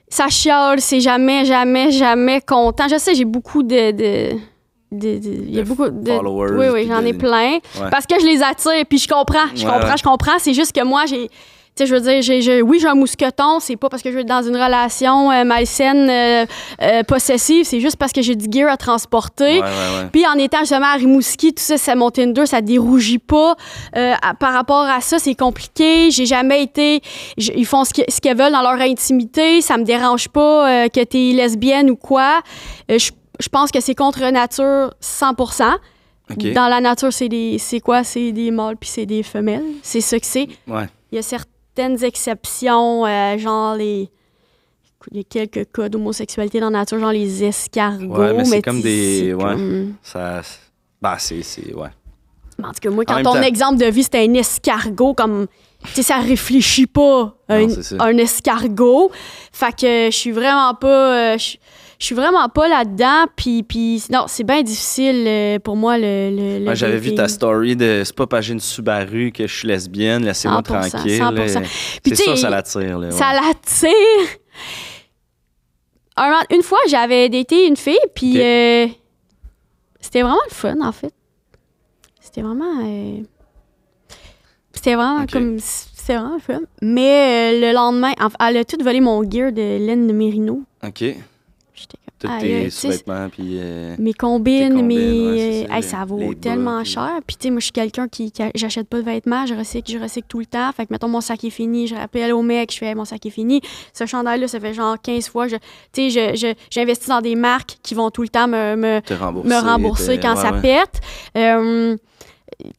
Ça 0.09 0.27
chiale, 0.27 0.81
c'est 0.81 0.99
jamais, 0.99 1.45
jamais, 1.45 1.91
jamais 1.91 2.41
content. 2.41 2.87
Je 2.89 2.97
sais, 2.97 3.15
j'ai 3.15 3.25
beaucoup 3.25 3.63
de. 3.63 3.91
de 3.91 4.37
il 4.91 5.53
y 5.55 5.59
a 5.59 5.63
beaucoup 5.63 5.89
de. 5.89 6.11
followers, 6.11 6.51
Oui, 6.57 6.65
oui, 6.73 6.87
j'en 6.87 7.03
ai 7.03 7.13
plein. 7.13 7.53
Ouais. 7.53 7.89
Parce 7.91 8.05
que 8.05 8.15
je 8.19 8.25
les 8.25 8.41
attire, 8.43 8.85
puis 8.87 8.97
je 8.99 9.07
comprends. 9.07 9.47
Je 9.55 9.65
Ouais, 9.65 9.71
comprends, 9.71 9.89
ouais. 9.89 9.97
je 9.97 10.03
comprends. 10.03 10.37
C'est 10.39 10.53
juste 10.53 10.73
que 10.73 10.83
moi, 10.83 11.05
j'ai. 11.05 11.29
Tu 11.77 11.83
sais, 11.83 11.87
je 11.89 11.93
veux 11.95 11.99
dire, 11.99 12.21
j'ai, 12.21 12.41
j'ai- 12.41 12.61
oui, 12.61 12.79
j'ai 12.79 12.87
un 12.87 12.95
mousqueton. 12.95 13.59
C'est 13.59 13.75
pas 13.75 13.89
parce 13.89 14.01
que 14.01 14.09
je 14.09 14.15
veux 14.15 14.21
être 14.21 14.27
dans 14.29 14.41
une 14.41 14.55
relation 14.55 15.29
euh, 15.29 15.43
malsaine, 15.43 16.09
euh, 16.09 16.45
euh, 16.81 17.03
possessive. 17.03 17.65
C'est 17.65 17.81
juste 17.81 17.97
parce 17.97 18.13
que 18.13 18.21
j'ai 18.21 18.35
du 18.35 18.45
gear 18.49 18.71
à 18.71 18.77
transporter. 18.77 19.59
Ouais, 19.59 19.61
ouais, 19.61 20.03
ouais. 20.03 20.09
Puis 20.13 20.25
en 20.25 20.35
étant 20.37 20.59
justement 20.59 20.85
à 20.85 20.93
Rimouski, 20.95 21.53
tout 21.53 21.61
ça, 21.61 21.77
c'est 21.77 21.93
mon 21.95 22.11
Tinder, 22.11 22.45
ça 22.45 22.61
dérougit 22.61 23.19
pas. 23.19 23.57
Euh, 23.97 24.13
à- 24.21 24.33
par 24.35 24.53
rapport 24.53 24.85
à 24.85 25.01
ça, 25.01 25.19
c'est 25.19 25.35
compliqué. 25.35 26.11
J'ai 26.11 26.25
jamais 26.25 26.63
été. 26.63 27.01
ils 27.37 27.65
font 27.65 27.83
ce 27.83 27.93
qu'ils 27.93 28.05
qu'ils 28.05 28.35
veulent 28.37 28.53
dans 28.53 28.61
leur 28.61 28.79
intimité. 28.79 29.59
Ça 29.59 29.77
me 29.77 29.83
dérange 29.83 30.29
pas 30.29 30.69
euh, 30.85 30.87
que 30.87 31.03
t'es 31.03 31.33
lesbienne 31.33 31.89
ou 31.89 31.97
quoi. 31.97 32.41
Euh, 32.89 32.97
Je 32.97 33.11
je 33.37 33.49
pense 33.49 33.69
que 33.69 33.81
c'est 33.81 33.95
contre 33.95 34.21
nature 34.31 34.93
100%. 35.01 35.63
OK. 36.31 36.53
Dans 36.53 36.69
la 36.69 36.79
nature, 36.79 37.11
c'est 37.11 37.27
des, 37.27 37.57
c'est 37.59 37.81
quoi? 37.81 38.05
C'est 38.05 38.31
des 38.31 38.49
mâles 38.49 38.77
puis 38.77 38.87
c'est 38.89 39.05
des 39.05 39.23
femelles. 39.23 39.65
C'est 39.83 39.99
ça 39.99 40.17
que 40.17 40.25
c'est. 40.25 40.47
Ouais. 40.69 40.85
Il 41.11 41.15
y 41.15 41.19
a 41.19 41.21
certaines 41.75 42.03
exceptions, 42.03 43.05
euh, 43.05 43.37
genre 43.37 43.75
les. 43.75 44.09
Il 45.11 45.17
y 45.17 45.19
a 45.19 45.23
quelques 45.23 45.71
cas 45.71 45.87
d'homosexualité 45.87 46.59
dans 46.59 46.71
la 46.71 46.79
nature, 46.79 46.99
genre 46.99 47.11
les 47.11 47.43
escargots. 47.43 48.15
Ouais, 48.17 48.33
mais 48.33 48.45
c'est 48.45 48.61
comme 48.63 48.81
des- 48.81 49.33
ouais. 49.35 49.43
comme- 49.43 49.93
Ça. 50.01 50.41
Bah, 51.01 51.17
c'est. 51.19 51.43
c'est- 51.43 51.73
Ouais. 51.75 51.89
En 52.63 52.69
tout 52.69 52.79
cas, 52.81 52.89
moi, 52.89 53.03
quand 53.05 53.21
ton 53.21 53.33
temps- 53.33 53.41
exemple 53.43 53.77
de 53.77 53.85
vie, 53.85 54.01
c'était 54.03 54.25
un 54.27 54.33
escargot, 54.33 55.13
comme. 55.13 55.47
Tu 55.83 55.91
sais, 55.95 56.03
ça 56.03 56.17
réfléchit 56.17 56.87
pas, 56.87 57.35
un, 57.49 57.67
un 57.99 58.17
escargot. 58.17 59.11
Fait 59.51 59.75
que 59.75 60.05
je 60.09 60.15
suis 60.15 60.31
vraiment 60.31 60.73
pas. 60.73 61.33
euh, 61.35 61.37
Je 61.99 62.05
suis 62.07 62.15
vraiment 62.15 62.47
pas 62.49 62.67
là-dedans. 62.67 63.25
Puis, 63.35 63.63
puis 63.63 64.03
non, 64.11 64.25
c'est 64.27 64.43
bien 64.43 64.61
difficile 64.63 65.25
euh, 65.27 65.59
pour 65.59 65.75
moi, 65.75 65.97
le. 65.97 66.29
le, 66.29 66.59
le 66.59 66.67
Ouais, 66.67 66.75
J'avais 66.75 66.97
vu 66.97 67.15
ta 67.15 67.27
story 67.27 67.75
de 67.75 68.01
c'est 68.05 68.15
pas 68.15 68.27
parce 68.27 68.47
que 68.47 68.51
une 68.53 68.59
Subaru 68.59 69.31
que 69.31 69.47
je 69.47 69.53
suis 69.55 69.67
lesbienne, 69.67 70.25
laissez-moi 70.25 70.61
100%, 70.61 70.63
tranquille. 70.63 71.21
100%. 71.21 71.33
là. 71.33 71.61
Puis, 72.03 72.15
C'est 72.15 72.23
sûr, 72.23 72.37
ça 72.37 72.49
l'attire. 72.49 72.99
Ça 73.11 73.33
l'attire. 73.33 73.89
Un 76.17 76.31
une 76.49 76.61
fois, 76.63 76.79
j'avais 76.87 77.27
daté 77.29 77.67
une 77.67 77.75
fille, 77.75 77.97
puis 78.13 78.41
euh, 78.41 78.87
c'était 79.99 80.21
vraiment 80.21 80.37
le 80.49 80.53
fun, 80.53 80.75
en 80.81 80.91
fait. 80.93 81.13
C'était 82.21 82.41
vraiment. 82.41 82.83
euh, 82.85 83.21
c'était 84.73 84.95
vraiment 84.95 85.25
comme. 85.27 85.57
C'était 85.59 86.17
vraiment 86.19 86.35
le 86.35 86.39
fun. 86.41 86.61
Mais 86.81 87.53
euh, 87.55 87.61
le 87.67 87.73
lendemain, 87.73 88.13
en- 88.19 88.45
elle 88.47 88.57
a 88.57 88.63
tout 88.65 88.77
volé 88.81 89.01
mon 89.01 89.23
gear 89.29 89.51
de 89.51 89.61
laine 89.85 90.07
de 90.07 90.13
Mérino. 90.13 90.61
OK. 90.85 91.03
J'étais 91.75 91.97
comme. 91.97 92.01
Tous 92.17 92.39
tes 92.39 92.69
sous-vêtements, 92.69 93.27
puis. 93.29 93.57
euh, 93.59 93.95
mes 93.99 94.13
combines, 94.13 94.81
mes. 94.81 94.95
ouais, 94.95 95.65
ça, 95.67 95.75
hey, 95.75 95.81
les- 95.81 95.87
ça 95.87 96.05
vaut 96.05 96.17
bas, 96.17 96.33
tellement 96.41 96.83
cher. 96.85 97.19
Puis, 97.27 97.35
tu 97.35 97.43
sais, 97.43 97.49
moi, 97.51 97.59
je 97.59 97.65
suis 97.65 97.71
quelqu'un 97.73 98.07
qui. 98.07 98.31
J'achète 98.55 98.87
pas 98.87 98.97
de 98.99 99.03
vêtements, 99.03 99.45
je 99.45 99.53
recycle, 99.53 99.91
je 99.91 99.99
recycle 99.99 100.25
tout 100.29 100.39
le 100.39 100.45
temps. 100.45 100.71
Fait 100.71 100.85
que, 100.85 100.93
mettons, 100.93 101.09
mon 101.09 101.19
sac 101.21 101.43
est 101.43 101.49
fini, 101.49 101.87
je 101.87 101.95
rappelle 101.95 102.31
au 102.33 102.41
mec, 102.41 102.71
je 102.71 102.77
fais, 102.77 102.85
Hey, 102.87 102.95
mon 102.95 103.03
sac 103.05 103.25
est 103.25 103.29
fini. 103.31 103.59
Ce 103.93 104.05
chandail-là, 104.05 104.47
ça 104.47 104.59
fait 104.61 104.73
genre 104.73 104.95
15 105.01 105.27
fois. 105.27 105.47
je- 105.49 105.57
Tu 105.91 106.09
sais, 106.09 106.35
je- 106.35 106.35
je- 106.37 106.53
j'investis 106.71 107.09
dans 107.09 107.21
des 107.21 107.35
marques 107.35 107.77
qui 107.83 107.93
vont 107.95 108.09
tout 108.09 108.21
le 108.21 108.29
temps 108.29 108.47
me- 108.47 108.75
me, 108.77 109.01
rembourser. 109.19 109.49
me 109.49 109.59
rembourser 109.59 110.19
quand 110.19 110.35
ouais, 110.35 110.41
ça 110.41 110.53
ouais. 110.53 110.61
pète. 110.61 111.01
Euh, 111.37 111.97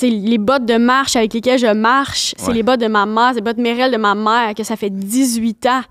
les 0.03 0.39
bottes 0.39 0.65
de 0.65 0.77
marche 0.77 1.17
avec 1.17 1.35
lesquelles 1.35 1.59
je 1.59 1.67
marche, 1.73 2.35
c'est 2.39 2.53
les 2.53 2.63
bottes 2.63 2.81
de 2.81 2.87
ma 2.87 3.07
mère, 3.07 3.29
c'est 3.31 3.37
les 3.37 3.41
bottes 3.43 3.59
Merrell 3.59 3.91
de 3.93 3.97
ma 3.97 4.15
mère, 4.15 4.55
que 4.55 4.63
ça 4.65 4.77
fait 4.77 4.91
18 4.91 5.67
ans 5.67 5.83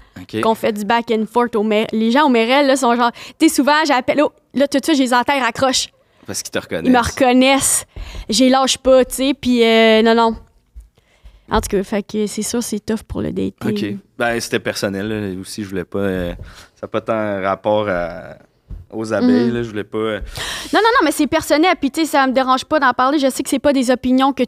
qu'on 0.42 0.56
fait 0.56 0.74
du 0.74 0.86
back 0.86 1.12
and 1.12 1.26
forth. 1.32 1.56
Au 1.56 1.64
Mer- 1.64 1.88
les 1.92 2.12
gens 2.12 2.26
au 2.26 2.30
Merrell, 2.30 2.68
là, 2.68 2.76
sont 2.76 2.96
genre... 2.96 3.12
Tu 3.40 3.48
sais, 3.48 3.56
souvent, 3.56 3.84
j'appelle... 3.86 4.22
oh, 4.24 4.32
là, 4.54 4.68
tout 4.68 4.80
de 4.80 4.84
suite, 4.84 4.98
je 4.98 5.04
les 5.04 5.14
enterre, 5.14 5.44
accroche. 5.44 5.88
Parce 6.26 6.42
qu'ils 6.42 6.52
te 6.52 6.58
reconnaissent. 6.60 6.88
Ils 6.88 6.92
me 6.92 6.98
reconnaissent. 7.00 7.86
J'ai 8.30 8.50
lâche 8.50 8.78
pas, 8.80 9.06
tu 9.06 9.16
sais, 9.16 9.34
puis 9.40 9.64
euh, 9.64 10.02
non, 10.02 10.16
non. 10.16 10.36
En 11.52 11.62
tout 11.62 11.68
cas, 11.70 11.84
fait 11.84 12.02
que 12.02 12.26
c'est 12.26 12.42
sûr, 12.42 12.64
c'est 12.64 12.80
tough 12.84 13.04
pour 13.08 13.22
le 13.22 13.32
dating. 13.32 13.54
OK. 13.94 14.00
Ben, 14.18 14.40
c'était 14.40 14.60
personnel, 14.60 15.08
là, 15.08 15.40
aussi. 15.40 15.64
Je 15.64 15.70
voulais 15.70 15.86
pas. 15.86 16.00
euh, 16.00 16.34
ça 16.74 16.82
n'a 16.84 16.88
pas 16.88 17.02
tant 17.02 17.42
rapport 17.44 17.88
à- 17.88 18.38
aux 18.96 19.14
abeilles, 19.14 19.48
Mhm. 19.50 19.54
là. 19.56 19.64
Je 19.64 19.70
voulais 19.70 19.84
pas. 19.84 19.98
euh, 19.98 20.20
Non, 20.74 20.80
non, 20.82 20.90
non, 21.00 21.06
mais 21.06 21.12
c'est 21.12 21.28
personnel. 21.28 21.74
Puis, 21.80 21.92
tu 21.92 22.02
sais, 22.02 22.08
ça 22.08 22.26
me 22.28 22.32
dérange 22.34 22.66
pas 22.66 22.80
d'en 22.80 22.94
parler. 22.94 23.20
Je 23.20 23.30
sais 23.30 23.44
que 23.44 23.50
c'est 23.50 23.60
pas 23.60 23.74
des 23.74 23.92
opinions 23.92 24.34
que. 24.34 24.44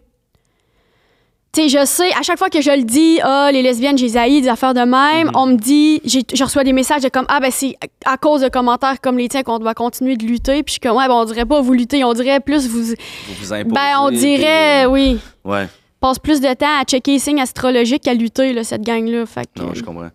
Tu 1.53 1.69
sais, 1.69 1.79
je 1.79 1.85
sais, 1.85 2.11
à 2.13 2.21
chaque 2.21 2.37
fois 2.37 2.49
que 2.49 2.61
je 2.61 2.69
le 2.69 2.83
dis, 2.83 3.19
ah, 3.23 3.49
les 3.51 3.61
lesbiennes, 3.63 3.97
j'ai 3.97 4.15
haï, 4.17 4.41
des 4.41 4.47
affaires 4.49 4.73
de 4.73 4.81
même, 4.81 5.27
Mhm. 5.27 5.35
on 5.35 5.45
me 5.47 5.55
dit, 5.55 6.01
je 6.05 6.43
reçois 6.43 6.63
des 6.63 6.73
messages 6.73 7.01
de 7.01 7.09
comme, 7.09 7.25
ah, 7.29 7.39
ben, 7.39 7.49
c'est 7.51 7.75
à 8.05 8.17
cause 8.17 8.41
de 8.41 8.49
commentaires 8.49 8.99
comme 9.01 9.17
les 9.17 9.27
tiens 9.29 9.43
qu'on 9.43 9.57
doit 9.57 9.73
continuer 9.73 10.17
de 10.17 10.25
lutter. 10.25 10.61
Puis, 10.61 10.65
je 10.67 10.71
suis 10.73 10.79
comme, 10.81 10.97
ouais, 10.97 11.07
ben, 11.07 11.13
on 11.15 11.25
dirait 11.25 11.45
pas 11.45 11.61
vous 11.61 11.73
lutter, 11.73 12.03
on 12.03 12.13
dirait 12.13 12.41
plus 12.41 12.67
vous. 12.67 12.83
vous 12.83 12.93
vous 13.39 13.53
imposez. 13.53 13.73
Ben, 13.73 13.95
on 14.01 14.11
dirait, 14.11 14.85
oui. 14.85 15.19
Ouais. 15.45 15.67
Passe 15.99 16.19
plus 16.19 16.41
de 16.41 16.53
temps 16.53 16.79
à 16.79 16.83
checker 16.83 17.13
les 17.13 17.19
signes 17.19 17.41
astrologiques 17.41 18.03
qu'à 18.03 18.13
lutter, 18.13 18.53
là, 18.53 18.63
cette 18.63 18.83
gang-là. 18.83 19.25
Fait 19.25 19.45
que. 19.47 19.61
Non, 19.63 19.73
je 19.73 19.81
comprends. 19.81 20.09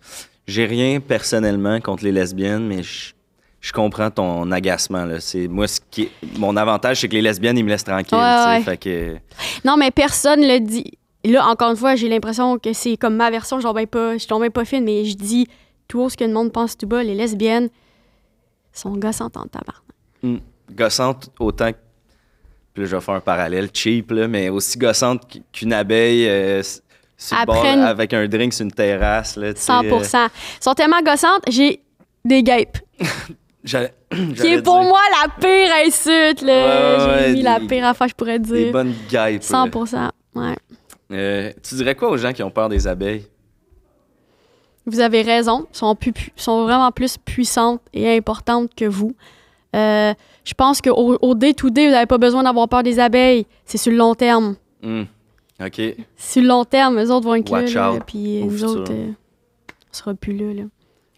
J'ai 0.47 0.67
rien 0.67 1.01
personnellement 1.01 1.81
contre 1.81 2.05
les 2.05 2.13
lesbiennes, 2.13 2.67
mais 2.69 2.83
je, 2.85 3.15
je 3.63 3.73
comprends 3.73 4.11
ton 4.11 4.51
agacement. 4.51 5.05
Là. 5.07 5.21
C'est, 5.21 5.49
moi, 5.49 5.67
ce 5.67 5.81
qui 5.91 6.03
est- 6.03 6.39
mon 6.39 6.55
avantage, 6.57 7.01
c'est 7.01 7.09
que 7.09 7.15
les 7.15 7.23
lesbiennes, 7.23 7.57
ils 7.57 7.65
me 7.65 7.71
laissent 7.71 7.85
tranquille. 7.85 8.19
Ouais, 8.19 8.45
ouais. 8.47 8.61
Fait 8.63 8.77
que, 8.77 9.17
Non, 9.65 9.77
mais 9.79 9.91
personne 9.91 10.41
le 10.43 10.59
dit. 10.59 10.99
Là, 11.25 11.47
encore 11.47 11.71
une 11.71 11.77
fois, 11.77 11.95
j'ai 11.95 12.09
l'impression 12.09 12.59
que 12.59 12.73
c'est 12.73 12.97
comme 12.97 13.15
ma 13.17 13.31
version, 13.31 13.61
je 13.61 13.73
bien 13.73 13.87
pas, 13.87 14.19
je 14.19 14.27
bien 14.27 14.51
pas 14.51 14.65
fine, 14.65 14.83
mais 14.85 15.05
je 15.05 15.15
dis 15.17 15.47
tout 15.87 16.01
haut 16.01 16.09
ce 16.09 16.17
que 16.17 16.25
le 16.25 16.33
monde 16.33 16.53
pense 16.53 16.77
tout 16.77 16.87
bas, 16.89 17.03
les 17.05 17.15
lesbiennes 17.15 17.69
sont 18.73 18.97
gossantes 18.97 19.37
en 19.37 19.45
tabarnak. 19.47 20.43
Gossante 20.75 21.31
autant 21.39 21.71
que. 21.73 21.77
Puis 22.75 22.83
là, 22.85 22.89
je 22.91 22.97
vais 22.97 23.03
faire 23.03 23.15
un 23.15 23.21
parallèle 23.21 23.69
cheap, 23.73 24.11
là, 24.11 24.27
mais 24.27 24.49
aussi 24.49 24.79
gossante 24.79 25.29
qu- 25.29 25.43
qu'une 25.53 25.73
abeille 25.75 26.27
euh, 26.29 26.63
le 26.63 27.37
Après 27.37 27.45
bord, 27.47 27.65
une- 27.67 27.81
avec 27.81 28.13
un 28.15 28.27
drink 28.27 28.53
sur 28.55 28.65
une 28.65 28.73
terrasse. 28.73 29.37
Là, 29.37 29.53
tu 29.53 29.61
sais, 29.61 29.67
100 29.67 29.85
euh, 30.25 30.29
sont 30.59 30.73
tellement 30.75 31.03
gossantes, 31.03 31.43
j'ai 31.49 31.81
des 32.25 32.43
guêpes. 32.43 32.79
Qui 34.11 34.47
est 34.49 34.63
pour 34.63 34.81
dire 34.81 34.89
moi 34.89 35.01
la 35.23 35.29
pire 35.41 35.71
insulte, 35.87 36.43
là. 36.43 37.07
Ouais, 37.07 37.13
ouais, 37.15 37.23
j'ai 37.29 37.33
mis 37.35 37.43
la 37.43 37.61
des- 37.61 37.67
pire 37.67 37.85
affaire, 37.87 38.09
je 38.09 38.15
pourrais 38.15 38.39
Des 38.39 38.65
dire. 38.65 38.73
bonnes 38.73 38.95
guêpes. 39.09 39.43
100 39.43 39.67
là. 39.93 40.11
ouais. 40.35 40.57
Euh, 41.13 41.53
tu 41.63 41.75
dirais 41.77 41.95
quoi 41.95 42.09
aux 42.11 42.17
gens 42.17 42.33
qui 42.33 42.43
ont 42.43 42.51
peur 42.51 42.69
des 42.69 42.87
abeilles? 42.87 43.27
Vous 44.87 44.99
avez 45.01 45.23
raison, 45.23 45.67
sont, 45.73 45.95
plus, 45.95 46.13
pu- 46.13 46.33
sont 46.37 46.65
vraiment 46.65 46.91
plus 46.91 47.17
puissantes 47.19 47.81
et 47.93 48.17
importantes 48.17 48.75
que 48.75 48.85
vous. 48.87 49.15
Euh, 49.77 50.13
je 50.45 50.55
pense 50.55 50.81
qu'au 50.83 51.17
au 51.21 51.35
day-to-day, 51.35 51.87
vous 51.87 51.93
n'avez 51.93 52.07
pas 52.07 52.19
besoin 52.19 52.43
d'avoir 52.43 52.69
peur 52.69 52.83
des 52.83 52.99
abeilles. 52.99 53.47
C'est 53.65 53.79
sur 53.79 53.93
le 53.93 53.99
long 53.99 54.15
terme. 54.15 54.57
Hmm. 54.83 55.05
OK. 55.65 55.81
Sur 56.17 56.43
le 56.43 56.49
long 56.49 56.65
terme, 56.65 56.99
eux 56.99 57.11
autres 57.13 57.27
vont 57.27 57.37
être 57.37 57.51
Watch 57.51 57.75
là, 57.75 57.81
là, 57.81 57.93
out 57.93 58.03
puis 58.07 58.43
nous 58.45 58.65
autres, 58.65 58.93
euh, 58.93 59.11
on 59.11 59.95
sera 59.97 60.15
plus 60.15 60.37
là, 60.37 60.53
là. 60.53 60.63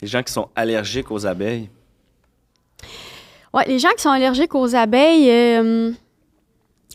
Les 0.02 0.08
gens 0.08 0.22
qui 0.22 0.32
sont 0.32 0.48
allergiques 0.54 1.10
aux 1.10 1.24
abeilles. 1.26 1.70
Ouais, 3.54 3.64
les 3.66 3.78
gens 3.78 3.90
qui 3.96 4.02
sont 4.02 4.10
allergiques 4.10 4.54
aux 4.54 4.74
abeilles, 4.74 5.30
euh, 5.30 5.92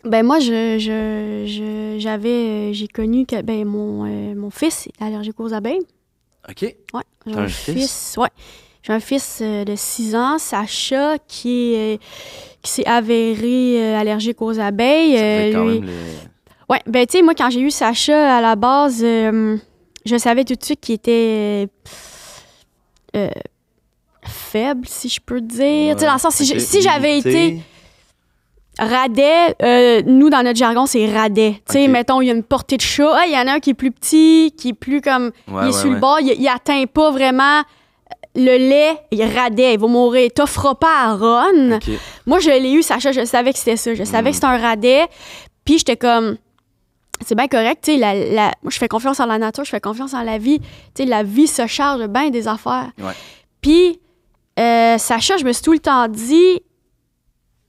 ben 0.04 0.24
moi, 0.24 0.38
je, 0.40 0.76
je, 0.78 1.96
j'avais, 1.98 2.28
euh, 2.28 2.72
j'ai 2.72 2.86
connu 2.86 3.24
que 3.26 3.40
ben 3.42 3.64
mon, 3.64 4.04
euh, 4.04 4.34
mon 4.34 4.50
fils 4.50 4.86
est 4.88 5.02
allergique 5.02 5.40
aux 5.40 5.52
abeilles. 5.54 5.80
OK. 6.48 6.62
Ouais, 6.62 7.02
j'ai 7.26 7.34
un 7.34 7.48
fils? 7.48 7.74
fils. 7.74 8.14
Ouais, 8.18 8.28
j'ai 8.82 8.92
un 8.92 9.00
fils 9.00 9.40
de 9.42 9.74
6 9.74 10.14
ans, 10.14 10.38
Sacha, 10.38 11.16
qui 11.26 11.74
est, 11.74 12.00
qui 12.62 12.70
s'est 12.70 12.86
avéré 12.86 13.94
allergique 13.94 14.40
aux 14.42 14.58
abeilles. 14.60 15.16
Ça 15.16 15.58
quand 15.58 15.64
lui- 15.66 15.80
même 15.80 15.90
Ouais, 16.68 16.80
ben 16.86 17.04
tu 17.06 17.18
sais, 17.18 17.22
moi, 17.22 17.34
quand 17.34 17.50
j'ai 17.50 17.60
eu 17.60 17.70
Sacha 17.70 18.36
à 18.36 18.40
la 18.40 18.54
base, 18.54 19.00
je 19.02 20.16
savais 20.18 20.44
tout 20.44 20.54
de 20.54 20.62
suite 20.64 20.80
qu'il 20.80 20.94
était 20.94 21.68
euh, 23.16 23.28
faible, 24.50 24.86
si 24.88 25.08
je 25.08 25.20
peux 25.20 25.40
dire. 25.40 25.94
Tu 25.94 26.00
sais, 26.00 26.06
dans 26.06 26.14
le 26.14 26.18
sens, 26.18 26.34
si, 26.34 26.80
j'avais 26.82 27.18
été 27.18 27.60
radet, 28.78 29.54
euh, 29.62 30.02
nous, 30.06 30.30
dans 30.30 30.42
notre 30.42 30.58
jargon, 30.58 30.86
c'est 30.86 31.10
radet. 31.12 31.62
Tu 31.68 31.72
sais, 31.74 31.88
mettons, 31.88 32.20
il 32.20 32.26
y 32.28 32.30
a 32.30 32.34
une 32.34 32.42
portée 32.42 32.76
de 32.76 32.82
chat. 32.82 33.12
Ah, 33.14 33.24
Il 33.26 33.32
y 33.32 33.36
en 33.36 33.46
a 33.46 33.54
un 33.54 33.60
qui 33.60 33.70
est 33.70 33.74
plus 33.74 33.90
petit, 33.90 34.54
qui 34.56 34.70
est 34.70 34.74
plus 34.74 35.00
comme. 35.00 35.32
Ouais, 35.48 35.54
il 35.54 35.56
est 35.62 35.66
ouais, 35.66 35.72
sur 35.72 35.90
le 35.90 35.98
bord, 35.98 36.18
il, 36.20 36.28
il 36.40 36.48
atteint 36.48 36.84
pas 36.86 37.10
vraiment 37.10 37.62
le 38.36 38.56
lait, 38.58 38.96
il 39.10 39.22
radet, 39.24 39.74
il 39.74 39.80
va 39.80 39.86
mourir. 39.88 40.30
T'offres 40.34 40.74
pas 40.76 41.02
à 41.04 41.14
Ron. 41.14 41.78
Moi, 42.26 42.38
je 42.38 42.50
l'ai 42.50 42.72
eu, 42.72 42.82
Sacha, 42.82 43.12
je 43.12 43.24
savais 43.24 43.52
que 43.52 43.58
c'était 43.58 43.76
ça. 43.76 43.94
Je 43.94 44.04
savais 44.04 44.28
Mm. 44.30 44.32
que 44.32 44.34
c'était 44.34 44.46
un 44.46 44.58
radet. 44.58 45.06
Puis 45.64 45.78
j'étais 45.78 45.96
comme, 45.96 46.36
c'est 47.26 47.34
bien 47.34 47.48
correct, 47.48 47.80
tu 47.84 47.92
sais, 47.92 47.98
la, 47.98 48.14
la- 48.14 48.52
moi, 48.62 48.70
je 48.70 48.78
fais 48.78 48.88
confiance 48.88 49.20
en 49.20 49.26
la 49.26 49.36
nature, 49.38 49.64
je 49.64 49.70
fais 49.70 49.80
confiance 49.80 50.14
en 50.14 50.22
la 50.22 50.38
vie. 50.38 50.58
Tu 50.60 50.66
sais, 50.98 51.04
la 51.04 51.22
vie 51.22 51.48
se 51.48 51.66
charge 51.66 52.06
bien 52.06 52.30
des 52.30 52.48
affaires. 52.48 52.90
Ouais. 52.98 53.12
Puis, 53.60 54.00
euh, 54.60 54.98
Sacha, 54.98 55.36
je 55.36 55.44
me 55.44 55.52
suis 55.52 55.62
tout 55.62 55.72
le 55.72 55.78
temps 55.78 56.06
dit, 56.08 56.60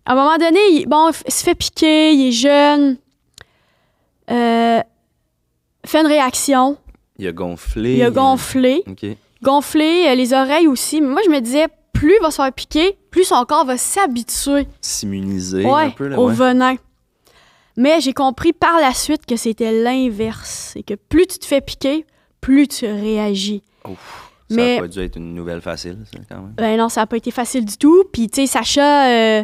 à 0.05 0.13
un 0.13 0.15
moment 0.15 0.37
donné, 0.37 0.59
il, 0.71 0.85
bon, 0.87 1.11
il 1.25 1.31
se 1.31 1.43
fait 1.43 1.55
piquer, 1.55 2.13
il 2.13 2.27
est 2.27 2.31
jeune, 2.31 2.97
euh, 4.29 4.81
fait 5.85 5.99
une 6.01 6.07
réaction, 6.07 6.77
Il 7.17 7.27
a 7.27 7.31
gonflé. 7.31 7.95
il 7.95 8.03
a 8.03 8.09
gonflé 8.11 8.83
OK. 8.87 9.05
gonfler 9.41 10.07
euh, 10.07 10.15
les 10.15 10.33
oreilles 10.33 10.67
aussi. 10.67 11.01
Mais 11.01 11.07
moi, 11.07 11.21
je 11.25 11.29
me 11.29 11.39
disais, 11.39 11.67
plus 11.93 12.15
il 12.19 12.21
va 12.21 12.31
se 12.31 12.37
faire 12.37 12.51
piquer, 12.53 12.97
plus 13.09 13.25
son 13.25 13.43
corps 13.45 13.65
va 13.65 13.77
s'habituer 13.77 14.67
S'immuniser 14.81 15.65
ouais, 15.65 15.85
un 15.85 15.89
peu. 15.91 16.07
Là, 16.07 16.19
au 16.19 16.27
venin. 16.27 16.75
Mais 17.77 18.01
j'ai 18.01 18.13
compris 18.13 18.53
par 18.53 18.79
la 18.79 18.93
suite 18.93 19.25
que 19.25 19.35
c'était 19.35 19.71
l'inverse. 19.71 20.73
Et 20.75 20.83
que 20.83 20.93
plus 20.93 21.25
tu 21.27 21.39
te 21.39 21.45
fais 21.45 21.61
piquer, 21.61 22.05
plus 22.41 22.67
tu 22.67 22.85
réagis. 22.85 23.63
Ouf, 23.87 24.30
ça 24.51 24.61
Mais- 24.61 24.77
a 24.77 24.81
pas 24.81 24.87
dû 24.87 24.99
être 24.99 25.15
une 25.17 25.33
nouvelle 25.33 25.61
facile, 25.61 25.97
ça, 26.11 26.19
quand 26.29 26.35
même. 26.41 26.53
Ben 26.57 26.77
non, 26.77 26.89
ça 26.89 27.01
n'a 27.01 27.07
pas 27.07 27.17
été 27.17 27.31
facile 27.31 27.65
du 27.65 27.77
tout. 27.77 28.03
Puis, 28.11 28.29
tu 28.29 28.41
sais, 28.41 28.47
Sacha, 28.47 29.07
euh, 29.09 29.43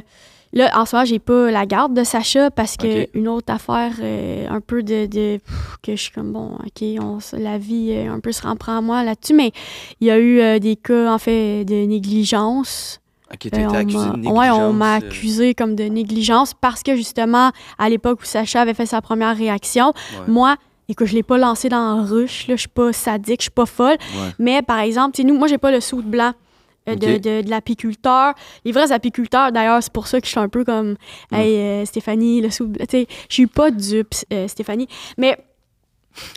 là, 0.53 0.71
en 0.79 0.85
ce 0.85 0.95
moment, 0.95 1.05
j'ai 1.05 1.19
pas 1.19 1.51
la 1.51 1.65
garde 1.65 1.93
de 1.93 2.03
Sacha 2.03 2.49
parce 2.51 2.77
que 2.77 3.07
une 3.17 3.27
autre 3.27 3.51
affaire, 3.53 3.93
euh, 4.01 4.47
un 4.49 4.61
peu 4.61 4.83
de. 4.83 5.05
de- 5.05 5.37
pff, 5.37 5.77
que 5.83 5.95
je 5.95 6.01
suis 6.03 6.11
comme, 6.11 6.31
bon, 6.33 6.55
OK, 6.65 6.83
on, 7.01 7.19
la 7.37 7.57
vie 7.57 7.91
euh, 7.91 8.11
un 8.13 8.19
peu 8.19 8.31
se 8.31 8.45
reprend 8.47 8.77
à 8.77 8.81
moi 8.81 9.03
là-dessus. 9.03 9.33
Mais 9.33 9.51
il 10.01 10.07
y 10.07 10.11
a 10.11 10.19
eu 10.19 10.59
des 10.59 10.75
cas, 10.75 11.13
en 11.13 11.17
fait, 11.17 11.65
de 11.65 11.85
négligence. 11.85 12.99
Euh, 13.29 13.67
on 13.69 13.73
accusé 13.73 13.97
m'a- 13.97 14.05
de 14.11 14.15
négligence. 14.19 14.37
Ouais, 14.39 14.49
on 14.51 14.71
m'a 14.71 14.93
accusé 14.93 15.53
comme 15.53 15.75
de 15.75 15.83
négligence 15.83 16.53
parce 16.53 16.81
que 16.81 16.95
justement, 16.95 17.51
à 17.77 17.89
l'époque 17.89 18.21
où 18.21 18.25
Sacha 18.25 18.61
avait 18.61 18.73
fait 18.73 18.85
sa 18.85 19.01
première 19.01 19.35
réaction, 19.35 19.87
Ouais. 19.87 20.27
moi, 20.29 20.55
écoute, 20.89 21.07
je 21.07 21.13
l'ai 21.15 21.23
pas 21.23 21.37
lancé 21.37 21.69
dans 21.69 21.97
la 21.97 22.03
ruche, 22.03 22.47
là, 22.47 22.55
je 22.55 22.61
suis 22.61 22.69
pas 22.69 22.93
sadique, 22.93 23.39
je 23.41 23.43
suis 23.43 23.51
pas 23.51 23.65
folle. 23.65 23.97
Ouais. 24.15 24.29
Mais 24.39 24.61
par 24.61 24.79
exemple, 24.79 25.15
tu 25.15 25.21
sais, 25.21 25.27
nous, 25.27 25.37
moi, 25.37 25.47
j'ai 25.47 25.57
pas 25.57 25.71
le 25.71 25.79
soude 25.81 26.05
blanc. 26.05 26.33
euh, 26.87 26.95
de, 26.95 27.17
de, 27.17 27.41
de 27.41 27.49
l'apiculteur. 27.49 28.33
Les 28.63 28.71
vrais 28.71 28.91
apiculteurs, 28.93 29.51
d'ailleurs, 29.51 29.83
c'est 29.83 29.91
pour 29.91 30.07
ça 30.07 30.21
que 30.21 30.25
je 30.25 30.31
suis 30.31 30.39
un 30.39 30.47
peu 30.49 30.63
comme 30.63 30.95
Hey, 31.31 31.55
euh, 31.57 31.85
Stéphanie, 31.85 32.39
le 32.41 32.49
soude 32.49 32.71
blanc. 32.71 32.85
Tu 32.89 32.99
sais, 32.99 33.07
je 33.27 33.33
suis 33.33 33.47
pas 33.47 33.71
dupe, 33.71 34.13
euh, 34.31 34.47
Stéphanie. 34.47 34.87
Mais 35.17 35.37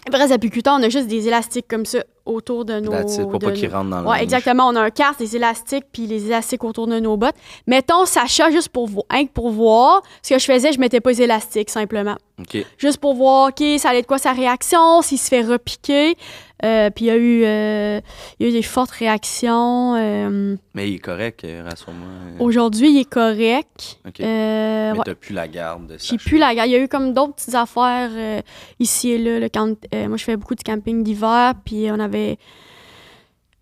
les 0.07 0.17
vrais 0.17 0.33
apiculteurs, 0.33 0.75
on 0.79 0.83
a 0.83 0.89
juste 0.89 1.07
des 1.07 1.27
élastiques 1.29 1.67
comme 1.69 1.87
ça 1.87 2.01
autour 2.27 2.65
de 2.65 2.81
nos. 2.81 2.93
It, 2.93 3.23
pour 3.29 3.39
de 3.39 3.47
pas 3.47 3.53
qu'il 3.53 3.69
nos- 3.69 3.77
rentre 3.77 3.91
dans 3.91 4.01
le 4.03 4.09
Ouais, 4.09 4.23
exactement. 4.23 4.69
On 4.69 4.77
a 4.77 4.81
un 4.81 4.91
casque, 4.91 5.19
des 5.21 5.37
élastiques, 5.37 5.85
puis 5.93 6.07
les 6.07 6.27
élastiques 6.27 6.65
autour 6.65 6.87
de 6.87 6.99
nos 7.01 7.17
bottes. 7.17 7.35
Mettons 7.67 8.05
Sacha 8.07 8.51
juste 8.51 8.69
pour, 8.71 8.87
vo- 8.89 9.05
hein, 9.11 9.25
pour 9.33 9.51
voir. 9.51 10.03
Ce 10.23 10.35
que 10.35 10.39
je 10.41 10.45
faisais, 10.45 10.73
je 10.73 10.81
mettais 10.81 11.01
pas 11.01 11.11
les 11.11 11.23
élastiques, 11.23 11.71
simplement. 11.71 12.17
OK. 12.39 12.65
Juste 12.79 12.99
pour 12.99 13.15
voir, 13.15 13.49
OK, 13.49 13.63
ça 13.79 13.91
allait 13.91 14.03
de 14.03 14.07
quoi 14.07 14.19
sa 14.19 14.33
réaction, 14.33 15.03
s'il 15.03 15.19
se 15.19 15.29
fait 15.29 15.43
repiquer. 15.43 16.15
Euh, 16.63 16.91
puis 16.91 17.07
il 17.07 17.09
y, 17.09 17.11
a 17.11 17.17
eu, 17.17 17.43
euh, 17.45 18.01
il 18.39 18.45
y 18.45 18.47
a 18.47 18.51
eu 18.51 18.53
des 18.53 18.63
fortes 18.63 18.91
réactions. 18.91 19.95
euh, 19.97 20.57
Mais 20.75 20.89
il 20.91 20.97
est 20.97 20.99
correct, 20.99 21.47
rassure-moi. 21.65 22.07
Aujourd'hui, 22.39 22.91
il 22.91 22.99
est 23.01 23.09
correct. 23.09 23.99
OK. 24.07 24.21
Euh, 24.21 24.93
Mais 24.93 24.99
ouais. 24.99 25.05
t'as 25.07 25.15
plus 25.15 25.33
la 25.35 25.49
garde 25.49 25.87
de 25.87 25.97
J'ai 25.99 26.19
plus 26.19 26.37
la 26.39 26.55
garde. 26.55 26.69
Il 26.69 26.73
y 26.73 26.77
a 26.77 26.81
eu 26.81 26.89
comme 26.89 27.15
d'autres 27.15 27.35
petites 27.35 27.55
affaires 27.55 28.11
ici 28.79 29.11
et 29.13 29.19
là. 29.19 29.49
quand, 29.49 29.75
euh, 29.95 30.09
moi, 30.09 30.17
je 30.19 30.25
fais 30.25 30.37
beaucoup 30.37 30.55
de 30.55 30.63
camping 30.63 31.03
d'hiver, 31.03 31.55
puis 31.65 31.89
on 31.91 31.99
avait. 31.99 32.10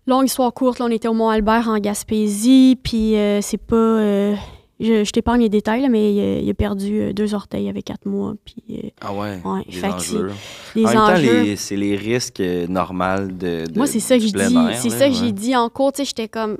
Longue 0.07 0.25
histoire 0.25 0.51
courte, 0.53 0.79
là, 0.79 0.85
on 0.85 0.89
était 0.91 1.07
au 1.07 1.13
Mont-Albert 1.13 1.67
en 1.67 1.77
Gaspésie, 1.77 2.77
puis 2.81 3.15
euh, 3.15 3.41
c'est 3.41 3.57
pas. 3.61 3.75
euh, 3.75 4.35
je 4.79 5.03
je 5.03 5.11
t'épargne 5.11 5.41
les 5.41 5.49
détails, 5.49 5.81
là, 5.83 5.89
mais 5.89 6.13
il, 6.13 6.19
a- 6.19 6.39
il 6.39 6.49
a 6.49 6.53
perdu 6.55 6.99
euh, 6.99 7.13
deux 7.13 7.35
orteils 7.35 7.69
avec 7.69 7.85
quatre 7.85 8.05
mois, 8.07 8.33
puis 8.43 8.55
euh, 8.71 8.89
Ah 9.01 9.13
ouais, 9.13 9.39
Ouais, 9.45 9.61
les 9.69 9.79
enjeux. 9.85 10.31
les 10.75 10.85
en 10.85 10.87
même 10.87 10.97
temps, 10.97 11.01
c'est 11.57 11.75
les 11.75 11.95
risques 11.95 12.39
euh, 12.39 12.65
normaux 12.67 13.27
de, 13.27 13.65
de- 13.67 13.77
Moi, 13.77 13.85
c'est 13.85 13.99
ça 13.99 14.15
que 14.17 14.23
dis. 14.47 14.55
air, 14.71 14.79
C'est 14.81 14.89
ça 14.89 15.07
que 15.09 15.13
j'ai 15.15 15.31
dit 15.31 15.55
en 15.55 15.69
cours. 15.69 15.91
Tu 15.91 15.97
sais, 15.97 16.05
j'étais 16.05 16.27
comme. 16.27 16.57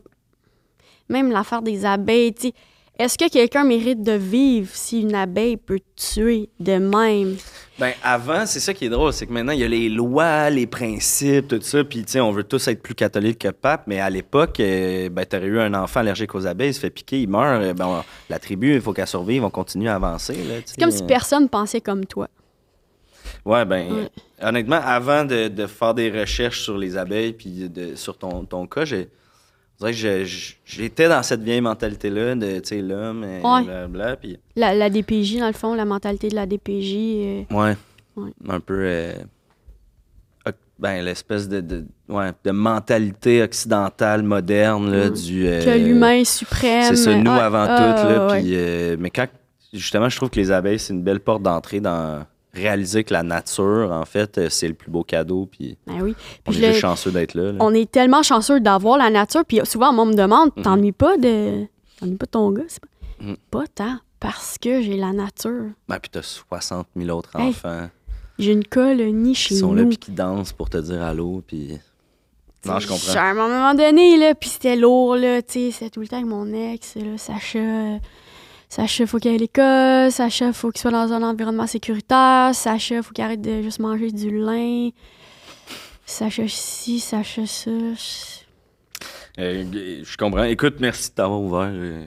Même 1.08 1.32
l'affaire 1.32 1.63
des 1.63 1.86
abeilles, 1.86 2.34
tu 2.34 2.49
sais. 2.49 2.54
Est-ce 2.99 3.17
que 3.17 3.29
quelqu'un 3.29 3.63
mérite 3.63 4.03
de 4.03 4.12
vivre 4.12 4.69
si 4.73 4.99
une 5.03 5.15
abeille 5.15 5.55
peut 5.55 5.79
tuer 5.95 6.49
de 6.59 6.73
même? 6.73 7.38
Ben, 7.79 7.93
avant, 8.03 8.45
c'est 8.45 8.59
ça 8.59 8.73
qui 8.73 8.88
est 8.88 8.89
drôle, 8.89 9.13
c'est 9.13 9.25
que 9.25 9.31
maintenant, 9.31 9.53
il 9.53 9.59
y 9.59 9.63
a 9.63 9.69
les 9.69 9.88
lois, 9.88 10.49
les 10.49 10.67
principes, 10.67 11.47
tout 11.47 11.62
ça, 11.62 11.81
puis, 11.85 12.03
tu 12.03 12.12
sais, 12.12 12.19
on 12.19 12.33
veut 12.33 12.43
tous 12.43 12.67
être 12.67 12.81
plus 12.83 12.95
catholiques 12.95 13.39
que 13.39 13.47
pape, 13.51 13.83
mais 13.88 14.01
à 14.01 14.09
l'époque, 14.09 14.59
euh, 14.59 15.07
ben, 15.07 15.25
t'aurais 15.25 15.45
eu 15.45 15.62
un 15.62 15.73
enfant 15.75 16.01
allergique 16.01 16.35
aux 16.35 16.45
abeilles, 16.45 16.71
il 16.71 16.73
se 16.73 16.81
fait 16.81 16.89
piquer, 16.89 17.21
il 17.21 17.29
meurt, 17.29 17.62
euh, 17.63 17.73
ben, 17.73 17.85
on- 17.88 18.03
la 18.29 18.38
tribu, 18.38 18.75
il 18.75 18.81
faut 18.81 18.91
qu'elle 18.91 19.07
survive, 19.07 19.45
on 19.45 19.49
continue 19.49 19.88
à 19.88 19.95
avancer. 19.95 20.35
C'est 20.65 20.77
comme 20.77 20.91
si 20.91 21.03
personne 21.03 21.47
pensait 21.47 21.79
comme 21.79 22.05
toi. 22.05 22.27
Ouais, 23.45 23.63
ben, 23.63 23.93
Ouais. 23.93 24.09
honnêtement, 24.41 24.81
avant 24.83 25.23
de, 25.23 25.47
de 25.47 25.67
faire 25.67 25.93
des 25.93 26.12
recherches 26.12 26.63
sur 26.63 26.77
les 26.77 26.97
abeilles, 26.97 27.31
puis 27.31 27.69
de, 27.69 27.95
sur 27.95 28.17
ton, 28.17 28.43
ton 28.43 28.67
cas, 28.67 28.83
j'ai... 28.83 29.07
on 29.81 29.85
dirait 29.89 30.23
que 30.23 30.25
j'étais 30.65 31.07
dans 31.07 31.23
cette 31.23 31.41
vieille 31.41 31.61
mentalité-là 31.61 32.35
de, 32.35 32.59
tu 32.59 32.67
sais, 32.69 32.81
l'homme, 32.81 33.23
et 33.23 33.41
Ouais. 33.41 33.63
blablabla, 33.63 34.15
puis... 34.17 34.37
La, 34.55 34.73
la 34.73 34.89
DPJ, 34.89 35.37
dans 35.39 35.47
le 35.47 35.53
fond, 35.53 35.73
la 35.73 35.85
mentalité 35.85 36.27
de 36.29 36.35
la 36.35 36.45
DPJ. 36.45 36.95
euh, 36.95 37.43
Ouais. 37.51 37.77
Ouais. 38.17 38.31
Un 38.49 38.59
peu. 38.59 38.79
euh, 38.83 39.13
ben, 40.77 41.03
l'espèce 41.03 41.49
de, 41.49 41.59
de, 41.59 41.85
ouais, 42.07 42.31
de 42.43 42.51
mentalité 42.51 43.43
occidentale 43.43 44.23
moderne 44.23 44.89
là, 44.89 45.09
du. 45.09 45.45
euh, 45.45 45.63
que 45.65 45.77
l'humain 45.77 46.13
est 46.13 46.23
suprême. 46.23 46.83
C'est 46.83 46.95
ça, 46.95 47.13
nous 47.15 47.29
Ouais, 47.29 47.37
avant 47.37 47.65
ah, 47.67 47.95
tout. 48.01 48.08
Là, 48.08 48.27
ouais. 48.27 48.41
puis, 48.41 48.51
euh, 48.56 48.95
mais 48.97 49.10
quand. 49.10 49.27
Justement, 49.73 50.08
je 50.10 50.15
trouve 50.15 50.29
que 50.31 50.39
les 50.39 50.51
abeilles, 50.51 50.79
c'est 50.79 50.93
une 50.93 51.04
belle 51.04 51.19
porte 51.19 51.43
d'entrée 51.43 51.79
dans 51.79 52.25
réaliser 52.60 53.03
que 53.03 53.13
la 53.13 53.23
nature, 53.23 53.89
en 53.91 54.05
fait, 54.05 54.37
euh, 54.37 54.49
c'est 54.49 54.67
le 54.67 54.73
plus 54.73 54.91
beau 54.91 55.03
cadeau. 55.03 55.47
Puis 55.51 55.77
Ben 55.87 56.01
oui. 56.01 56.15
on 56.47 56.51
Puis 56.51 56.63
est 56.63 56.67
juste 56.69 56.79
chanceux 56.81 57.12
d'être 57.12 57.33
là. 57.33 57.51
là. 57.51 57.57
on 57.62 57.73
est 57.73 57.89
tellement 57.89 58.21
chanceux 58.23 58.60
d'avoir 58.60 58.97
la 58.97 59.10
nature. 59.10 59.43
Puis 59.45 59.60
souvent, 59.63 59.91
moi, 59.93 60.03
on 60.03 60.07
me 60.07 60.13
demande 60.15 60.51
Mhm. 60.55 60.63
T'ennuies 60.63 60.91
pas 60.91 61.17
de. 61.17 61.65
T'ennuies 61.99 62.15
pas 62.17 62.25
de 62.25 62.31
ton 62.31 62.51
gars? 62.51 62.63
Pas... 62.63 63.25
Mhm. 63.25 63.37
pas 63.51 63.63
tant. 63.73 63.97
Parce 64.19 64.57
que 64.57 64.81
j'ai 64.81 64.97
la 64.97 65.13
nature. 65.13 65.67
Ben, 65.87 65.97
puis 65.99 66.10
t'as 66.12 66.21
60 66.21 66.87
000 66.95 67.10
autres 67.17 67.31
Hey, 67.39 67.49
enfants 67.49 67.89
J'ai 68.37 68.51
une 68.51 68.65
colonie 68.65 69.33
chez 69.35 69.55
qui 69.55 69.60
sont 69.60 69.73
là 69.73 69.83
nous. 69.83 69.89
puis 69.89 69.97
qui 69.97 70.12
dansent 70.12 70.51
pour 70.53 70.69
te 70.69 70.77
dire 70.77 71.01
allô. 71.01 71.41
Puis 71.47 71.77
Non, 72.65 72.79
je 72.79 72.87
comprends. 72.89 73.13
À 73.15 73.23
un 73.23 73.33
moment 73.33 73.73
donné, 73.73 74.17
là, 74.17 74.35
puis 74.35 74.49
c'était 74.49 74.75
lourd, 74.75 75.15
là, 75.15 75.41
tu 75.41 75.53
sais, 75.53 75.71
c'était 75.71 75.89
tout 75.89 76.01
le 76.01 76.07
temps 76.10 76.17
avec 76.17 76.27
mon 76.27 76.51
ex, 76.53 76.95
là, 76.95 77.17
Sacha. 77.17 77.60
Sacha, 78.71 79.07
faut 79.07 79.17
qu'il 79.17 79.29
aille 79.31 79.37
à 79.37 79.39
l'école. 79.39 80.11
Sacha, 80.11 80.53
faut 80.53 80.69
qu'il 80.71 80.79
soit 80.81 80.91
dans 80.91 81.11
un 81.11 81.23
environnement 81.23 81.65
sécuritaire. 81.65 82.51
Sacha, 82.53 83.01
faut 83.01 83.11
qu'il 83.13 83.23
arrête 83.23 83.41
de 83.41 83.63
juste 83.63 83.79
manger 83.79 84.11
du 84.11 84.29
lin. 84.37 84.89
Sacha 86.05 86.47
ci, 86.47 86.99
Sacha 86.99 87.45
ça. 87.47 87.71
Euh, 89.39 90.01
je 90.03 90.17
comprends. 90.17 90.43
Écoute, 90.43 90.75
merci 90.79 91.09
de 91.09 91.15
t'avoir 91.15 91.41
ouvert 91.41 91.71
euh, 91.71 92.05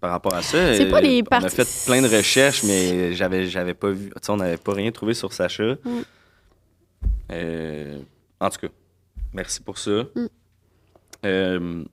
par 0.00 0.10
rapport 0.10 0.34
à 0.34 0.42
ça. 0.42 0.74
C'est 0.76 0.88
pas 0.90 0.98
Euh, 0.98 1.02
des 1.02 1.22
On 1.22 1.26
a 1.36 1.40
parties- 1.40 1.56
fait 1.56 1.84
plein 1.86 2.02
de 2.02 2.08
recherches, 2.08 2.64
mais 2.64 3.12
j'avais, 3.12 3.46
j'avais 3.46 3.74
pas 3.74 3.90
vu. 3.90 4.10
On 4.28 4.36
n'avait 4.36 4.56
pas 4.56 4.72
rien 4.72 4.90
trouvé 4.90 5.14
sur 5.14 5.32
Sacha. 5.32 5.76
Mm. 5.84 6.00
En 8.40 8.50
tout 8.50 8.58
cas, 8.60 8.68
merci 9.32 9.60
pour 9.60 9.78
ça. 9.78 10.04
Mm. 11.22 11.84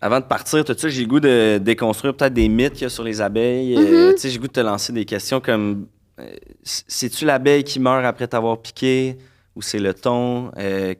Avant 0.00 0.20
de 0.20 0.24
partir, 0.24 0.64
tout 0.64 0.74
ça, 0.76 0.88
j'ai 0.88 1.02
le 1.02 1.08
goût 1.08 1.20
de 1.20 1.58
déconstruire 1.58 2.14
peut-être 2.14 2.34
des 2.34 2.48
mythes 2.48 2.74
qu'il 2.74 2.82
y 2.82 2.86
a 2.86 2.88
sur 2.88 3.02
les 3.04 3.20
abeilles? 3.20 3.76
Euh, 3.76 4.10
Mm-hmm. 4.10 4.14
tu 4.14 4.20
sais, 4.20 4.28
j'ai 4.30 4.36
le 4.36 4.40
goût 4.42 4.46
de 4.48 4.52
te 4.52 4.60
lancer 4.60 4.92
des 4.92 5.04
questions 5.04 5.40
comme 5.40 5.86
euh, 6.20 6.30
c'est-tu 6.62 7.24
l'abeille 7.24 7.64
qui 7.64 7.80
meurt 7.80 8.04
après 8.04 8.28
t'avoir 8.28 8.58
piqué? 8.60 9.18
Ou 9.56 9.62
c'est 9.62 9.80
le 9.80 9.92
thon? 9.94 10.52
Euh, 10.56 10.94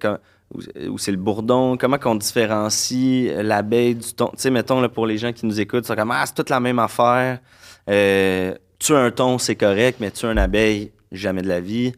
ou, 0.53 0.61
ou 0.91 0.99
c'est 0.99 1.13
le 1.13 1.17
bourdon? 1.17 1.77
Comment 1.77 1.99
qu'on 1.99 2.17
différencie 2.17 3.31
l'abeille 3.41 3.95
du 3.95 4.13
thon? 4.15 4.31
Tu 4.33 4.43
sais, 4.43 4.51
mettons, 4.51 4.81
là, 4.81 4.89
pour 4.89 5.07
les 5.07 5.17
gens 5.19 5.33
qui 5.33 5.47
nous 5.47 5.61
écoutent, 5.61 5.85
c'est 5.87 5.95
comme 5.95 6.11
Ah, 6.11 6.25
c'est 6.27 6.35
toute 6.35 6.51
la 6.51 6.59
même 6.59 6.79
affaire. 6.81 7.39
Tuer 7.87 8.97
un 8.97 9.11
thon, 9.11 9.39
c'est 9.39 9.57
correct, 9.57 9.99
mais 10.01 10.11
tuer 10.11 10.29
une 10.29 10.39
abeille, 10.39 10.93
jamais 11.13 11.43
de 11.43 11.49
la 11.49 11.61
vie. 11.61 11.93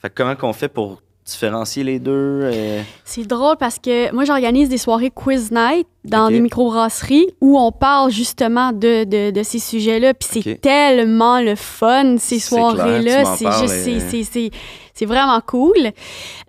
Fait 0.00 0.08
que 0.08 0.14
comment 0.14 0.34
qu'on 0.34 0.52
fait 0.52 0.68
pour 0.68 1.02
différencier 1.24 1.84
les 1.84 1.98
deux? 1.98 2.10
euh? 2.42 2.82
C'est 3.04 3.26
drôle 3.26 3.56
parce 3.58 3.78
que 3.78 4.12
moi, 4.12 4.24
j'organise 4.24 4.68
des 4.68 4.78
soirées 4.78 5.10
quiz 5.10 5.50
night 5.52 5.86
dans 6.04 6.26
Ok. 6.26 6.32
des 6.32 6.40
microbrasseries 6.40 7.28
où 7.40 7.58
on 7.58 7.70
parle 7.72 8.10
justement 8.10 8.72
de, 8.72 9.04
de, 9.04 9.30
de 9.30 9.42
ces 9.42 9.58
sujets-là. 9.60 10.14
Puis 10.14 10.28
c'est 10.42 10.60
tellement 10.60 11.40
le 11.40 11.54
fun, 11.54 12.16
ces 12.18 12.38
soirées-là. 12.40 13.24
C'est 13.36 13.52
juste, 13.52 13.88
euh. 13.88 14.50
c'est- 14.94 15.06
vraiment 15.06 15.40
cool. 15.46 15.76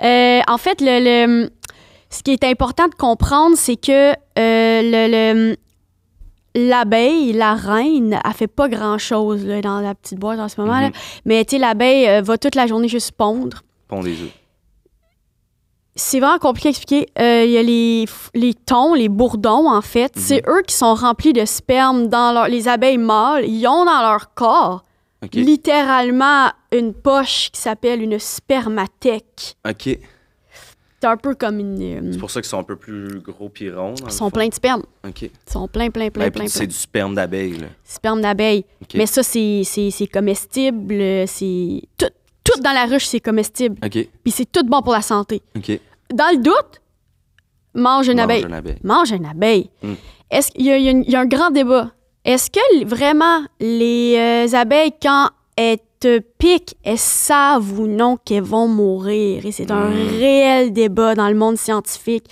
Euh, 0.04 0.40
en 0.48 0.58
fait, 0.58 0.80
le, 0.82 1.00
le- 1.44 1.50
ce 2.10 2.22
qui 2.24 2.32
est 2.32 2.44
important 2.44 2.88
de 2.88 2.94
comprendre, 2.96 3.56
c'est 3.58 3.76
que 3.78 4.12
euh, 4.12 4.16
le- 4.38 5.52
le- 5.52 5.56
l'abeille, 6.56 7.34
la 7.34 7.56
reine, 7.56 8.20
elle 8.24 8.34
fait 8.34 8.48
pas 8.48 8.70
grand-chose 8.70 9.46
là, 9.46 9.62
dans 9.62 9.80
la 9.80 9.96
petite 9.96 10.20
boîte 10.20 10.40
en 10.40 10.48
ce 10.50 10.60
moment. 10.62 10.80
là. 10.80 10.88
Mhm. 10.88 10.94
Mais 11.26 11.46
tu 11.46 11.56
sais, 11.56 11.60
l'abeille 11.60 12.08
euh, 12.08 12.22
va 12.22 12.38
toute 12.38 12.54
la 12.56 12.68
journée 12.68 12.88
juste 12.88 13.12
pondre. 13.14 13.64
Pond 13.88 14.02
des 14.04 14.12
œufs. 14.22 14.30
C'est 15.96 16.20
vraiment 16.20 16.40
compliqué 16.40 16.68
à 16.68 16.72
expliquer. 16.72 17.08
Euh, 17.20 17.44
Il 17.46 17.52
y 17.52 17.58
a 17.58 17.64
les, 17.64 18.06
les 18.34 18.54
thons, 18.54 18.94
les 18.96 19.10
bourdons, 19.10 19.70
en 19.70 19.82
fait. 19.82 20.16
Mhm. 20.16 20.22
C'est 20.22 20.44
eux 20.48 20.62
qui 20.66 20.74
sont 20.76 20.96
remplis 20.96 21.34
de 21.34 21.46
sperme 21.46 22.08
dans 22.08 22.34
leur... 22.34 22.48
Les 22.48 22.68
abeilles 22.68 22.98
mâles, 22.98 23.46
ils 23.48 23.68
ont 23.68 23.86
dans 23.86 24.02
leur 24.02 24.34
corps 24.34 24.84
littéralement 25.34 26.50
une 26.74 26.94
poche 26.94 27.50
qui 27.54 27.62
s'appelle 27.62 28.02
une 28.02 28.20
spermathèque. 28.20 29.56
OK. 29.70 29.98
C'est 31.00 31.08
un 31.10 31.18
peu 31.18 31.36
comme 31.36 31.60
une... 31.60 31.82
euh, 32.08 32.10
C'est 32.14 32.18
pour 32.20 32.32
ça 32.32 32.42
qu'ils 32.42 32.50
sont 32.50 32.60
un 32.60 32.64
peu 32.64 32.76
plus 32.78 33.20
gros 33.20 33.50
pis 33.50 33.70
ronds. 33.70 33.94
ils 34.06 34.12
sont 34.12 34.32
pleins 34.32 34.48
de 34.48 34.54
sperme. 34.54 34.84
OK. 35.08 35.22
Ils 35.24 35.32
sont 35.52 35.68
pleins, 35.68 35.90
pleins, 35.90 36.10
pleins, 36.10 36.26
Ben, 36.26 36.32
pleins, 36.32 36.44
puis 36.46 36.50
c'est 36.50 36.68
du 36.68 36.74
sperme 36.76 37.16
d'abeille. 37.16 37.58
Sperme 37.84 38.22
d'abeille. 38.22 38.66
OK. 38.82 38.96
Mais 38.96 39.06
ça, 39.06 39.22
c'est 39.24 40.10
comestible. 40.12 40.94
euh, 40.96 41.26
C'est... 41.28 41.82
Tout, 41.98 42.08
tout 42.44 42.60
dans 42.62 42.72
la 42.74 42.86
ruche, 42.86 43.06
c'est 43.06 43.20
comestible. 43.20 43.78
OK. 43.86 43.92
Puis 44.24 44.32
c'est 44.32 44.52
tout 44.52 44.64
bon 44.66 44.82
pour 44.82 44.94
la 44.94 45.02
santé. 45.02 45.42
OK. 45.56 45.80
Dans 46.14 46.30
le 46.36 46.42
doute, 46.42 46.82
mange 47.74 48.08
une 48.08 48.16
Mange 48.18 48.24
abeille. 48.24 48.44
une 48.44 48.54
abeille. 48.54 48.78
mange 48.84 49.12
une 49.12 49.26
abeille. 49.26 49.70
Mm. 49.82 49.94
Est-ce 50.32 50.52
qu'il 50.52 50.66
y, 50.66 50.72
a- 50.72 50.78
y 50.78 51.10
y 51.12 51.16
un 51.16 51.26
grand 51.26 51.50
débat? 51.52 51.92
Est-ce 52.26 52.50
que 52.50 52.86
vraiment 52.86 53.44
les 53.60 54.16
euh, 54.18 54.56
abeilles, 54.58 54.94
quand 55.02 55.30
elles 55.56 55.78
te 56.04 56.20
piquent, 56.20 56.76
elles 56.84 56.98
savent 56.98 57.80
ou 57.80 57.88
non 57.88 58.18
qu'elles 58.26 58.44
vont 58.44 58.68
mourir? 58.68 59.46
Et 59.46 59.52
c'est 59.54 59.72
un 59.72 59.88
Mm. 59.90 60.08
réel 60.20 60.74
débat 60.74 61.16
dans 61.16 61.30
le 61.30 61.36
monde 61.36 61.58
scientifique. 61.58 62.26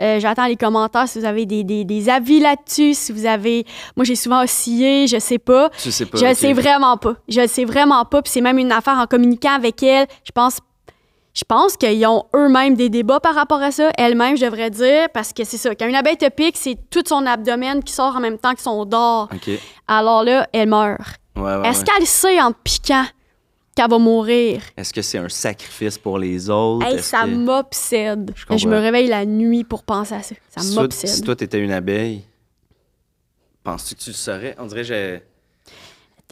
Euh, 0.00 0.18
J'attends 0.18 0.46
les 0.46 0.56
commentaires 0.56 1.06
si 1.06 1.18
vous 1.18 1.24
avez 1.26 1.44
des, 1.44 1.62
des- 1.64 1.84
des 1.84 2.08
avis 2.08 2.40
là-dessus, 2.40 2.94
si 2.94 3.12
vous 3.12 3.26
avez... 3.26 3.66
Moi, 3.96 4.04
j'ai 4.04 4.16
souvent 4.16 4.42
oscillé, 4.42 5.06
je 5.06 5.18
sais 5.18 5.38
pas. 5.38 5.68
Tu 5.82 5.90
sais 5.92 6.06
pas. 6.06 6.16
Je 6.18 6.24
le 6.24 6.30
OK. 6.30 6.36
sais 6.36 6.52
vraiment 6.54 6.96
pas. 6.96 7.14
Je 7.28 7.46
sais 7.46 7.64
vraiment 7.66 8.04
pas. 8.06 8.22
Puis 8.22 8.32
c'est 8.32 8.40
même 8.40 8.58
une 8.58 8.72
affaire 8.72 8.96
en 8.98 9.06
communiquant 9.06 9.52
avec 9.54 9.82
elles. 9.82 10.06
Je 10.24 10.32
pense, 10.32 10.58
je 11.34 11.44
pense 11.46 11.76
qu'ils 11.76 12.06
ont 12.06 12.24
eux-mêmes 12.34 12.74
des 12.76 12.88
débats 12.88 13.20
par 13.20 13.34
rapport 13.34 13.60
à 13.60 13.70
ça. 13.70 13.90
Elles-mêmes, 13.98 14.36
je 14.38 14.44
devrais 14.46 14.70
dire, 14.70 15.08
parce 15.12 15.32
que 15.34 15.44
c'est 15.44 15.58
ça. 15.58 15.74
Quand 15.74 15.86
une 15.86 15.94
abeille 15.96 16.16
te 16.16 16.28
pique, 16.30 16.56
c'est 16.56 16.78
tout 16.90 17.02
son 17.06 17.26
abdomen 17.26 17.82
qui 17.84 17.92
sort 17.92 18.16
en 18.16 18.20
même 18.20 18.38
temps 18.38 18.54
que 18.54 18.62
son. 18.62 18.80
OK. 18.80 19.50
Alors 19.86 20.24
là, 20.24 20.46
elle 20.52 20.68
meurt. 20.70 21.00
Ouais, 21.36 21.42
ouais, 21.42 21.68
Est-ce 21.68 21.80
ouais. 21.80 21.84
qu'elle 21.84 22.06
sait 22.06 22.40
en 22.40 22.50
te 22.52 22.56
piquant? 22.64 23.04
Qu'elle 23.82 23.90
va 23.90 23.98
mourir? 23.98 24.60
Est-ce 24.76 24.92
que 24.92 25.02
c'est 25.02 25.18
un 25.18 25.28
sacrifice 25.28 25.96
pour 25.98 26.18
les 26.18 26.50
autres? 26.50 26.86
Hey, 26.86 27.00
ça 27.02 27.22
que- 27.24 27.28
m'obsède. 27.30 28.32
Je 28.56 28.68
me 28.68 28.76
réveille 28.78 29.06
la 29.08 29.24
nuit 29.24 29.64
pour 29.64 29.82
penser 29.82 30.14
à 30.14 30.22
ça. 30.22 30.34
Ça 30.50 30.60
Si 30.60 30.74
m'obsède. 30.74 31.10
Si 31.10 31.22
toi, 31.22 31.36
t'étais 31.36 31.60
une 31.60 31.72
abeille, 31.72 32.22
penses-tu 33.64 33.94
que 33.94 34.00
tu 34.00 34.10
le 34.10 34.14
saurais? 34.14 34.56
On 34.58 34.66
dirait 34.66 34.82
que 34.82 34.86
j'ai... 34.88 35.22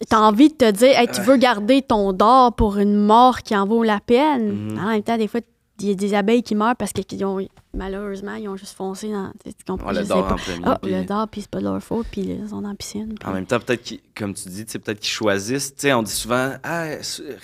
T'as 0.08 0.20
envie 0.20 0.50
de 0.50 0.54
te 0.54 0.70
dire, 0.72 0.98
hey, 0.98 1.08
tu 1.08 1.22
veux 1.22 1.36
garder 1.38 1.80
ton 1.80 2.12
dard 2.12 2.54
pour 2.54 2.76
une 2.76 2.96
mort 2.96 3.42
qui 3.42 3.56
en 3.56 3.66
vaut 3.66 3.82
la 3.82 3.98
peine? 4.00 4.72
Mhm. 4.72 4.78
En 4.78 4.88
même 4.88 5.02
temps, 5.02 5.16
des 5.16 5.26
fois, 5.26 5.40
il 5.80 5.88
y 5.88 5.92
a 5.92 5.94
des 5.94 6.12
abeilles 6.14 6.42
qui 6.42 6.54
meurent 6.54 6.76
parce 6.76 6.92
que 6.92 7.00
qu'ils 7.00 7.24
ont, 7.24 7.38
malheureusement, 7.76 8.34
ils 8.34 8.48
ont 8.48 8.56
juste 8.56 8.74
foncé 8.76 9.10
dans. 9.10 9.32
Tu 9.44 9.52
comprends? 9.66 9.92
Le 9.92 10.00
en 10.12 10.24
premier. 10.36 10.60
Ah, 10.64 10.78
puis- 10.82 10.90
le 10.92 11.26
puis 11.30 11.40
c'est 11.42 11.50
pas 11.50 11.58
de 11.58 11.64
leur 11.64 11.82
faute, 11.82 12.06
puis 12.10 12.22
ils 12.22 12.48
sont 12.48 12.60
la 12.60 12.74
piscine. 12.74 13.14
En 13.24 13.32
même 13.32 13.46
temps, 13.46 13.60
peut-être 13.60 13.82
qu'ils, 13.82 14.00
comme 14.14 14.34
tu 14.34 14.48
dis, 14.48 14.64
peut-être 14.64 14.98
qu'ils 15.00 15.10
choisissent. 15.12 15.74
Tu 15.74 15.82
sais, 15.82 15.92
on 15.92 16.02
dit 16.02 16.10
souvent, 16.12 16.54
ah, 16.62 16.84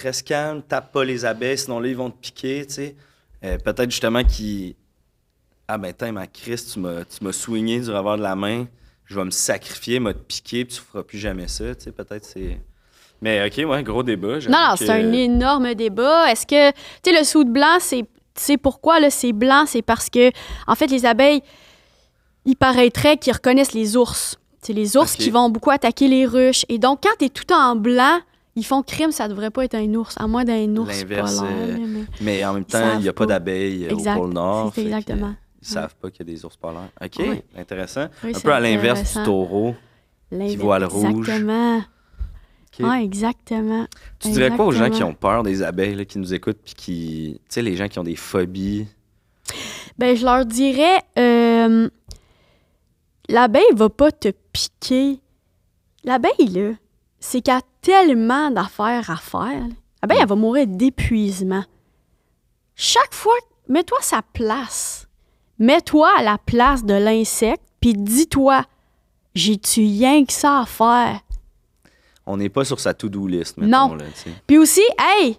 reste 0.02 0.26
calme, 0.26 0.62
tape 0.62 0.92
pas 0.92 1.04
les 1.04 1.24
abeilles, 1.24 1.58
sinon 1.58 1.78
là, 1.80 1.88
ils 1.88 1.96
vont 1.96 2.10
te 2.10 2.18
piquer, 2.20 2.64
tu 2.66 2.74
sais. 2.74 2.96
Euh, 3.44 3.58
peut-être 3.58 3.90
justement 3.90 4.24
qu'ils. 4.24 4.74
Ah, 5.68 5.78
ben, 5.78 5.92
tiens, 5.96 6.12
ma 6.12 6.26
Christ, 6.26 6.72
tu 6.74 6.80
m'as, 6.80 7.04
tu 7.04 7.22
m'as 7.24 7.32
soigné 7.32 7.80
du 7.80 7.90
revers 7.90 8.16
de 8.18 8.22
la 8.22 8.34
main, 8.36 8.66
je 9.04 9.14
vais 9.14 9.24
me 9.24 9.30
sacrifier, 9.30 10.00
me 10.00 10.12
te 10.12 10.18
piquer, 10.18 10.64
puis 10.64 10.74
tu 10.76 10.82
feras 10.82 11.02
plus 11.02 11.18
jamais 11.18 11.48
ça, 11.48 11.74
tu 11.74 11.84
sais. 11.84 11.92
Peut-être 11.92 12.24
c'est. 12.24 12.60
Mais, 13.20 13.46
ok, 13.46 13.68
ouais, 13.70 13.82
gros 13.84 14.02
débat. 14.02 14.38
Non, 14.40 14.50
non, 14.50 14.72
que- 14.72 14.84
c'est 14.84 14.90
un 14.90 15.12
énorme 15.12 15.74
débat. 15.74 16.30
Est-ce 16.30 16.44
que, 16.44 16.70
tu 16.72 16.76
sais, 17.12 17.18
le 17.18 17.24
soude 17.24 17.52
blanc, 17.52 17.76
c'est, 17.78 18.04
tu 18.34 18.42
sais 18.42 18.56
pourquoi, 18.56 19.00
là, 19.00 19.10
c'est 19.10 19.32
blanc? 19.32 19.64
C'est 19.66 19.82
parce 19.82 20.08
que, 20.10 20.30
en 20.66 20.74
fait, 20.74 20.86
les 20.88 21.04
abeilles, 21.06 21.42
il 22.44 22.56
paraîtrait 22.56 23.16
qu'ils 23.16 23.32
reconnaissent 23.32 23.72
les 23.74 23.96
ours. 23.96 24.38
C'est 24.60 24.72
les 24.72 24.96
ours 24.96 25.16
qui 25.16 25.30
vont 25.30 25.50
beaucoup 25.50 25.70
attaquer 25.70 26.08
les 26.08 26.24
ruches. 26.26 26.64
Et 26.68 26.78
donc, 26.78 27.00
quand 27.02 27.16
t'es 27.18 27.28
tout 27.28 27.52
en 27.52 27.74
blanc, 27.76 28.20
ils 28.54 28.64
font 28.64 28.82
crime, 28.82 29.10
ça 29.12 29.26
devrait 29.28 29.50
pas 29.50 29.64
être 29.64 29.74
un 29.74 29.92
ours, 29.94 30.14
à 30.18 30.26
moins 30.26 30.44
d'un 30.44 30.76
ours 30.76 30.88
L'inverse, 31.00 31.38
polaire. 31.38 31.52
euh, 31.56 31.76
mais- 31.88 32.04
Mais 32.20 32.44
en 32.44 32.52
même 32.54 32.64
temps, 32.64 32.92
il 32.94 33.00
n'y 33.02 33.08
a 33.08 33.12
pas 33.12 33.24
pas. 33.26 33.34
d'abeilles 33.34 33.86
euh, 33.86 33.94
au 33.94 34.18
pôle 34.20 34.32
Nord. 34.32 34.72
c'est 34.74 34.82
exactement. 34.84 35.34
Ils 35.60 35.68
savent 35.68 35.94
pas 35.94 36.10
qu'il 36.10 36.26
y 36.26 36.30
a 36.30 36.34
des 36.34 36.44
ours 36.44 36.56
polaires. 36.56 36.90
OK, 37.00 37.20
intéressant. 37.56 38.06
Oui, 38.24 38.30
Un 38.30 38.34
c'est 38.34 38.42
peu 38.42 38.52
à 38.52 38.60
l'inverse 38.60 39.16
du 39.16 39.22
taureau. 39.24 39.74
L'inverse. 40.30 40.56
voit 40.56 40.78
le 40.78 40.86
rouge. 40.86 41.28
Exactement. 41.28 41.82
OK. 42.72 42.86
Ouais, 42.86 43.04
exactement. 43.04 43.86
Tu 44.18 44.30
dirais 44.30 44.50
quoi 44.50 44.66
aux 44.66 44.72
gens 44.72 44.90
qui 44.90 45.02
ont 45.02 45.14
peur 45.14 45.42
des 45.42 45.62
abeilles, 45.62 45.94
là, 45.94 46.04
qui 46.04 46.18
nous 46.18 46.32
écoutent, 46.32 46.60
puis 46.64 46.74
qui. 46.74 47.40
Tu 47.48 47.54
sais, 47.54 47.62
les 47.62 47.76
gens 47.76 47.88
qui 47.88 47.98
ont 47.98 48.04
des 48.04 48.16
phobies? 48.16 48.86
Ben, 49.98 50.16
je 50.16 50.24
leur 50.24 50.46
dirais, 50.46 51.02
euh, 51.18 51.88
l'abeille 53.28 53.74
va 53.74 53.90
pas 53.90 54.10
te 54.10 54.28
piquer. 54.52 55.20
L'abeille, 56.04 56.48
là, 56.48 56.72
c'est 57.20 57.42
qu'elle 57.42 57.56
a 57.56 57.62
tellement 57.82 58.50
d'affaires 58.50 59.10
à 59.10 59.16
faire. 59.16 59.64
L'abeille, 60.02 60.18
elle 60.20 60.28
va 60.28 60.34
mourir 60.34 60.66
d'épuisement. 60.66 61.64
Chaque 62.74 63.12
fois, 63.12 63.34
mets-toi 63.68 63.98
à 64.00 64.02
sa 64.02 64.22
place. 64.22 65.06
Mets-toi 65.58 66.08
à 66.18 66.22
la 66.22 66.38
place 66.38 66.84
de 66.84 66.94
l'insecte, 66.94 67.62
puis 67.80 67.92
dis-toi, 67.92 68.64
j'ai-tu 69.34 69.80
rien 69.80 70.24
que 70.24 70.32
ça 70.32 70.60
à 70.60 70.66
faire? 70.66 71.20
On 72.26 72.36
n'est 72.36 72.48
pas 72.48 72.64
sur 72.64 72.78
sa 72.80 72.94
to-do 72.94 73.26
list, 73.26 73.56
mettons, 73.58 73.88
Non. 73.88 73.94
là. 73.94 74.04
Puis 74.46 74.58
aussi, 74.58 74.82
hey, 74.98 75.36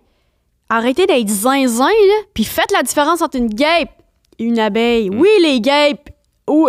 arrêtez 0.69 1.05
d'être 1.05 1.29
zinzin, 1.29 1.85
là, 1.85 2.13
puis 2.33 2.43
faites 2.43 2.71
la 2.71 2.83
différence 2.83 3.21
entre 3.21 3.37
une 3.37 3.47
guêpe 3.49 3.89
et 4.39 4.43
une 4.43 4.59
abeille. 4.59 5.09
Mm. 5.09 5.19
Oui, 5.19 5.29
les 5.41 5.61
guêpes, 5.61 6.09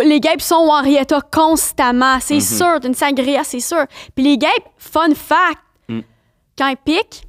les 0.05 0.19
guêpes 0.21 0.41
sont 0.41 0.55
au 0.55 0.71
Henrietta 0.71 1.19
constamment, 1.31 2.19
c'est 2.21 2.37
Mm-hmm. 2.37 2.57
sûr, 2.57 2.79
une 2.85 2.93
sangria, 2.93 3.43
c'est 3.43 3.59
sûr. 3.59 3.85
Puis 4.15 4.23
les 4.23 4.37
guêpes, 4.37 4.65
fun 4.77 5.13
fact, 5.15 5.59
Mm. 5.89 5.99
quand 6.57 6.67
elles 6.69 6.77
piquent, 6.77 7.23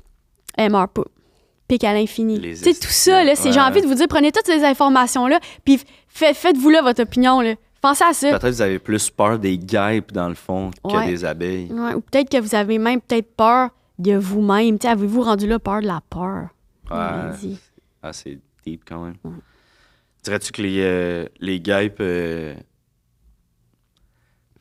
elles 0.56 0.70
meurent 0.70 0.88
pas. 0.88 1.04
Piquent 1.68 1.84
à 1.84 1.92
l'infini. 1.94 2.40
Tu 2.40 2.54
sais, 2.54 2.74
tout 2.74 2.86
ça, 2.88 3.24
là, 3.24 3.34
c'est, 3.34 3.46
ouais, 3.48 3.52
j'ai 3.52 3.60
envie 3.60 3.82
de 3.82 3.86
vous 3.88 3.94
dire, 3.94 4.06
prenez 4.08 4.30
toutes 4.30 4.46
ces 4.46 4.62
informations-là, 4.62 5.40
puis 5.64 5.80
fait- 6.08 6.32
faites-vous 6.34 6.70
là 6.70 6.82
votre 6.82 7.02
opinion, 7.02 7.40
là. 7.40 7.54
Pensez 7.88 8.02
à 8.04 8.12
ça. 8.12 8.30
Peut-être 8.30 8.42
que 8.42 8.48
vous 8.48 8.62
avez 8.62 8.78
plus 8.80 9.10
peur 9.10 9.38
des 9.38 9.56
guêpes, 9.58 10.10
dans 10.10 10.28
le 10.28 10.34
fond, 10.34 10.72
que 10.82 10.96
Ouais. 10.96 11.06
des 11.06 11.24
abeilles. 11.24 11.70
Ouais, 11.72 11.94
ou 11.94 12.00
peut-être 12.00 12.28
que 12.28 12.38
vous 12.40 12.54
avez 12.56 12.78
même 12.78 13.00
peut-être 13.00 13.30
peur 13.36 13.70
de 13.98 14.16
vous-même. 14.16 14.76
Avez-vous 14.82 15.22
rendu 15.22 15.46
là 15.46 15.60
peur 15.60 15.82
de 15.82 15.86
la 15.86 16.00
peur? 16.10 16.48
Ouais. 16.90 17.54
Ah, 18.02 18.12
c'est 18.12 18.40
deep 18.64 18.82
quand 18.88 19.04
même. 19.04 19.14
Dirais-tu 20.24 20.50
que 20.50 20.62
les, 20.62 20.80
euh, 20.80 21.26
les 21.38 21.60
guêpes 21.60 21.98
euh, 22.00 22.54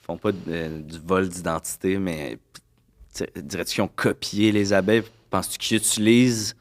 font 0.01 0.17
pas 0.17 0.31
de- 0.31 0.37
euh, 0.47 0.81
du 0.81 0.99
vol 0.99 1.27
d'identité, 1.27 1.97
mais 1.97 2.37
tu- 3.15 3.25
dirais-tu 3.41 3.73
qu'ils 3.73 3.83
ont 3.83 3.89
copié 3.95 4.51
les 4.51 4.71
abeilles? 4.71 5.01
Penses-tu 5.31 5.57
qu'ils 5.57 5.77
utilisent 5.77 6.55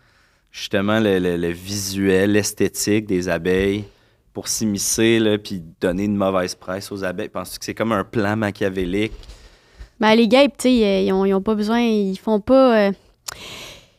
justement 0.51 0.99
le, 0.99 1.19
le- 1.19 1.37
le 1.37 1.49
visuel, 1.49 2.33
l'esthétique 2.33 3.05
des 3.07 3.29
abeilles? 3.29 3.85
Pour 4.35 4.49
s'immiscer, 4.49 5.39
puis 5.43 5.63
donner 5.81 6.05
une 6.05 6.17
mauvaise 6.17 6.55
presse 6.55 6.93
aux 6.93 7.03
abeilles? 7.05 7.31
Penses-tu 7.31 7.59
que 7.61 7.65
c'est 7.65 7.75
comme 7.75 7.93
un 7.93 8.05
plan 8.05 8.37
machiavélique? 8.37 9.13
Ben, 10.01 10.15
les 10.17 10.29
guêpes, 10.29 10.59
tu 10.59 10.69
sais, 10.69 10.85
euh, 10.85 11.01
ils 11.03 11.13
ont, 11.13 11.25
ils 11.25 11.33
ont 11.33 11.41
pas 11.41 11.55
besoin, 11.55 11.81
ils 11.81 12.19
font 12.19 12.41
pas, 12.41 12.89
euh, 12.89 12.93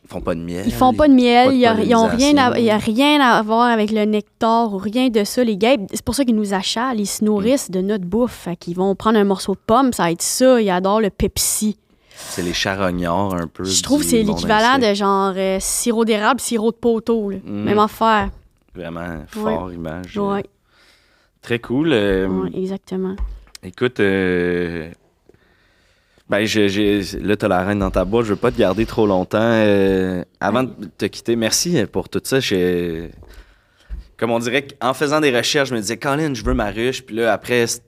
Ils 0.04 0.08
font 0.10 0.20
pas 0.20 0.34
de 0.34 0.40
miel. 0.40 0.62
ils 0.66 0.72
font 0.72 0.92
pas 0.92 1.08
de 1.08 1.14
miel, 1.14 1.48
il 1.52 1.58
y 1.58 1.66
a- 1.66 1.74
ils 1.82 1.94
ont 1.96 2.06
rien 2.06 2.36
à, 2.36 2.58
y 2.60 2.70
a 2.70 2.76
rien 2.78 3.20
à 3.20 3.42
voir 3.42 3.62
avec 3.70 3.90
le 3.90 4.04
nectar 4.04 4.72
ou 4.72 4.76
rien 4.78 5.08
de 5.08 5.24
ça. 5.24 5.42
Les 5.42 5.56
guêpes, 5.56 5.80
c'est 5.92 6.04
pour 6.04 6.14
ça 6.14 6.24
qu'ils 6.24 6.36
nous 6.36 6.54
achalent, 6.54 7.00
ils 7.00 7.06
se 7.06 7.24
nourrissent 7.24 7.70
de 7.70 7.80
notre 7.80 8.04
bouffe. 8.04 8.42
Fait 8.44 8.56
qu'ils 8.56 8.76
vont 8.76 8.94
prendre 8.94 9.18
un 9.18 9.24
morceau 9.24 9.54
de 9.54 9.60
pomme, 9.66 9.92
ça 9.92 10.04
va 10.04 10.10
être 10.12 10.22
ça, 10.22 10.60
ils 10.60 10.70
adorent 10.70 11.00
le 11.00 11.10
Pepsi. 11.10 11.76
C'est 12.14 12.42
les 12.42 12.52
charognards 12.52 13.34
un 13.34 13.46
peu. 13.46 13.64
Je 13.64 13.82
trouve 13.82 14.00
que 14.02 14.06
c'est 14.06 14.22
l'équivalent 14.22 14.78
de 14.78 14.94
genre 14.94 15.32
euh, 15.36 15.56
sirop 15.60 16.04
d'érable, 16.04 16.40
sirop 16.40 16.70
de 16.70 16.76
poteau. 16.76 17.30
là. 17.30 17.38
Mm. 17.44 17.64
Même 17.64 17.78
affaire. 17.78 18.30
Vraiment 18.76 19.24
fort 19.28 19.72
image. 19.72 20.16
Ouais, 20.18 20.44
Très 21.42 21.58
cool. 21.58 21.92
euh, 21.92 22.26
ouais, 22.28 22.50
exactement. 22.54 23.16
Écoute, 23.62 24.00
euh, 24.00 24.90
ben, 26.28 26.44
je- 26.44 26.68
j'ai- 26.68 27.02
là, 27.20 27.36
t'as 27.36 27.48
la 27.48 27.64
reine 27.64 27.78
dans 27.78 27.90
ta 27.90 28.04
boîte. 28.04 28.26
Je 28.26 28.30
veux 28.30 28.38
pas 28.38 28.50
te 28.50 28.58
garder 28.58 28.84
trop 28.86 29.06
longtemps. 29.06 29.38
euh, 29.40 30.22
avant 30.40 30.64
de 30.64 30.72
te 30.98 31.06
quitter, 31.06 31.36
merci 31.36 31.84
pour 31.90 32.08
tout 32.08 32.20
ça. 32.24 32.40
Je- 32.40 33.08
Comme 34.18 34.30
on 34.30 34.38
dirait 34.38 34.66
qu'en 34.66 34.94
faisant 34.94 35.20
des 35.20 35.34
recherches, 35.36 35.68
je 35.68 35.74
me 35.74 35.80
disais, 35.80 35.98
Colin, 35.98 36.32
je 36.34 36.42
veux 36.42 36.54
ma 36.54 36.70
ruche. 36.70 37.02
Puis 37.02 37.16
là, 37.16 37.32
après 37.34 37.66
cet 37.66 37.82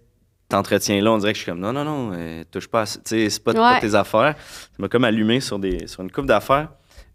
entretien-là, 0.52 1.10
on 1.10 1.18
dirait 1.18 1.32
que 1.32 1.38
je 1.38 1.42
suis 1.42 1.50
comme, 1.50 1.60
non, 1.60 1.72
non, 1.72 1.84
non, 1.84 2.10
euh, 2.12 2.44
touche 2.50 2.68
pas 2.68 2.82
à 2.82 2.86
ça. 2.86 2.98
Tu 3.00 3.02
sais, 3.16 3.30
c'est 3.30 3.42
pas, 3.42 3.52
tes 3.80 3.94
affaires. 3.94 4.34
Ça 4.38 4.68
m'a 4.78 4.88
comme 4.88 5.04
allumé 5.04 5.40
sur, 5.40 5.58
des, 5.58 5.86
sur 5.86 6.02
une 6.02 6.10
coupe 6.12 6.26
d'affaires. 6.26 6.68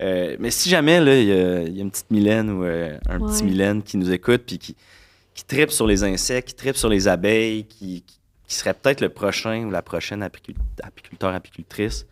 Euh, 0.04 0.36
mais 0.40 0.52
si 0.52 0.70
jamais, 0.70 1.00
là, 1.00 1.18
il 1.20 1.28
y, 1.28 1.32
a 1.32 1.62
il 1.64 1.76
y 1.76 1.80
a 1.80 1.82
une 1.82 1.92
petite 1.92 2.12
Mylène 2.12 2.50
ou 2.50 2.64
euh, 2.64 2.98
un 3.10 3.20
petit. 3.20 3.44
Mylène 3.46 3.82
qui 3.84 3.98
nous 3.98 4.12
écoute, 4.12 4.44
puis 4.46 4.58
qui, 4.60 4.76
qui 5.34 5.44
tripe 5.46 5.72
sur 5.72 5.88
les 5.88 6.04
insectes, 6.04 6.50
qui 6.50 6.56
tripe 6.56 6.76
sur 6.76 6.90
les 6.90 7.08
abeilles, 7.08 7.66
qui, 7.66 8.02
qui- 8.02 8.20
qui 8.46 8.56
serait 8.56 8.74
peut-être 8.74 9.00
le 9.02 9.10
prochain 9.10 9.64
ou 9.66 9.72
la 9.72 9.82
prochaine 9.82 10.22
apicul- 10.22 10.56
apiculteur, 10.84 11.34
apicultrice, 11.34 12.06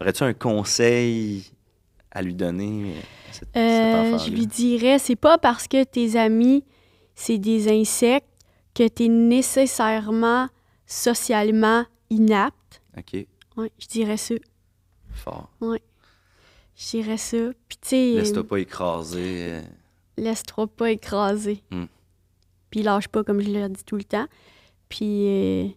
aurais-tu 0.00 0.22
un 0.24 0.34
conseil 0.34 1.44
à 2.10 2.20
lui 2.22 2.34
donner? 2.34 2.92
euh, 2.96 3.00
à 3.00 3.32
cette- 3.32 3.48
cet 3.54 3.56
Euh, 3.56 4.18
je 4.18 4.30
lui 4.30 4.46
dirais, 4.46 4.98
c'est 4.98 5.16
pas 5.16 5.38
parce 5.38 5.66
que 5.66 5.82
tes 5.84 6.16
amis, 6.16 6.62
c'est 7.14 7.38
des 7.38 7.68
insectes 7.72 8.26
que 8.74 8.86
tu 8.86 9.04
es 9.04 9.08
nécessairement 9.08 10.48
socialement 10.86 11.84
inapte. 12.10 12.82
OK, 12.98 13.26
Ouais, 13.56 13.70
je 13.78 13.86
dirais 13.86 14.16
ça. 14.18 14.34
fort. 15.14 15.50
Je 16.82 16.98
dirais 16.98 17.16
ça. 17.16 17.36
Puis 17.68 17.78
tu 17.80 17.88
sais, 17.88 18.12
Laisse-toi 18.14 18.44
pas 18.46 18.58
écraser. 18.58 19.60
laisse-toi 20.16 20.66
pas 20.66 20.90
écraser. 20.90 21.62
Mm. 21.70 21.84
Puis 22.70 22.82
lâche 22.82 23.08
pas, 23.08 23.22
comme 23.22 23.40
je 23.40 23.48
l'ai 23.50 23.68
dit 23.68 23.84
tout 23.84 23.96
le 23.96 24.04
temps. 24.04 24.26
Puis 24.88 25.26
euh, 25.28 25.68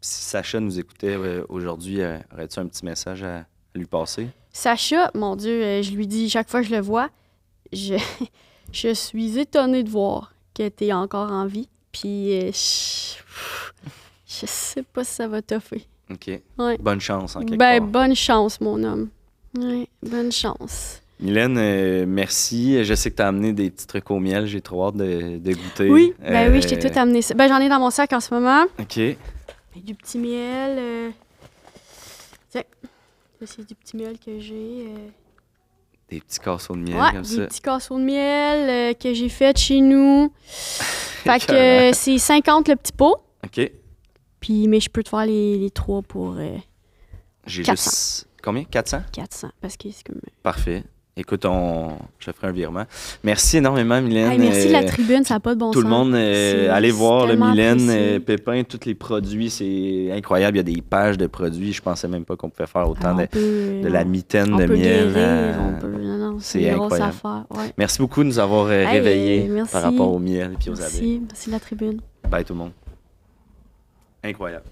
Si 0.00 0.24
Sacha 0.24 0.58
nous 0.58 0.78
écoutait 0.80 1.16
euh, 1.16 1.44
aujourd'hui, 1.48 2.00
euh, 2.00 2.18
aurais-tu 2.32 2.58
un 2.58 2.66
petit 2.66 2.84
message 2.84 3.22
à, 3.22 3.46
lui 3.74 3.86
passer? 3.86 4.28
Sacha, 4.50 5.10
mon 5.14 5.36
Dieu, 5.36 5.62
euh, 5.62 5.82
je 5.82 5.92
lui 5.92 6.06
dis 6.06 6.28
chaque 6.28 6.50
fois 6.50 6.60
que 6.60 6.66
je 6.68 6.74
le 6.74 6.80
vois, 6.80 7.08
je, 7.72 7.94
je 8.72 8.92
suis 8.92 9.38
étonnée 9.38 9.82
de 9.82 9.90
voir 9.90 10.34
que 10.54 10.68
tu 10.68 10.86
es 10.86 10.92
encore 10.92 11.30
en 11.30 11.46
vie. 11.46 11.68
Puis 11.92 12.30
je, 12.50 13.16
je 14.26 14.46
sais 14.46 14.82
pas 14.82 15.04
si 15.04 15.14
ça 15.14 15.28
va 15.28 15.40
toffer. 15.40 15.86
OK. 16.10 16.30
Ouais. 16.58 16.78
Bonne 16.78 17.00
chance, 17.00 17.36
en 17.36 17.40
quelque 17.40 17.58
Ben, 17.58 17.78
part. 17.78 17.88
bonne 17.88 18.14
chance, 18.16 18.60
mon 18.60 18.82
homme. 18.82 19.08
Ouais, 19.58 19.88
bonne 20.02 20.32
chance. 20.32 21.00
Mylène, 21.20 21.56
euh, 21.58 22.04
merci. 22.06 22.82
Je 22.84 22.94
sais 22.94 23.10
que 23.10 23.16
tu 23.16 23.22
as 23.22 23.28
amené 23.28 23.52
des 23.52 23.70
petits 23.70 23.86
trucs 23.86 24.10
au 24.10 24.18
miel. 24.18 24.46
J'ai 24.46 24.60
trop 24.60 24.86
hâte 24.88 24.96
de, 24.96 25.38
de 25.38 25.52
goûter. 25.52 25.88
Oui, 25.90 26.14
ben 26.20 26.50
oui, 26.52 26.62
je 26.62 26.68
t'ai 26.68 26.84
Euh, 26.84 26.90
tout 26.90 26.98
amené. 26.98 27.20
Ben, 27.36 27.48
j'en 27.48 27.58
ai 27.58 27.68
dans 27.68 27.78
mon 27.78 27.90
sac 27.90 28.12
en 28.12 28.20
ce 28.20 28.34
moment. 28.34 28.64
OK. 28.80 28.98
Du 29.76 29.94
petit 29.94 30.18
miel. 30.18 30.76
euh, 30.78 31.10
Tiens, 32.50 32.62
c'est 33.44 33.64
du 33.66 33.74
petit 33.74 33.96
miel 33.96 34.18
que 34.18 34.40
j'ai. 34.40 34.86
euh, 34.88 35.08
Des 36.08 36.20
petits 36.20 36.40
casseaux 36.40 36.74
de 36.74 36.80
miel 36.80 36.96
Ouais, 36.96 37.12
comme 37.12 37.22
des 37.22 37.28
ça. 37.36 37.46
petits 37.46 37.60
casseaux 37.60 37.98
de 37.98 38.04
miel 38.04 38.96
que 38.96 39.14
j'ai 39.14 39.28
fait 39.28 39.56
chez 39.56 39.80
nous. 39.80 40.32
fait 40.46 41.46
que 41.46 41.90
c'est 41.96 42.18
50 42.18 42.68
le 42.68 42.76
petit 42.76 42.92
pot. 42.92 43.16
OK. 43.44 43.70
Puis, 44.40 44.66
mais 44.66 44.80
je 44.80 44.90
peux 44.90 45.04
te 45.04 45.08
faire 45.08 45.24
les, 45.24 45.56
les 45.58 45.70
trois 45.70 46.02
pour 46.02 46.36
J'ai 47.46 47.62
400. 47.62 47.90
juste. 47.90 48.28
Combien? 48.42 48.64
400 48.64 49.02
400. 49.12 49.48
Parce 49.60 49.76
que 49.76 49.88
c'est 49.92 50.04
comme. 50.06 50.20
Parfait. 50.42 50.84
Écoute, 51.14 51.44
on... 51.44 51.90
je 52.18 52.30
te 52.30 52.34
ferai 52.34 52.46
un 52.48 52.52
virement. 52.52 52.84
Merci 53.22 53.58
énormément, 53.58 54.00
Mylène. 54.00 54.32
Hey, 54.32 54.38
merci 54.38 54.68
de 54.68 54.72
la 54.72 54.80
Euh, 54.82 54.86
tribune, 54.86 55.24
ça 55.24 55.34
n'a 55.34 55.40
pas 55.40 55.54
de 55.54 55.60
bon 55.60 55.70
Tout 55.70 55.82
sens. 55.82 55.84
le 55.84 55.90
monde, 55.90 56.14
euh, 56.14 56.72
allez 56.72 56.90
voir 56.90 57.26
le 57.26 57.36
Mylène, 57.36 57.86
euh, 57.90 58.18
Pépin, 58.18 58.62
tous 58.64 58.86
les 58.86 58.94
produits, 58.94 59.50
c'est 59.50 60.10
incroyable. 60.10 60.56
Il 60.56 60.60
y 60.60 60.72
a 60.72 60.74
des 60.76 60.80
pages 60.80 61.18
de 61.18 61.26
produits. 61.26 61.74
Je 61.74 61.82
pensais 61.82 62.08
même 62.08 62.24
pas 62.24 62.34
qu'on 62.36 62.48
pouvait 62.48 62.66
faire 62.66 62.88
autant 62.88 63.08
Alors, 63.08 63.20
de, 63.20 63.26
peut, 63.26 63.80
de 63.82 63.88
la 63.88 64.04
mitaine 64.04 64.54
on 64.54 64.56
de 64.56 64.64
peut 64.64 64.72
miel. 64.74 65.12
guérir, 65.12 65.12
euh, 65.16 65.54
on 65.60 65.80
peut... 65.80 65.88
Non, 66.02 66.16
non, 66.16 66.38
c'est 66.40 66.60
c'est 66.62 66.68
une 66.70 66.76
grosse 66.76 66.92
incroyable. 66.94 67.14
affaire. 67.14 67.44
Ouais. 67.58 67.72
Merci 67.76 67.98
beaucoup 67.98 68.22
de 68.22 68.28
nous 68.28 68.38
avoir 68.38 68.64
euh, 68.68 68.70
Hey, 68.80 68.86
réveillés 68.98 69.48
merci. 69.50 69.70
par 69.72 69.82
rapport 69.82 70.10
au 70.14 70.18
miel 70.18 70.56
et 70.66 70.70
aux 70.70 70.80
abeilles. 70.80 70.88
Merci, 71.20 71.22
merci 71.28 71.46
de 71.48 71.52
la 71.52 71.60
tribune. 71.60 72.00
Bye 72.30 72.42
tout 72.46 72.54
le 72.54 72.58
monde. 72.58 72.72
Incroyable. 74.24 74.64